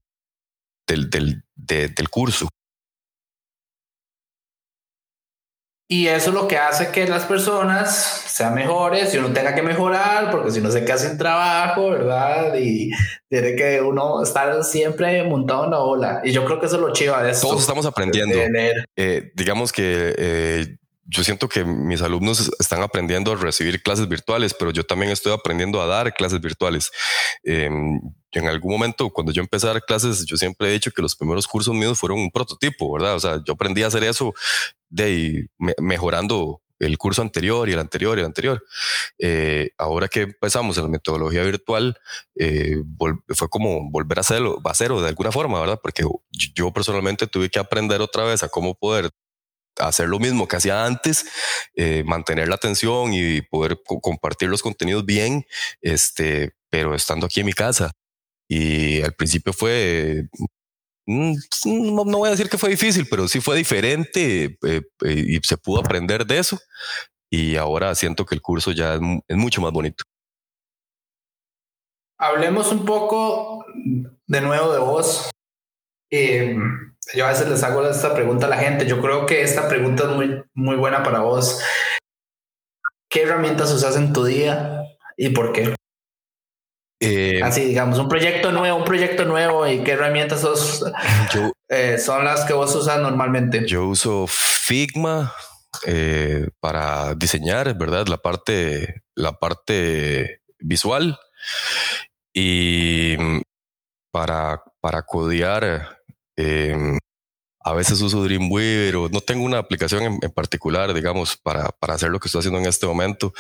del, 0.86 1.11
del, 1.11 1.44
del 1.56 2.09
curso. 2.09 2.48
Y 5.90 6.06
eso 6.06 6.28
es 6.28 6.34
lo 6.34 6.46
que 6.46 6.59
hace 6.59 6.90
que 6.90 7.09
las 7.09 7.24
personas 7.24 7.96
sean 7.96 8.54
mejores 8.54 9.14
y 9.14 9.16
uno 9.16 9.32
tenga 9.32 9.54
que 9.54 9.62
mejorar, 9.62 10.30
porque 10.30 10.50
si 10.50 10.61
no 10.61 10.70
se 10.70 10.84
queda 10.84 10.98
sin 10.98 11.16
trabajo, 11.16 11.88
¿verdad? 11.88 12.54
Y 12.59 12.90
tiene 13.30 13.56
que 13.56 13.80
uno 13.80 14.22
estar 14.22 14.62
siempre 14.64 15.24
montado 15.24 15.64
en 15.64 15.70
la 15.70 15.78
ola. 15.78 16.20
Y 16.24 16.32
yo 16.32 16.44
creo 16.44 16.61
que 16.61 16.66
eso 16.66 16.76
es 16.76 16.82
lo 16.82 16.92
chiva 16.92 17.22
de 17.22 17.30
esto. 17.30 17.46
Todos 17.48 17.62
estamos 17.62 17.86
aprendiendo. 17.86 18.36
Eh, 18.96 19.32
digamos 19.34 19.72
que 19.72 20.14
eh, 20.18 20.76
yo 21.11 21.24
siento 21.24 21.48
que 21.48 21.64
mis 21.64 22.02
alumnos 22.02 22.50
están 22.59 22.82
aprendiendo 22.82 23.32
a 23.32 23.36
recibir 23.36 23.82
clases 23.82 24.09
virtuales, 24.09 24.54
pero 24.54 24.70
yo 24.70 24.84
también 24.84 25.11
estoy 25.11 25.32
aprendiendo 25.32 25.80
a 25.80 25.86
dar 25.86 26.12
clases 26.12 26.38
virtuales. 26.40 26.90
Em, 27.42 27.98
en 28.32 28.46
algún 28.46 28.72
momento, 28.72 29.09
cuando 29.11 29.32
yo 29.32 29.40
empecé 29.40 29.66
a 29.66 29.72
dar 29.72 29.82
clases, 29.82 30.26
yo 30.26 30.36
siempre 30.36 30.68
he 30.68 30.72
dicho 30.72 30.90
que 30.90 31.00
los 31.00 31.16
primeros 31.16 31.46
cursos 31.46 31.74
míos 31.74 31.98
fueron 31.98 32.18
un 32.18 32.30
prototipo, 32.30 32.92
¿verdad? 32.92 33.14
O 33.14 33.20
sea, 33.20 33.42
yo 33.42 33.54
aprendí 33.54 33.82
a 33.82 33.86
hacer 33.86 34.04
eso 34.04 34.34
de 34.90 35.48
mejorando 35.78 36.61
el 36.78 36.98
curso 36.98 37.22
anterior 37.22 37.68
y 37.68 37.72
el 37.72 37.78
anterior 37.78 38.18
y 38.18 38.20
el 38.20 38.26
anterior. 38.26 38.64
Eh, 39.18 39.70
ahora 39.78 40.09
que 40.09 40.22
empezamos 40.22 40.76
en 40.76 40.84
la 40.84 40.90
metodología 40.90 41.42
virtual, 41.42 41.98
eh, 42.36 42.82
fue 43.28 43.48
como 43.48 43.90
volver 43.90 44.18
a 44.18 44.20
hacerlo, 44.20 44.61
a 44.62 44.74
cero 44.74 45.00
de 45.00 45.09
alguna 45.09 45.32
forma, 45.32 45.59
¿verdad? 45.59 45.80
Porque 45.82 46.04
yo 46.30 46.70
personalmente 46.70 47.26
tuve 47.26 47.48
que 47.48 47.59
aprender 47.59 48.02
otra 48.02 48.24
vez 48.24 48.42
a 48.42 48.48
cómo 48.48 48.74
poder 48.74 49.11
hacer 49.79 50.09
lo 50.09 50.18
mismo 50.18 50.47
que 50.49 50.57
hacía 50.57 50.85
antes, 50.85 51.26
eh, 51.74 52.03
mantener 52.05 52.49
la 52.49 52.57
atención 52.57 53.12
y 53.12 53.43
poder 53.43 53.81
compartir 53.85 54.49
los 54.49 54.62
contenidos 54.62 55.05
bien, 55.05 55.47
este, 55.81 56.55
pero 56.70 56.95
estando 56.95 57.26
aquí 57.26 57.41
en 57.41 57.47
mi 57.47 57.53
casa. 57.53 57.93
Y 58.49 59.03
al 59.03 59.12
principio 59.12 59.53
fue, 59.53 60.29
mm, 61.07 61.35
no, 61.66 62.05
voy 62.05 62.29
a 62.29 62.33
decir 62.33 62.49
que 62.49 62.59
fue 62.59 62.70
difícil, 62.70 63.07
pero 63.09 63.29
sí 63.29 63.41
fue 63.41 63.57
diferente 63.57 64.59
eh, 64.66 64.83
eh, 65.05 65.24
y 65.26 65.39
se 65.43 65.59
pudo 65.59 65.81
aprender 65.81 66.26
de 66.26 66.39
eso. 66.39 66.59
Y 67.31 67.57
ahora 67.57 67.95
siento 67.95 68.24
que 68.24 68.35
el 68.35 68.43
curso 68.43 68.72
ya 68.72 68.95
es, 68.95 69.37
mucho 69.37 69.61
más 69.61 69.72
bonito. 69.72 70.05
Hablemos 72.18 72.72
un 72.72 72.85
poco 72.85 73.64
de 74.26 74.41
nuevo 74.41 74.72
de 74.72 74.79
vos. 74.79 75.31
Eh, 76.11 76.57
yo 77.14 77.26
a 77.26 77.30
veces 77.30 77.48
les 77.48 77.62
hago 77.62 77.86
esta 77.86 78.14
pregunta 78.14 78.46
a 78.46 78.50
la 78.50 78.59
gente. 78.59 78.86
Yo 78.86 79.00
creo 79.00 79.26
que 79.26 79.42
esta 79.42 79.68
pregunta 79.68 80.04
es 80.04 80.11
muy, 80.11 80.42
muy 80.54 80.76
buena 80.76 81.02
para 81.02 81.20
vos. 81.20 81.61
¿Qué 83.09 83.22
herramientas 83.22 83.72
usas 83.72 83.96
en 83.96 84.12
tu 84.12 84.24
día 84.24 84.82
y 85.16 85.30
por 85.30 85.52
qué? 85.52 85.74
Eh, 87.00 87.40
Así, 87.42 87.64
digamos, 87.64 87.98
un 87.98 88.09
proyecto 88.09 88.50
nuevo, 88.52 88.76
un 88.76 88.84
proyecto 88.84 89.24
nuevo 89.24 89.66
y 89.66 89.84
qué 89.84 89.92
herramientas 89.92 90.44
eh, 91.68 91.98
son 91.98 92.24
las 92.24 92.44
que 92.44 92.52
vos 92.52 92.74
usas 92.74 93.00
normalmente. 93.00 93.66
Yo 93.66 93.86
uso 93.86 94.26
Figma 94.26 95.32
eh, 95.86 96.48
para 96.61 97.14
diseñar, 97.14 97.78
¿verdad? 97.78 98.09
La 98.09 98.18
parte, 98.18 99.02
la 99.14 99.32
parte 99.32 100.42
visual 100.59 101.18
y 102.34 103.16
para, 104.11 104.62
para 104.80 105.02
codear 105.02 105.97
Em, 106.39 106.97
a 107.61 107.74
veces 107.74 108.01
uso 108.01 108.22
Dreamweaver 108.22 108.97
o 108.97 109.09
no 109.09 109.20
tengo 109.20 109.45
una 109.45 109.59
aplicación 109.59 110.20
en, 110.22 110.30
particular, 110.30 110.95
digamos, 110.95 111.36
para, 111.36 111.68
para, 111.70 111.95
hacer 111.95 112.11
lo 112.11 112.20
que 112.20 112.28
estoy 112.28 112.39
haciendo 112.39 112.61
en 112.61 112.66
este 112.66 112.86
momento, 112.86 113.34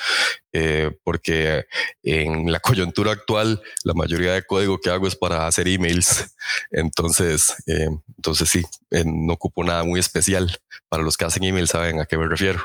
eh, 0.52 0.90
porque 1.04 1.64
en 2.02 2.50
la 2.50 2.58
coyuntura 2.60 3.12
actual 3.12 3.62
la 3.84 3.94
mayoría 3.94 4.32
de 4.32 4.42
código 4.42 4.80
que 4.80 4.90
hago 4.90 5.06
es 5.06 5.14
para 5.14 5.46
hacer 5.46 5.68
emails. 5.68 6.34
Entonces, 6.72 7.54
eh, 7.68 7.88
entonces 8.16 8.50
sí, 8.50 8.64
eh, 8.90 9.04
no 9.06 9.34
ocupo 9.34 9.62
nada 9.62 9.84
muy 9.84 10.00
especial. 10.00 10.58
Para 10.88 11.04
los 11.04 11.16
que 11.16 11.24
hacen 11.24 11.44
emails 11.44 11.70
saben 11.70 12.00
a 12.00 12.06
qué 12.06 12.18
me 12.18 12.26
refiero. 12.26 12.60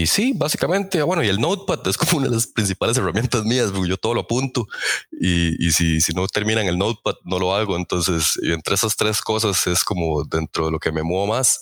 Y 0.00 0.06
sí, 0.06 0.32
básicamente, 0.34 1.02
bueno, 1.02 1.22
y 1.22 1.28
el 1.28 1.38
Notepad 1.38 1.86
es 1.86 1.98
como 1.98 2.16
una 2.16 2.28
de 2.28 2.34
las 2.36 2.46
principales 2.46 2.96
herramientas 2.96 3.44
mías, 3.44 3.70
porque 3.70 3.90
yo 3.90 3.98
todo 3.98 4.14
lo 4.14 4.20
apunto 4.20 4.66
y, 5.10 5.70
si, 5.72 6.00
no 6.14 6.26
termina 6.26 6.62
en 6.62 6.68
el 6.68 6.78
Notepad, 6.78 7.16
no 7.24 7.38
lo 7.38 7.54
hago. 7.54 7.76
Entonces, 7.76 8.38
entre 8.42 8.76
esas 8.76 8.96
tres 8.96 9.20
cosas 9.20 9.66
es 9.66 9.84
como 9.84 10.24
dentro 10.24 10.64
de 10.64 10.72
lo 10.72 10.78
que 10.78 10.90
me 10.90 11.02
muevo 11.02 11.26
más. 11.26 11.60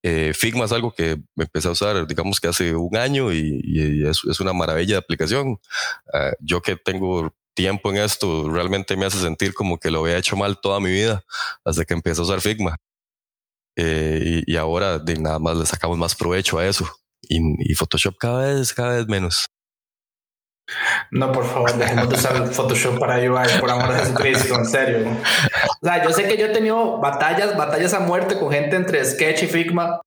Eh, 0.00 0.32
Figma 0.32 0.66
es 0.66 0.70
algo 0.70 0.94
que 0.94 1.16
me 1.34 1.42
empecé 1.42 1.66
a 1.66 1.72
usar, 1.72 2.06
digamos 2.06 2.38
que 2.38 2.46
hace 2.46 2.72
un 2.76 2.96
año 2.96 3.32
y, 3.32 4.04
es, 4.06 4.22
una 4.38 4.52
maravilla 4.52 4.94
de 4.94 4.98
aplicación. 4.98 5.58
Uh, 6.14 6.36
yo 6.38 6.62
que 6.62 6.76
tengo 6.76 7.34
tiempo 7.52 7.90
en 7.90 7.96
esto, 7.96 8.48
realmente 8.48 8.96
me 8.96 9.06
hace 9.06 9.18
sentir 9.18 9.54
como 9.54 9.78
que 9.78 9.90
lo 9.90 10.02
había 10.04 10.18
hecho 10.18 10.36
mal 10.36 10.60
toda 10.60 10.78
mi 10.78 10.90
vida 10.92 11.24
hasta 11.64 11.84
que 11.84 11.94
empecé 11.94 12.20
a 12.20 12.24
usar 12.24 12.40
Figma. 12.40 12.76
Eh, 13.74 14.44
y, 14.46 14.52
y 14.52 14.56
ahora 14.56 15.00
de 15.00 15.18
nada 15.18 15.40
más 15.40 15.56
le 15.56 15.66
sacamos 15.66 15.98
más 15.98 16.14
provecho 16.14 16.58
a 16.58 16.66
eso 16.66 17.01
y, 17.28 17.74
Photoshop 17.74 18.16
cada 18.18 18.54
vez, 18.54 18.72
cada 18.72 18.96
vez 18.96 19.06
menos. 19.06 19.46
No, 21.10 21.32
por 21.32 21.44
favor, 21.44 21.76
dejemos 21.76 22.08
de 22.08 22.14
usar 22.14 22.46
Photoshop 22.52 22.98
para 22.98 23.16
UI, 23.18 23.60
por 23.60 23.70
amor 23.70 23.92
de 23.92 24.00
Jesucristo, 24.00 24.54
en 24.54 24.66
serio. 24.66 25.10
O 25.82 25.86
sea, 25.86 26.02
yo 26.02 26.10
sé 26.10 26.26
que 26.26 26.36
yo 26.36 26.46
he 26.46 26.50
tenido 26.50 26.98
batallas, 26.98 27.56
batallas 27.56 27.92
a 27.94 28.00
muerte 28.00 28.38
con 28.38 28.50
gente 28.50 28.76
entre 28.76 29.04
Sketch 29.04 29.42
y 29.42 29.46
Figma. 29.46 30.00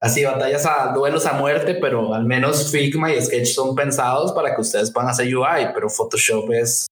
Así, 0.00 0.24
batallas 0.24 0.66
a 0.66 0.92
duelos 0.92 1.24
a 1.24 1.32
muerte, 1.32 1.76
pero 1.80 2.12
al 2.12 2.26
menos 2.26 2.70
Figma 2.70 3.12
y 3.12 3.22
Sketch 3.22 3.54
son 3.54 3.74
pensados 3.74 4.32
para 4.32 4.54
que 4.54 4.60
ustedes 4.60 4.90
puedan 4.90 5.10
hacer 5.10 5.34
UI, 5.34 5.72
pero 5.72 5.88
Photoshop 5.88 6.52
es 6.52 6.86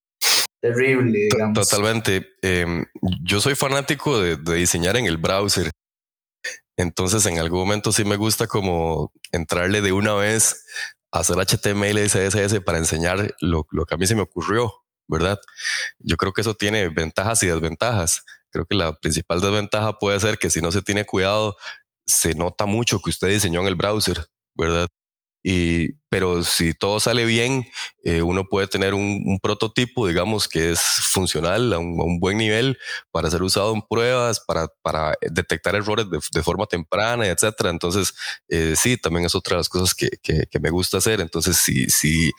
terrible, 0.62 1.28
digamos. 1.30 1.68
Totalmente. 1.68 2.36
Em, 2.40 2.86
yo 3.22 3.40
soy 3.40 3.54
fanático 3.54 4.18
de, 4.18 4.36
de 4.36 4.54
diseñar 4.54 4.96
en 4.96 5.06
el 5.06 5.18
browser. 5.18 5.70
Entonces, 6.76 7.26
en 7.26 7.38
algún 7.38 7.60
momento 7.60 7.92
sí 7.92 8.04
me 8.04 8.16
gusta 8.16 8.46
como 8.46 9.12
entrarle 9.30 9.80
de 9.82 9.92
una 9.92 10.14
vez 10.14 10.64
a 11.10 11.20
hacer 11.20 11.36
HTML 11.36 11.98
y 11.98 12.08
CSS 12.08 12.60
para 12.64 12.78
enseñar 12.78 13.34
lo, 13.40 13.66
lo 13.70 13.84
que 13.84 13.94
a 13.94 13.98
mí 13.98 14.06
se 14.06 14.14
me 14.14 14.22
ocurrió, 14.22 14.72
¿verdad? 15.08 15.38
Yo 15.98 16.16
creo 16.16 16.32
que 16.32 16.40
eso 16.40 16.54
tiene 16.54 16.88
ventajas 16.88 17.42
y 17.42 17.46
desventajas. 17.46 18.24
Creo 18.50 18.66
que 18.66 18.74
la 18.74 18.94
principal 18.94 19.40
desventaja 19.40 19.98
puede 19.98 20.20
ser 20.20 20.38
que 20.38 20.50
si 20.50 20.60
no 20.60 20.72
se 20.72 20.82
tiene 20.82 21.04
cuidado, 21.04 21.56
se 22.06 22.34
nota 22.34 22.66
mucho 22.66 23.00
que 23.00 23.10
usted 23.10 23.28
diseñó 23.28 23.60
en 23.60 23.68
el 23.68 23.76
browser, 23.76 24.26
¿verdad? 24.54 24.88
Y, 25.44 25.94
pero 26.08 26.44
si 26.44 26.72
todo 26.72 27.00
sale 27.00 27.24
bien, 27.24 27.66
eh, 28.04 28.22
uno 28.22 28.44
puede 28.48 28.68
tener 28.68 28.94
un, 28.94 29.40
prototipo, 29.42 30.06
digamos, 30.06 30.46
que 30.46 30.70
es 30.70 30.80
funcional 30.80 31.72
a 31.72 31.78
un, 31.78 32.20
buen 32.20 32.38
nivel 32.38 32.78
para 33.10 33.30
ser 33.30 33.42
usado 33.42 33.74
en 33.74 33.82
pruebas, 33.82 34.40
para, 34.40 34.68
para 34.82 35.14
detectar 35.20 35.74
errores 35.74 36.06
de, 36.10 36.42
forma 36.42 36.66
temprana, 36.66 37.26
etcétera. 37.26 37.70
Entonces, 37.70 38.14
eh, 38.48 38.74
sí, 38.76 38.96
también 38.96 39.26
es 39.26 39.34
otra 39.34 39.56
de 39.56 39.60
las 39.60 39.68
cosas 39.68 39.94
que, 39.94 40.10
que, 40.22 40.44
que, 40.48 40.60
me 40.60 40.70
gusta 40.70 40.98
hacer. 40.98 41.20
Entonces, 41.20 41.56
si, 41.56 41.86
si 41.90 42.30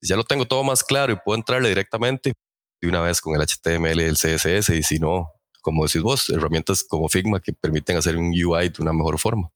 ya 0.00 0.16
lo 0.16 0.24
tengo 0.24 0.46
todo 0.46 0.64
más 0.64 0.82
claro 0.82 1.12
y 1.12 1.16
puedo 1.22 1.36
entrarle 1.36 1.68
directamente 1.68 2.32
de 2.80 2.88
una 2.88 3.00
vez 3.02 3.20
con 3.20 3.34
el 3.34 3.46
HTML 3.46 4.00
el 4.00 4.16
CSS, 4.16 4.70
y 4.70 4.82
si 4.82 4.98
no, 4.98 5.32
como 5.62 5.84
decís 5.86 6.02
vos, 6.02 6.30
herramientas 6.30 6.84
como 6.84 7.08
Figma 7.08 7.40
que 7.40 7.52
permiten 7.52 7.96
hacer 7.98 8.16
un 8.16 8.28
UI 8.28 8.70
de 8.70 8.82
una 8.82 8.92
mejor 8.92 9.18
forma 9.18 9.50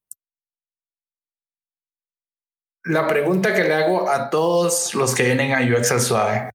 la 2.85 3.07
pregunta 3.07 3.53
que 3.53 3.63
le 3.63 3.73
hago 3.73 4.09
a 4.09 4.29
todos 4.29 4.95
los 4.95 5.13
que 5.13 5.23
vienen 5.23 5.53
a 5.53 5.61
UX 5.61 5.91
al 5.91 6.01
suave. 6.01 6.51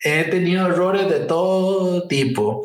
He 0.00 0.24
tenido 0.24 0.66
errores 0.66 1.08
de 1.08 1.20
todo 1.20 2.06
tipo. 2.06 2.64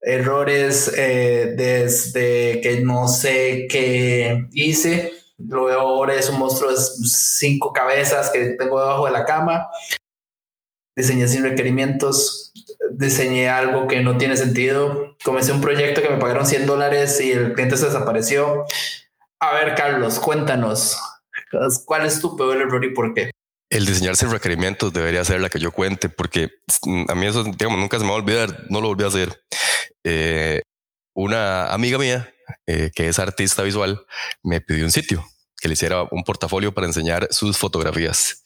Errores 0.00 0.92
eh, 0.96 1.54
desde 1.56 2.60
que 2.60 2.80
no 2.82 3.08
sé 3.08 3.66
qué 3.68 4.46
hice. 4.52 5.12
Veo 5.38 5.80
ahora 5.80 6.14
es 6.14 6.30
un 6.30 6.38
monstruo 6.38 6.70
de 6.70 6.76
cinco 6.76 7.72
cabezas 7.72 8.30
que 8.30 8.56
tengo 8.58 8.80
debajo 8.80 9.06
de 9.06 9.12
la 9.12 9.24
cama. 9.24 9.68
Diseñé 10.94 11.28
sin 11.28 11.42
requerimientos. 11.42 12.52
Diseñé 12.92 13.48
algo 13.48 13.86
que 13.86 14.00
no 14.00 14.16
tiene 14.16 14.36
sentido. 14.36 15.16
Comencé 15.24 15.52
un 15.52 15.60
proyecto 15.60 16.02
que 16.02 16.10
me 16.10 16.18
pagaron 16.18 16.46
100 16.46 16.66
dólares 16.66 17.20
y 17.20 17.32
el 17.32 17.54
cliente 17.54 17.76
se 17.76 17.86
desapareció. 17.86 18.64
A 19.40 19.52
ver, 19.54 19.74
Carlos, 19.74 20.18
cuéntanos. 20.18 20.98
¿Cuál 21.84 22.06
es 22.06 22.20
tu 22.20 22.36
peor 22.36 22.56
error 22.56 22.84
y 22.84 22.92
por 22.92 23.14
qué? 23.14 23.30
El 23.70 23.84
diseñar 23.84 24.16
sin 24.16 24.30
requerimientos 24.30 24.92
debería 24.92 25.24
ser 25.24 25.40
la 25.40 25.48
que 25.48 25.58
yo 25.58 25.72
cuente, 25.72 26.08
porque 26.08 26.50
a 27.08 27.14
mí 27.14 27.26
eso, 27.26 27.44
digamos, 27.44 27.78
nunca 27.78 27.98
se 27.98 28.04
me 28.04 28.10
va 28.10 28.16
a 28.16 28.20
olvidar, 28.20 28.64
no 28.70 28.80
lo 28.80 28.88
volví 28.88 29.04
a 29.04 29.08
hacer. 29.08 29.42
Eh, 30.04 30.62
una 31.14 31.72
amiga 31.72 31.98
mía, 31.98 32.32
eh, 32.66 32.90
que 32.94 33.08
es 33.08 33.18
artista 33.18 33.62
visual, 33.62 34.04
me 34.42 34.60
pidió 34.60 34.84
un 34.84 34.92
sitio 34.92 35.24
que 35.60 35.68
le 35.68 35.74
hiciera 35.74 36.02
un 36.10 36.22
portafolio 36.22 36.72
para 36.72 36.86
enseñar 36.86 37.28
sus 37.30 37.58
fotografías. 37.58 38.44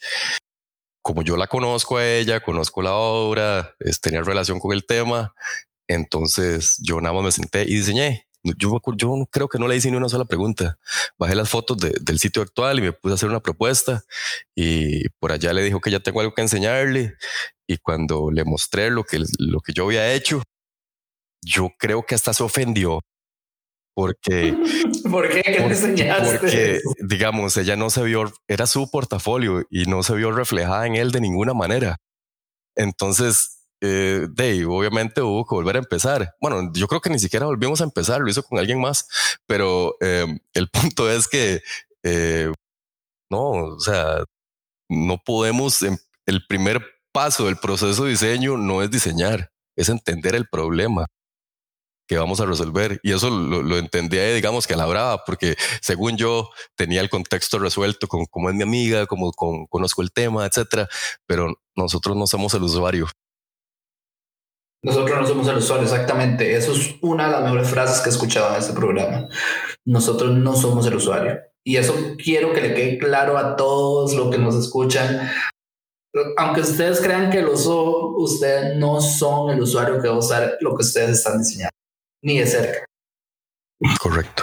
Como 1.03 1.23
yo 1.23 1.37
la 1.37 1.49
conozco 1.49 1.99
a 1.99 2.07
ella, 2.07 2.41
conozco 2.41 2.83
la 2.83 2.95
obra, 2.95 3.75
es, 3.81 4.01
tenía 4.01 4.23
relación 4.23 4.59
con 4.59 4.73
el 4.73 4.87
tema, 4.87 5.35
entonces 5.89 6.79
yo 6.83 7.01
nada 7.01 7.15
más 7.15 7.25
me 7.25 7.33
senté 7.33 7.63
y 7.63 7.75
diseñé. 7.75 8.27
Yo, 8.43 8.81
yo 8.97 9.27
creo 9.31 9.49
que 9.49 9.59
no 9.59 9.69
le 9.69 9.77
hice 9.77 9.91
ni 9.91 9.97
una 9.97 10.09
sola 10.09 10.25
pregunta. 10.25 10.79
Bajé 11.19 11.35
las 11.35 11.51
fotos 11.51 11.77
de, 11.79 11.95
del 12.01 12.19
sitio 12.19 12.43
actual 12.43 12.79
y 12.79 12.83
me 12.83 12.93
puse 12.93 13.13
a 13.13 13.15
hacer 13.17 13.29
una 13.29 13.41
propuesta 13.41 14.03
y 14.55 15.09
por 15.19 15.33
allá 15.33 15.53
le 15.53 15.63
dijo 15.63 15.81
que 15.81 15.91
ya 15.91 16.01
tengo 16.01 16.21
algo 16.21 16.35
que 16.35 16.43
enseñarle 16.43 17.15
y 17.67 17.77
cuando 17.79 18.31
le 18.31 18.45
mostré 18.45 18.91
lo 18.91 19.05
que, 19.05 19.23
lo 19.39 19.61
que 19.61 19.73
yo 19.73 19.85
había 19.85 20.13
hecho, 20.13 20.43
yo 21.43 21.71
creo 21.79 22.05
que 22.05 22.15
hasta 22.15 22.33
se 22.33 22.43
ofendió 22.43 23.01
porque... 23.95 24.55
¿Por 25.11 25.29
qué? 25.29 25.43
¿Qué 25.43 25.57
enseñaste? 25.57 26.39
Porque, 26.39 26.81
digamos, 27.01 27.57
ella 27.57 27.77
no 27.77 27.91
se 27.91 28.03
vio, 28.03 28.33
era 28.49 28.67
su 28.67 28.91
portafolio 28.91 29.67
y 29.69 29.85
no 29.85 30.03
se 30.03 30.15
vio 30.15 30.33
reflejada 30.33 30.87
en 30.87 30.95
él 30.95 31.11
de 31.11 31.21
ninguna 31.21 31.53
manera. 31.53 31.99
Entonces, 32.77 33.60
eh, 33.81 34.27
Dave, 34.31 34.67
obviamente 34.67 35.23
hubo 35.23 35.47
que 35.47 35.55
volver 35.55 35.77
a 35.77 35.81
empezar. 35.81 36.35
Bueno, 36.41 36.71
yo 36.75 36.87
creo 36.89 37.01
que 37.01 37.11
ni 37.11 37.19
siquiera 37.19 37.47
volvimos 37.47 37.81
a 37.81 37.85
empezar, 37.85 38.21
lo 38.21 38.29
hizo 38.29 38.43
con 38.43 38.59
alguien 38.59 38.81
más, 38.81 39.09
pero 39.47 39.97
eh, 40.01 40.27
el 40.55 40.69
punto 40.71 41.11
es 41.11 41.29
que 41.29 41.63
eh, 42.03 42.53
no, 43.31 43.51
o 43.51 43.81
sea, 43.81 44.25
no 44.89 45.19
podemos, 45.25 45.83
em, 45.83 45.97
el 46.27 46.47
primer 46.47 46.85
paso 47.13 47.47
del 47.47 47.57
proceso 47.57 48.05
de 48.05 48.11
diseño 48.11 48.57
no 48.57 48.83
es 48.83 48.91
diseñar, 48.91 49.51
es 49.77 49.89
entender 49.89 50.35
el 50.35 50.49
problema 50.49 51.07
que 52.11 52.19
vamos 52.19 52.41
a 52.41 52.47
resolver. 52.47 52.99
Y 53.05 53.13
eso 53.13 53.31
lo, 53.31 53.63
lo 53.63 53.79
entendí, 53.79 54.19
digamos, 54.19 54.67
que 54.67 54.75
a 54.75 54.77
la 54.77 54.87
brava, 54.87 55.25
porque 55.25 55.57
según 55.81 56.17
yo 56.17 56.51
tenía 56.75 57.01
el 57.01 57.09
contexto 57.09 57.61
resuelto 57.61 58.09
con 58.09 58.27
cómo 58.27 58.51
es 58.51 58.57
mi 58.57 58.65
amiga, 58.65 59.07
como 59.07 59.33
con, 59.33 59.67
conozco 59.69 60.03
el 60.03 60.13
tema, 60.13 60.45
etcétera, 60.45 60.89
pero 61.27 61.55
nosotros 61.77 62.17
no 62.17 62.27
somos 62.27 62.53
el 62.55 62.65
usuario. 62.65 63.07
Nosotros 64.83 65.21
no 65.21 65.27
somos 65.27 65.49
el 65.49 65.59
usuario, 65.59 65.85
exactamente. 65.85 66.57
Eso 66.57 66.73
es 66.73 66.95
una 67.03 67.27
de 67.27 67.33
las 67.33 67.43
mejores 67.43 67.69
frases 67.69 68.01
que 68.01 68.09
he 68.09 68.13
escuchado 68.13 68.55
en 68.55 68.61
este 68.61 68.73
programa. 68.73 69.29
Nosotros 69.85 70.33
no 70.33 70.57
somos 70.57 70.87
el 70.87 70.95
usuario. 70.95 71.39
Y 71.65 71.77
eso 71.77 71.95
quiero 72.23 72.53
que 72.55 72.63
le 72.63 72.75
quede 72.75 72.99
claro 72.99 73.37
a 73.37 73.57
todos 73.57 74.15
los 74.15 74.31
que 74.31 74.39
nos 74.39 74.55
escuchan. 74.55 75.31
Aunque 76.39 76.63
ustedes 76.63 77.01
crean 77.01 77.31
que 77.31 77.43
lo 77.43 77.57
son, 77.57 78.15
ustedes 78.17 78.77
no 78.77 79.01
son 79.01 79.51
el 79.51 79.61
usuario 79.61 80.01
que 80.01 80.09
va 80.09 80.15
a 80.15 80.19
usar 80.19 80.57
lo 80.61 80.75
que 80.75 80.83
ustedes 80.83 81.11
están 81.11 81.39
diseñando, 81.39 81.77
ni 82.23 82.39
de 82.39 82.47
cerca. 82.47 82.85
Correcto. 84.01 84.43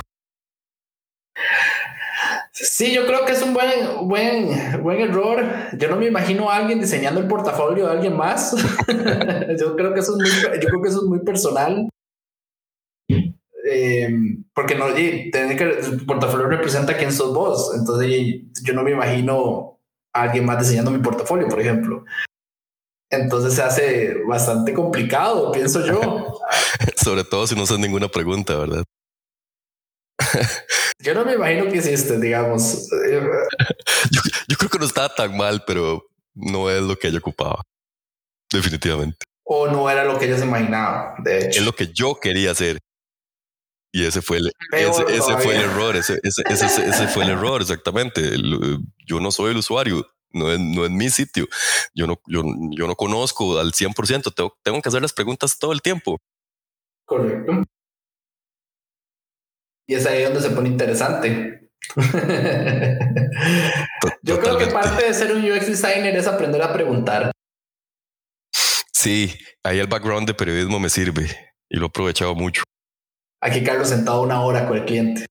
Sí, 2.60 2.92
yo 2.92 3.06
creo 3.06 3.24
que 3.24 3.34
es 3.34 3.42
un 3.44 3.54
buen, 3.54 4.08
buen, 4.08 4.82
buen 4.82 5.00
error. 5.00 5.46
Yo 5.78 5.90
no 5.90 5.96
me 5.96 6.08
imagino 6.08 6.50
a 6.50 6.56
alguien 6.56 6.80
diseñando 6.80 7.20
el 7.20 7.28
portafolio 7.28 7.86
de 7.86 7.92
alguien 7.92 8.18
más. 8.18 8.56
yo 9.60 9.76
creo 9.76 9.94
que 9.94 10.00
eso 10.00 10.14
es 10.14 10.18
muy, 10.18 10.60
yo 10.60 10.68
creo 10.68 10.82
que 10.82 10.90
eso 10.90 11.04
es 11.04 11.08
muy 11.08 11.20
personal. 11.20 11.88
Eh, 13.70 14.10
porque 14.56 14.74
no, 14.74 14.98
y 14.98 15.30
tener 15.30 15.56
que 15.56 15.64
el 15.66 16.06
portafolio 16.08 16.48
representa 16.48 16.98
quién 16.98 17.12
sos 17.12 17.32
vos. 17.32 17.76
Entonces 17.76 18.42
yo 18.64 18.74
no 18.74 18.82
me 18.82 18.92
imagino 18.92 19.80
a 20.14 20.24
alguien 20.24 20.46
más 20.46 20.60
diseñando 20.60 20.90
mi 20.90 21.00
portafolio, 21.00 21.48
por 21.48 21.62
ejemplo. 21.62 22.06
Entonces 23.12 23.54
se 23.54 23.62
hace 23.62 24.16
bastante 24.28 24.74
complicado, 24.74 25.52
pienso 25.52 25.86
yo. 25.86 26.40
Sobre 26.96 27.24
todo 27.24 27.46
si 27.46 27.56
no 27.56 27.64
haces 27.64 27.78
ninguna 27.78 28.08
pregunta, 28.08 28.58
¿verdad? 28.58 28.84
yo 31.00 31.14
no 31.14 31.26
me 31.26 31.34
imagino 31.34 31.70
que 31.70 31.78
hiciste, 31.78 32.20
digamos. 32.20 32.90
yo, 34.12 34.22
yo 34.48 34.58
creo 34.58 34.70
que 34.70 34.80
no 34.80 34.86
estaba 34.86 35.10
tan 35.14 35.36
mal, 35.36 35.64
pero 35.66 36.04
no 36.34 36.70
es 36.70 36.82
lo 36.82 36.96
que 36.98 37.08
ella 37.08 37.20
ocupaba. 37.20 37.64
Definitivamente. 38.52 39.26
O 39.44 39.68
no 39.68 39.90
era 39.90 40.04
lo 40.04 40.18
que 40.18 40.26
ella 40.26 40.38
se 40.38 40.46
imaginaba, 40.46 41.16
de 41.20 41.40
hecho. 41.40 41.60
Es 41.60 41.66
lo 41.66 41.74
que 41.74 41.88
yo 41.94 42.20
quería 42.20 42.52
hacer. 42.52 42.80
Y 43.94 44.06
ese 44.06 44.22
fue 44.22 44.38
el, 44.38 44.52
ese, 44.74 45.38
fue 45.38 45.56
el 45.56 45.62
error, 45.62 45.96
ese, 45.96 46.20
ese, 46.22 46.44
ese, 46.50 47.08
fue 47.08 47.24
el 47.24 47.32
error, 47.32 47.62
exactamente. 47.62 48.22
yo 49.06 49.20
no 49.20 49.32
soy 49.32 49.52
el 49.52 49.58
usuario, 49.58 50.06
no 50.32 50.52
es, 50.52 50.60
no 50.60 50.86
es 50.86 50.92
mi 50.92 51.10
sitio. 51.10 51.48
Yo 51.96 52.06
no, 52.06 52.20
yo, 52.28 52.44
yo 52.72 52.86
no 52.86 52.96
conozco 52.96 53.58
al 53.58 53.72
100%, 53.72 54.34
tengo, 54.36 54.58
tengo 54.62 54.82
que 54.82 54.90
hacer 54.90 55.02
las 55.02 55.14
preguntas 55.14 55.58
todo 55.58 55.72
el 55.72 55.82
tiempo. 55.82 56.20
Correcto. 57.06 57.64
Y 59.88 59.96
es 59.96 60.06
ahí 60.06 60.24
donde 60.24 60.42
se 60.42 60.50
pone 60.50 60.70
interesante. 60.70 61.70
Yo 64.22 64.40
creo 64.40 64.58
que 64.58 64.68
parte 64.68 65.06
de 65.06 65.14
ser 65.14 65.34
un 65.34 65.50
UX 65.50 65.68
designer 65.68 66.16
es 66.16 66.28
aprender 66.28 66.62
a 66.62 66.74
preguntar. 66.74 67.32
Sí, 68.94 69.34
ahí 69.64 69.80
el 69.80 69.88
background 69.88 70.28
de 70.28 70.34
periodismo 70.34 70.80
me 70.80 70.90
sirve 70.90 71.28
y 71.70 71.78
lo 71.78 71.86
he 71.86 71.88
aprovechado 71.88 72.36
mucho. 72.36 72.64
Aquí 73.42 73.64
Carlos 73.64 73.88
sentado 73.90 74.22
una 74.22 74.44
hora 74.44 74.68
con 74.68 74.78
el 74.78 74.86
cliente. 74.86 75.26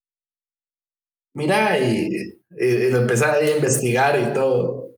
Mira, 1.34 1.78
y, 1.78 2.08
empezar 2.58 3.34
ahí 3.34 3.50
a 3.50 3.56
investigar 3.56 4.18
y 4.18 4.32
todo. 4.32 4.94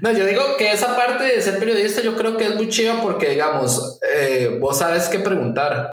No, 0.00 0.12
yo 0.12 0.24
digo 0.24 0.56
que 0.56 0.72
esa 0.72 0.96
parte 0.96 1.24
de 1.24 1.42
ser 1.42 1.58
periodista 1.58 2.00
yo 2.00 2.16
creo 2.16 2.38
que 2.38 2.46
es 2.46 2.54
muy 2.54 2.68
chiva 2.70 3.02
porque, 3.02 3.30
digamos, 3.30 4.00
eh, 4.02 4.56
vos 4.60 4.78
sabes 4.78 5.08
qué 5.08 5.18
preguntar. 5.18 5.92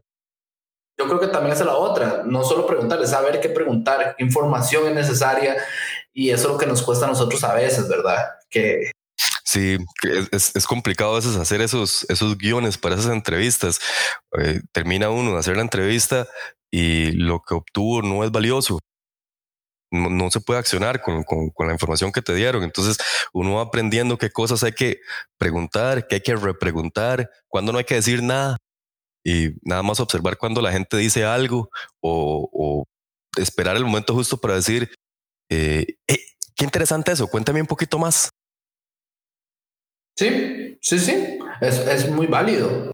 Yo 1.01 1.07
creo 1.07 1.19
que 1.19 1.27
también 1.27 1.53
es 1.53 1.65
la 1.65 1.75
otra, 1.75 2.21
no 2.25 2.43
solo 2.43 2.67
preguntar, 2.67 3.01
es 3.01 3.09
saber 3.09 3.41
qué 3.41 3.49
preguntar, 3.49 4.13
qué 4.15 4.23
información 4.23 4.87
es 4.87 4.93
necesaria 4.93 5.57
y 6.13 6.29
eso 6.29 6.43
es 6.43 6.53
lo 6.53 6.57
que 6.59 6.67
nos 6.67 6.83
cuesta 6.83 7.05
a 7.05 7.09
nosotros 7.09 7.43
a 7.43 7.55
veces, 7.55 7.87
¿verdad? 7.87 8.23
Que 8.49 8.91
Sí, 9.43 9.77
es, 10.31 10.55
es, 10.55 10.65
complicado 10.67 11.13
a 11.13 11.15
veces 11.15 11.35
hacer 11.35 11.59
esos, 11.61 12.05
esos 12.09 12.37
guiones 12.37 12.77
para 12.77 12.95
esas 12.95 13.11
entrevistas. 13.11 13.79
Eh, 14.39 14.61
termina 14.71 15.09
uno 15.09 15.33
de 15.33 15.39
hacer 15.39 15.57
la 15.57 15.63
entrevista 15.63 16.27
y 16.71 17.11
lo 17.11 17.41
que 17.41 17.55
obtuvo 17.55 18.01
no 18.01 18.23
es 18.23 18.31
valioso. 18.31 18.79
No, 19.91 20.31
se 20.31 20.39
puede 20.39 20.59
accionar 20.59 21.01
con, 21.01 21.23
con, 21.23 21.49
con, 21.49 21.67
la 21.67 21.73
información 21.73 22.13
que 22.13 22.21
te 22.21 22.33
dieron. 22.33 22.63
Entonces 22.63 22.97
uno 23.33 23.55
va 23.55 23.63
aprendiendo 23.63 24.17
qué 24.17 24.29
cosas 24.29 24.63
hay 24.63 24.71
que 24.71 25.01
preguntar, 25.37 26.07
qué 26.07 26.15
hay 26.15 26.21
que 26.21 26.35
repreguntar, 26.35 27.29
cuándo 27.49 27.73
no 27.73 27.79
hay 27.79 27.83
que 27.83 27.95
decir 27.95 28.23
nada 28.23 28.57
y 29.23 29.49
nada 29.63 29.83
más 29.83 29.99
observar 29.99 30.37
cuando 30.37 30.61
la 30.61 30.71
gente 30.71 30.97
dice 30.97 31.25
algo 31.25 31.69
o, 32.01 32.85
esperar 33.37 33.77
el 33.77 33.85
momento 33.85 34.13
justo 34.13 34.37
para 34.37 34.55
decir, 34.55 34.93
eh, 35.49 35.85
eh, 36.07 36.19
qué 36.55 36.65
interesante 36.65 37.13
eso, 37.13 37.27
cuéntame 37.27 37.61
un 37.61 37.67
poquito 37.67 37.97
más. 37.97 38.29
Sí, 40.17 40.77
sí, 40.81 40.99
sí, 40.99 41.39
es, 41.61 41.79
es 41.79 42.09
muy 42.09 42.27
válido. 42.27 42.91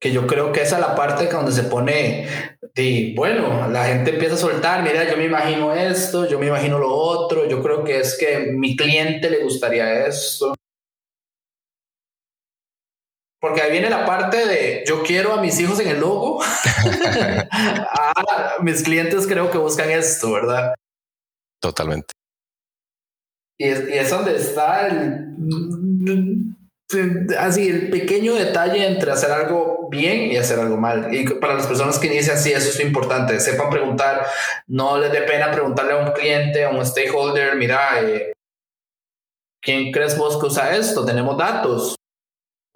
Que 0.00 0.12
yo 0.12 0.26
creo 0.26 0.52
que 0.52 0.62
esa 0.62 0.76
es 0.76 0.80
la 0.80 0.94
parte 0.96 1.26
donde 1.26 1.52
se 1.52 1.62
pone, 1.62 2.28
de, 2.74 3.14
bueno, 3.16 3.68
la 3.70 3.86
gente 3.86 4.10
empieza 4.10 4.34
a 4.34 4.38
soltar, 4.38 4.82
mira, 4.82 5.08
yo 5.08 5.16
me 5.16 5.24
imagino 5.24 5.72
esto, 5.72 6.28
yo 6.28 6.38
me 6.38 6.48
imagino 6.48 6.78
lo 6.78 6.92
otro, 6.92 7.48
yo 7.48 7.62
creo 7.62 7.84
que 7.84 8.00
es 8.00 8.18
que 8.18 8.52
mi 8.52 8.76
cliente 8.76 9.30
le 9.30 9.42
gustaría 9.42 10.06
esto. 10.06 10.52
Porque 13.40 13.60
ahí 13.60 13.70
viene 13.70 13.90
la 13.90 14.06
parte 14.06 14.46
de 14.46 14.84
yo 14.86 15.02
quiero 15.02 15.34
a 15.34 15.40
mis 15.40 15.58
hijos 15.60 15.78
en 15.80 15.88
el 15.88 16.00
logo. 16.00 16.42
ah, 17.52 18.56
mis 18.62 18.82
clientes 18.82 19.26
creo 19.26 19.50
que 19.50 19.58
buscan 19.58 19.90
esto, 19.90 20.32
¿verdad? 20.32 20.74
Totalmente. 21.60 22.12
Y 23.58 23.68
es, 23.68 24.10
donde 24.10 24.36
está 24.36 24.86
el, 24.86 25.34
así 27.38 27.68
el 27.68 27.90
pequeño 27.90 28.34
detalle 28.34 28.86
entre 28.86 29.10
hacer 29.12 29.30
algo 29.30 29.88
bien 29.90 30.30
y 30.30 30.36
hacer 30.36 30.58
algo 30.58 30.76
mal. 30.76 31.14
Y 31.14 31.24
para 31.24 31.54
las 31.54 31.66
personas 31.66 31.98
que 31.98 32.10
dicen 32.10 32.38
sí, 32.38 32.52
eso 32.52 32.68
es 32.68 32.80
importante. 32.80 33.40
Sepan 33.40 33.70
preguntar, 33.70 34.26
no 34.66 34.98
les 34.98 35.10
dé 35.10 35.22
pena 35.22 35.50
preguntarle 35.50 35.92
a 35.92 35.96
un 35.96 36.12
cliente, 36.12 36.64
a 36.64 36.70
un 36.70 36.84
stakeholder, 36.84 37.56
mira, 37.56 38.00
eh, 38.02 38.32
¿quién 39.62 39.90
crees 39.90 40.18
vos 40.18 40.38
que 40.38 40.46
usa 40.46 40.76
esto? 40.76 41.04
Tenemos 41.06 41.38
datos. 41.38 41.95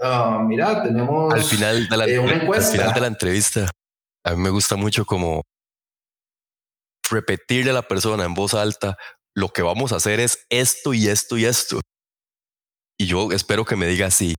Uh, 0.00 0.40
mira, 0.40 0.82
tenemos 0.82 1.34
al 1.34 1.42
final 1.42 1.88
de 1.88 1.96
la, 1.96 2.06
eh, 2.06 2.18
una 2.18 2.32
encuesta. 2.32 2.72
Al 2.72 2.78
final 2.78 2.94
de 2.94 3.00
la 3.00 3.06
entrevista, 3.06 3.70
a 4.24 4.30
mí 4.30 4.38
me 4.38 4.50
gusta 4.50 4.76
mucho 4.76 5.04
como 5.04 5.42
repetirle 7.10 7.70
a 7.70 7.74
la 7.74 7.82
persona 7.82 8.24
en 8.24 8.34
voz 8.34 8.54
alta 8.54 8.96
lo 9.34 9.48
que 9.48 9.62
vamos 9.62 9.92
a 9.92 9.96
hacer 9.96 10.20
es 10.20 10.46
esto 10.50 10.94
y 10.94 11.08
esto 11.08 11.36
y 11.36 11.44
esto. 11.44 11.80
Y 12.98 13.06
yo 13.06 13.30
espero 13.32 13.64
que 13.64 13.76
me 13.76 13.86
diga 13.86 14.06
así. 14.06 14.34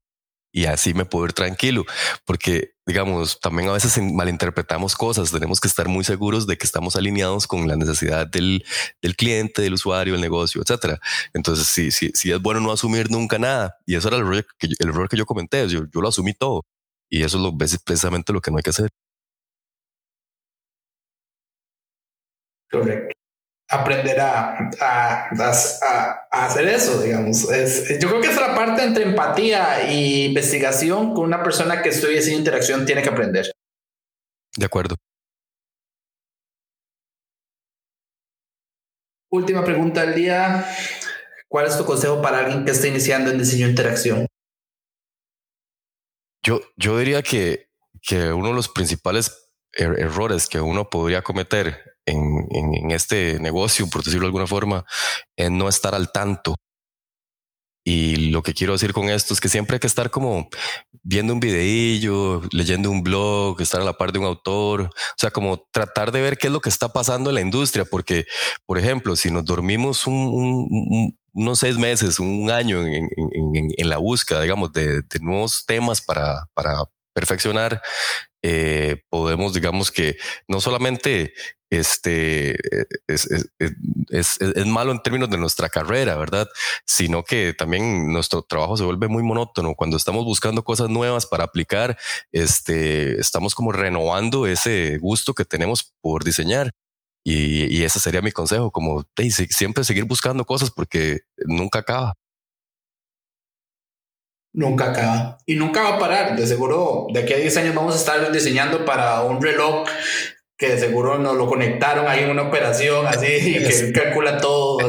Y 0.51 0.65
así 0.65 0.93
me 0.93 1.05
puedo 1.05 1.25
ir 1.25 1.33
tranquilo, 1.33 1.85
porque 2.25 2.73
digamos, 2.85 3.39
también 3.39 3.69
a 3.69 3.73
veces 3.73 3.97
malinterpretamos 4.01 4.95
cosas, 4.95 5.31
tenemos 5.31 5.59
que 5.61 5.67
estar 5.67 5.87
muy 5.87 6.03
seguros 6.03 6.45
de 6.47 6.57
que 6.57 6.65
estamos 6.65 6.95
alineados 6.95 7.47
con 7.47 7.67
la 7.67 7.75
necesidad 7.77 8.27
del, 8.27 8.65
del 9.01 9.15
cliente, 9.15 9.61
del 9.61 9.73
usuario, 9.73 10.15
el 10.15 10.21
negocio, 10.21 10.61
etcétera. 10.61 10.99
Entonces, 11.33 11.67
sí, 11.67 11.91
sí, 11.91 12.11
sí 12.13 12.31
es 12.31 12.41
bueno 12.41 12.59
no 12.59 12.71
asumir 12.71 13.09
nunca 13.09 13.39
nada. 13.39 13.77
Y 13.85 13.95
eso 13.95 14.07
era 14.09 14.17
el 14.17 14.23
error 14.23 14.45
que, 14.59 14.67
el 14.67 14.89
error 14.89 15.07
que 15.09 15.17
yo 15.17 15.25
comenté, 15.25 15.67
yo, 15.69 15.85
yo 15.93 16.01
lo 16.01 16.09
asumí 16.09 16.33
todo. 16.33 16.65
Y 17.09 17.23
eso 17.23 17.37
es 17.37 17.43
lo, 17.43 17.57
precisamente 17.57 18.33
lo 18.33 18.41
que 18.41 18.51
no 18.51 18.57
hay 18.57 18.63
que 18.63 18.69
hacer. 18.71 18.89
Correcto 22.71 23.20
aprender 23.71 24.19
a, 24.19 24.69
a, 24.81 26.27
hacer 26.29 26.67
eso, 26.67 27.01
digamos. 27.01 27.49
Es, 27.49 27.99
yo 27.99 28.09
creo 28.09 28.21
que 28.21 28.27
es 28.27 28.35
la 28.35 28.53
parte 28.53 28.83
entre 28.83 29.05
empatía 29.05 29.87
e 29.89 30.25
investigación 30.25 31.13
con 31.13 31.23
una 31.23 31.41
persona 31.41 31.81
que 31.81 31.89
estudia 31.89 32.19
esa 32.19 32.31
interacción 32.31 32.85
tiene 32.85 33.01
que 33.01 33.09
aprender. 33.09 33.49
De 34.57 34.65
acuerdo. 34.65 34.95
Última 39.29 39.63
pregunta 39.63 40.05
del 40.05 40.15
día. 40.15 40.65
¿Cuál 41.47 41.67
es 41.67 41.77
tu 41.77 41.85
consejo 41.85 42.21
para 42.21 42.39
alguien 42.39 42.65
que 42.65 42.71
esté 42.71 42.89
iniciando 42.89 43.31
en 43.31 43.37
diseño 43.37 43.65
de 43.65 43.71
interacción? 43.71 44.27
Yo, 46.43 46.59
yo 46.75 46.97
diría 46.97 47.21
que, 47.21 47.69
que 48.01 48.33
uno 48.33 48.49
de 48.49 48.55
los 48.55 48.67
principales 48.67 49.49
er, 49.71 49.97
errores 49.97 50.49
que 50.49 50.59
uno 50.59 50.89
podría 50.89 51.21
cometer 51.21 51.90
en, 52.05 52.47
en, 52.51 52.91
este 52.91 53.39
negocio, 53.39 53.87
por 53.89 54.03
decirlo 54.03 54.25
de 54.25 54.27
alguna 54.27 54.47
forma, 54.47 54.85
es 55.35 55.51
no 55.51 55.69
estar 55.69 55.95
al 55.95 56.11
tanto. 56.11 56.55
Y 57.83 58.29
lo 58.29 58.43
que 58.43 58.53
quiero 58.53 58.73
decir 58.73 58.93
con 58.93 59.09
esto 59.09 59.33
es 59.33 59.41
que 59.41 59.49
siempre 59.49 59.75
hay 59.75 59.79
que 59.79 59.87
estar 59.87 60.11
como 60.11 60.49
viendo 61.01 61.33
un 61.33 61.39
videillo, 61.39 62.43
leyendo 62.51 62.91
un 62.91 63.01
blog, 63.01 63.59
estar 63.59 63.81
a 63.81 63.83
la 63.83 63.97
par 63.97 64.11
de 64.11 64.19
un 64.19 64.25
autor, 64.25 64.81
o 64.83 64.89
sea, 65.17 65.31
como 65.31 65.67
tratar 65.71 66.11
de 66.11 66.21
ver 66.21 66.37
qué 66.37 66.47
es 66.47 66.53
lo 66.53 66.61
que 66.61 66.69
está 66.69 66.89
pasando 66.93 67.31
en 67.31 67.35
la 67.35 67.41
industria, 67.41 67.83
porque, 67.85 68.25
por 68.67 68.77
ejemplo, 68.77 69.15
si 69.15 69.31
nos 69.31 69.45
dormimos 69.45 70.05
un, 70.05 71.17
unos 71.33 71.59
seis 71.59 71.77
meses, 71.77 72.19
un 72.19 72.51
año 72.51 72.85
en, 72.85 73.09
en, 73.17 73.71
en 73.75 73.89
la 73.89 73.97
búsqueda, 73.97 74.41
digamos, 74.41 74.71
de, 74.73 75.01
de 75.01 75.19
nuevos 75.19 75.65
temas 75.65 76.01
para, 76.01 76.45
para 76.53 76.83
perfeccionar, 77.13 77.81
eh, 78.43 79.03
podemos, 79.09 79.53
digamos 79.53 79.91
que 79.91 80.17
no 80.47 80.61
solamente 80.61 81.33
este 81.69 82.51
es, 83.07 83.25
es, 83.31 83.49
es, 84.09 84.41
es, 84.41 84.65
malo 84.65 84.91
en 84.91 85.01
términos 85.01 85.29
de 85.29 85.37
nuestra 85.37 85.69
carrera, 85.69 86.17
¿verdad? 86.17 86.49
Sino 86.85 87.23
que 87.23 87.53
también 87.53 88.11
nuestro 88.11 88.41
trabajo 88.43 88.75
se 88.75 88.83
vuelve 88.83 89.07
muy 89.07 89.23
monótono. 89.23 89.73
Cuando 89.75 89.95
estamos 89.95 90.25
buscando 90.25 90.63
cosas 90.63 90.89
nuevas 90.89 91.25
para 91.25 91.45
aplicar, 91.45 91.97
este, 92.33 93.19
estamos 93.19 93.55
como 93.55 93.71
renovando 93.71 94.47
ese 94.47 94.97
gusto 94.97 95.33
que 95.33 95.45
tenemos 95.45 95.93
por 96.01 96.23
diseñar. 96.25 96.71
Y, 97.23 97.65
y 97.77 97.83
ese 97.83 97.99
sería 97.99 98.21
mi 98.21 98.31
consejo, 98.31 98.71
como 98.71 99.05
hey, 99.15 99.31
siempre 99.31 99.83
seguir 99.83 100.05
buscando 100.05 100.43
cosas 100.43 100.71
porque 100.71 101.19
nunca 101.45 101.79
acaba 101.79 102.15
nunca 104.53 104.91
acaba 104.91 105.37
y 105.45 105.55
nunca 105.55 105.83
va 105.83 105.95
a 105.95 105.99
parar. 105.99 106.35
De 106.35 106.47
seguro, 106.47 107.07
de 107.11 107.21
aquí 107.21 107.33
a 107.33 107.37
10 107.37 107.57
años 107.57 107.75
vamos 107.75 107.95
a 107.95 107.97
estar 107.97 108.31
diseñando 108.31 108.85
para 108.85 109.21
un 109.23 109.41
reloj 109.41 109.87
que 110.57 110.69
de 110.69 110.79
seguro 110.79 111.17
nos 111.17 111.35
lo 111.35 111.47
conectaron 111.47 112.07
ahí 112.07 112.19
en 112.19 112.29
una 112.29 112.43
operación 112.43 113.07
así 113.07 113.27
que 113.27 113.91
calcula 113.93 114.37
todo. 114.37 114.79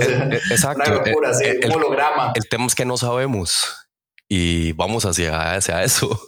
exacto. 0.50 1.02
el, 1.04 1.66
un 1.66 1.72
holograma. 1.72 2.32
El 2.34 2.48
tema 2.48 2.66
es 2.66 2.74
que 2.74 2.84
no 2.84 2.96
sabemos 2.96 3.82
y 4.34 4.72
vamos 4.72 5.04
hacia, 5.04 5.54
hacia 5.54 5.82
eso. 5.82 6.18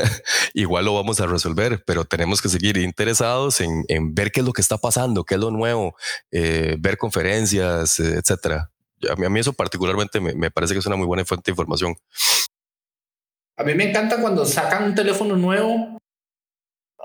Igual 0.54 0.86
lo 0.86 0.94
vamos 0.94 1.20
a 1.20 1.26
resolver, 1.26 1.84
pero 1.86 2.04
tenemos 2.04 2.42
que 2.42 2.48
seguir 2.48 2.76
interesados 2.78 3.60
en, 3.60 3.84
en, 3.86 4.12
ver 4.12 4.32
qué 4.32 4.40
es 4.40 4.46
lo 4.46 4.52
que 4.52 4.60
está 4.60 4.76
pasando, 4.76 5.22
qué 5.22 5.34
es 5.34 5.40
lo 5.40 5.52
nuevo, 5.52 5.94
eh, 6.32 6.74
ver 6.80 6.98
conferencias, 6.98 8.00
etcétera. 8.00 8.72
A 9.08 9.14
mí, 9.14 9.26
a 9.26 9.28
mí, 9.28 9.38
eso 9.38 9.52
particularmente 9.52 10.20
me, 10.20 10.34
me 10.34 10.50
parece 10.50 10.72
que 10.72 10.80
es 10.80 10.86
una 10.86 10.96
muy 10.96 11.06
buena 11.06 11.24
fuente 11.24 11.50
de 11.50 11.52
información. 11.52 11.94
A 13.56 13.62
mí 13.62 13.74
me 13.74 13.90
encanta 13.90 14.20
cuando 14.20 14.44
sacan 14.44 14.84
un 14.84 14.94
teléfono 14.94 15.36
nuevo, 15.36 15.98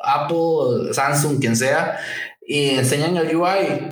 Apple, 0.02 0.94
Samsung, 0.94 1.40
quien 1.40 1.56
sea, 1.56 2.00
y 2.42 2.72
enseñan 2.72 3.18
el 3.18 3.36
UI. 3.36 3.90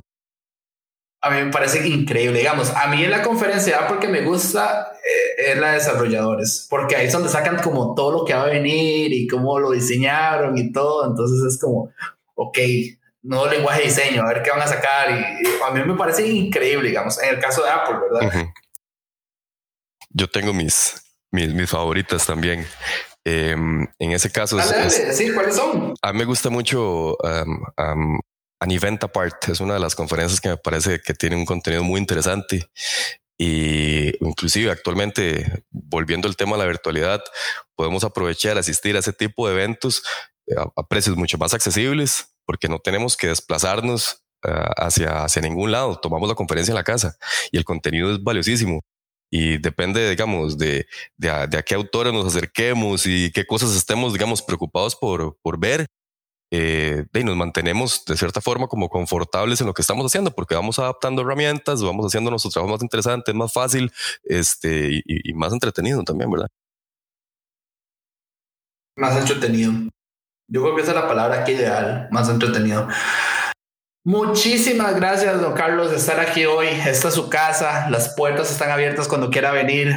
A 1.20 1.30
mí 1.30 1.44
me 1.44 1.52
parece 1.52 1.86
increíble. 1.86 2.38
Digamos, 2.38 2.70
a 2.70 2.88
mí 2.88 3.04
en 3.04 3.10
la 3.10 3.22
conferencia 3.22 3.78
Apple 3.78 3.98
que 4.00 4.08
me 4.08 4.22
gusta 4.22 4.92
eh, 4.94 5.50
es 5.52 5.58
la 5.58 5.70
de 5.70 5.74
desarrolladores, 5.74 6.66
porque 6.68 6.96
ahí 6.96 7.06
es 7.06 7.12
donde 7.12 7.28
sacan 7.28 7.60
como 7.62 7.94
todo 7.94 8.12
lo 8.12 8.24
que 8.24 8.34
va 8.34 8.44
a 8.44 8.46
venir 8.46 9.12
y 9.12 9.26
cómo 9.26 9.58
lo 9.58 9.70
diseñaron 9.70 10.56
y 10.58 10.72
todo. 10.72 11.08
Entonces 11.08 11.54
es 11.54 11.60
como, 11.60 11.92
ok, 12.34 12.58
nuevo 13.22 13.46
lenguaje 13.46 13.82
de 13.82 13.86
diseño, 13.88 14.22
a 14.22 14.28
ver 14.28 14.42
qué 14.42 14.50
van 14.50 14.62
a 14.62 14.66
sacar. 14.66 15.10
Y, 15.10 15.46
a 15.64 15.70
mí 15.70 15.84
me 15.84 15.96
parece 15.96 16.26
increíble, 16.26 16.88
digamos, 16.88 17.22
en 17.22 17.34
el 17.34 17.40
caso 17.40 17.62
de 17.62 17.70
Apple, 17.70 17.96
¿verdad? 18.10 18.46
Yo 20.10 20.28
tengo 20.28 20.52
mis, 20.52 21.07
mis, 21.30 21.52
mis 21.52 21.70
favoritas 21.70 22.26
también. 22.26 22.66
Em, 23.24 23.86
en 23.98 24.12
ese 24.12 24.30
caso, 24.30 24.58
sí, 25.12 25.30
¿cuáles 25.32 25.56
son? 25.56 25.94
A 26.00 26.12
mí 26.12 26.18
me 26.18 26.24
gusta 26.24 26.48
mucho 26.50 27.16
um, 27.16 27.62
um, 27.76 28.20
An 28.60 28.70
Event 28.70 29.04
Apart. 29.04 29.48
Es 29.48 29.60
una 29.60 29.74
de 29.74 29.80
las 29.80 29.94
conferencias 29.94 30.40
que 30.40 30.48
me 30.48 30.56
parece 30.56 31.00
que 31.00 31.14
tiene 31.14 31.36
un 31.36 31.44
contenido 31.44 31.84
muy 31.84 32.00
interesante. 32.00 32.70
Y 33.38 34.24
inclusive 34.24 34.70
actualmente, 34.70 35.62
volviendo 35.70 36.26
al 36.26 36.36
tema 36.36 36.56
de 36.56 36.62
la 36.62 36.66
virtualidad, 36.68 37.22
podemos 37.76 38.02
aprovechar, 38.02 38.58
asistir 38.58 38.96
a 38.96 39.00
ese 39.00 39.12
tipo 39.12 39.46
de 39.46 39.54
eventos 39.54 40.02
eh, 40.46 40.54
a, 40.58 40.88
precios 40.88 41.16
mucho 41.16 41.38
más 41.38 41.54
accesibles, 41.54 42.34
porque 42.46 42.68
no 42.68 42.80
tenemos 42.80 43.16
que 43.16 43.28
desplazarnos 43.28 44.24
uh, 44.44 44.72
hacia, 44.76 45.24
hacia 45.24 45.42
ningún 45.42 45.70
lado. 45.70 46.00
Tomamos 46.00 46.28
la 46.28 46.34
conferencia 46.34 46.72
en 46.72 46.76
la 46.76 46.84
casa 46.84 47.16
y 47.52 47.58
el 47.58 47.64
contenido 47.64 48.10
es 48.10 48.22
valiosísimo 48.22 48.80
y 49.30 49.58
depende, 49.58 50.08
digamos, 50.08 50.58
de, 50.58 50.86
de, 51.16 51.30
a, 51.30 51.46
de 51.46 51.58
a 51.58 51.62
qué 51.62 51.74
autores 51.74 52.12
nos 52.12 52.26
acerquemos 52.26 53.06
y 53.06 53.30
qué 53.32 53.46
cosas 53.46 53.76
estemos, 53.76 54.12
digamos, 54.12 54.42
preocupados 54.42 54.96
por, 54.96 55.36
por 55.42 55.58
ver. 55.58 55.86
Eh, 56.50 57.04
y 57.12 57.24
nos 57.24 57.36
mantenemos 57.36 58.06
de 58.06 58.16
cierta 58.16 58.40
forma 58.40 58.68
como 58.68 58.88
confortables 58.88 59.60
en 59.60 59.66
lo 59.66 59.74
que 59.74 59.82
estamos 59.82 60.06
haciendo, 60.06 60.30
porque 60.30 60.54
vamos 60.54 60.78
adaptando 60.78 61.20
herramientas, 61.20 61.82
vamos 61.82 62.06
haciendo 62.06 62.30
nuestro 62.30 62.50
trabajo 62.50 62.72
más 62.72 62.82
interesante, 62.82 63.34
más 63.34 63.52
fácil 63.52 63.92
este, 64.24 65.02
y, 65.04 65.30
y 65.30 65.34
más 65.34 65.52
entretenido 65.52 66.02
también, 66.04 66.30
¿verdad? 66.30 66.48
Más 68.96 69.16
entretenido. 69.16 69.72
Yo 70.50 70.62
creo 70.62 70.74
que 70.74 70.80
esa 70.80 70.92
es 70.92 70.96
la 70.96 71.06
palabra 71.06 71.44
que 71.44 71.52
ideal, 71.52 72.08
más 72.10 72.30
entretenido. 72.30 72.88
Muchísimas 74.08 74.96
gracias, 74.96 75.38
don 75.38 75.52
Carlos, 75.52 75.90
de 75.90 75.98
estar 75.98 76.18
aquí 76.18 76.46
hoy. 76.46 76.68
Esta 76.68 77.08
es 77.08 77.14
su 77.14 77.28
casa. 77.28 77.90
Las 77.90 78.14
puertas 78.14 78.50
están 78.50 78.70
abiertas 78.70 79.06
cuando 79.06 79.28
quiera 79.28 79.52
venir. 79.52 79.94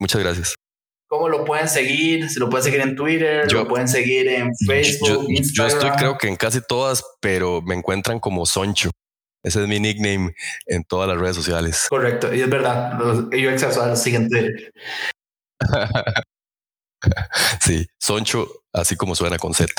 Muchas 0.00 0.22
gracias. 0.22 0.54
¿Cómo 1.10 1.28
lo 1.28 1.44
pueden 1.44 1.68
seguir? 1.68 2.30
Si 2.30 2.40
lo 2.40 2.48
pueden 2.48 2.64
seguir 2.64 2.80
en 2.80 2.96
Twitter, 2.96 3.52
lo 3.52 3.68
pueden 3.68 3.86
seguir 3.86 4.28
en 4.28 4.50
Facebook, 4.66 5.08
yo, 5.08 5.24
Instagram. 5.28 5.70
Yo 5.70 5.76
estoy 5.76 5.90
creo 5.90 6.16
que 6.16 6.28
en 6.28 6.36
casi 6.36 6.62
todas, 6.66 7.04
pero 7.20 7.60
me 7.60 7.74
encuentran 7.74 8.18
como 8.18 8.46
Soncho. 8.46 8.88
Ese 9.42 9.60
es 9.60 9.68
mi 9.68 9.78
nickname 9.78 10.34
en 10.64 10.82
todas 10.84 11.06
las 11.06 11.18
redes 11.18 11.36
sociales. 11.36 11.84
Correcto, 11.90 12.32
y 12.32 12.40
es 12.40 12.48
verdad. 12.48 12.98
Yo 13.30 13.50
exceso 13.50 13.86
lo 13.86 13.94
siguiente. 13.94 14.72
sí, 17.60 17.86
Soncho, 18.00 18.48
así 18.72 18.96
como 18.96 19.14
suena 19.14 19.36
con 19.36 19.52
Z. 19.52 19.70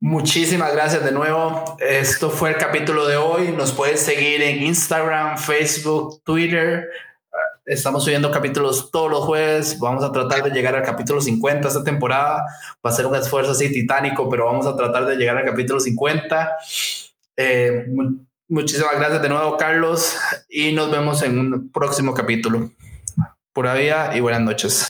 Muchísimas 0.00 0.72
gracias 0.72 1.04
de 1.04 1.10
nuevo. 1.10 1.76
Esto 1.80 2.30
fue 2.30 2.50
el 2.50 2.56
capítulo 2.56 3.08
de 3.08 3.16
hoy. 3.16 3.48
Nos 3.50 3.72
puedes 3.72 4.00
seguir 4.00 4.40
en 4.42 4.62
Instagram, 4.62 5.36
Facebook, 5.38 6.22
Twitter. 6.22 6.88
Estamos 7.66 8.04
subiendo 8.04 8.30
capítulos 8.30 8.92
todos 8.92 9.10
los 9.10 9.24
jueves. 9.24 9.76
Vamos 9.80 10.04
a 10.04 10.12
tratar 10.12 10.44
de 10.44 10.50
llegar 10.50 10.76
al 10.76 10.84
capítulo 10.84 11.20
50 11.20 11.66
esta 11.66 11.82
temporada. 11.82 12.44
Va 12.84 12.90
a 12.90 12.92
ser 12.92 13.06
un 13.06 13.16
esfuerzo 13.16 13.50
así 13.50 13.72
titánico, 13.72 14.28
pero 14.30 14.46
vamos 14.46 14.66
a 14.66 14.76
tratar 14.76 15.04
de 15.04 15.16
llegar 15.16 15.36
al 15.36 15.44
capítulo 15.44 15.80
50. 15.80 16.56
Eh, 17.36 17.86
muchísimas 18.48 18.96
gracias 18.96 19.20
de 19.20 19.28
nuevo, 19.28 19.56
Carlos, 19.56 20.16
y 20.48 20.72
nos 20.72 20.92
vemos 20.92 21.22
en 21.22 21.38
un 21.40 21.72
próximo 21.72 22.14
capítulo. 22.14 22.70
Pura 23.52 23.74
vida 23.74 24.16
y 24.16 24.20
buenas 24.20 24.42
noches. 24.42 24.88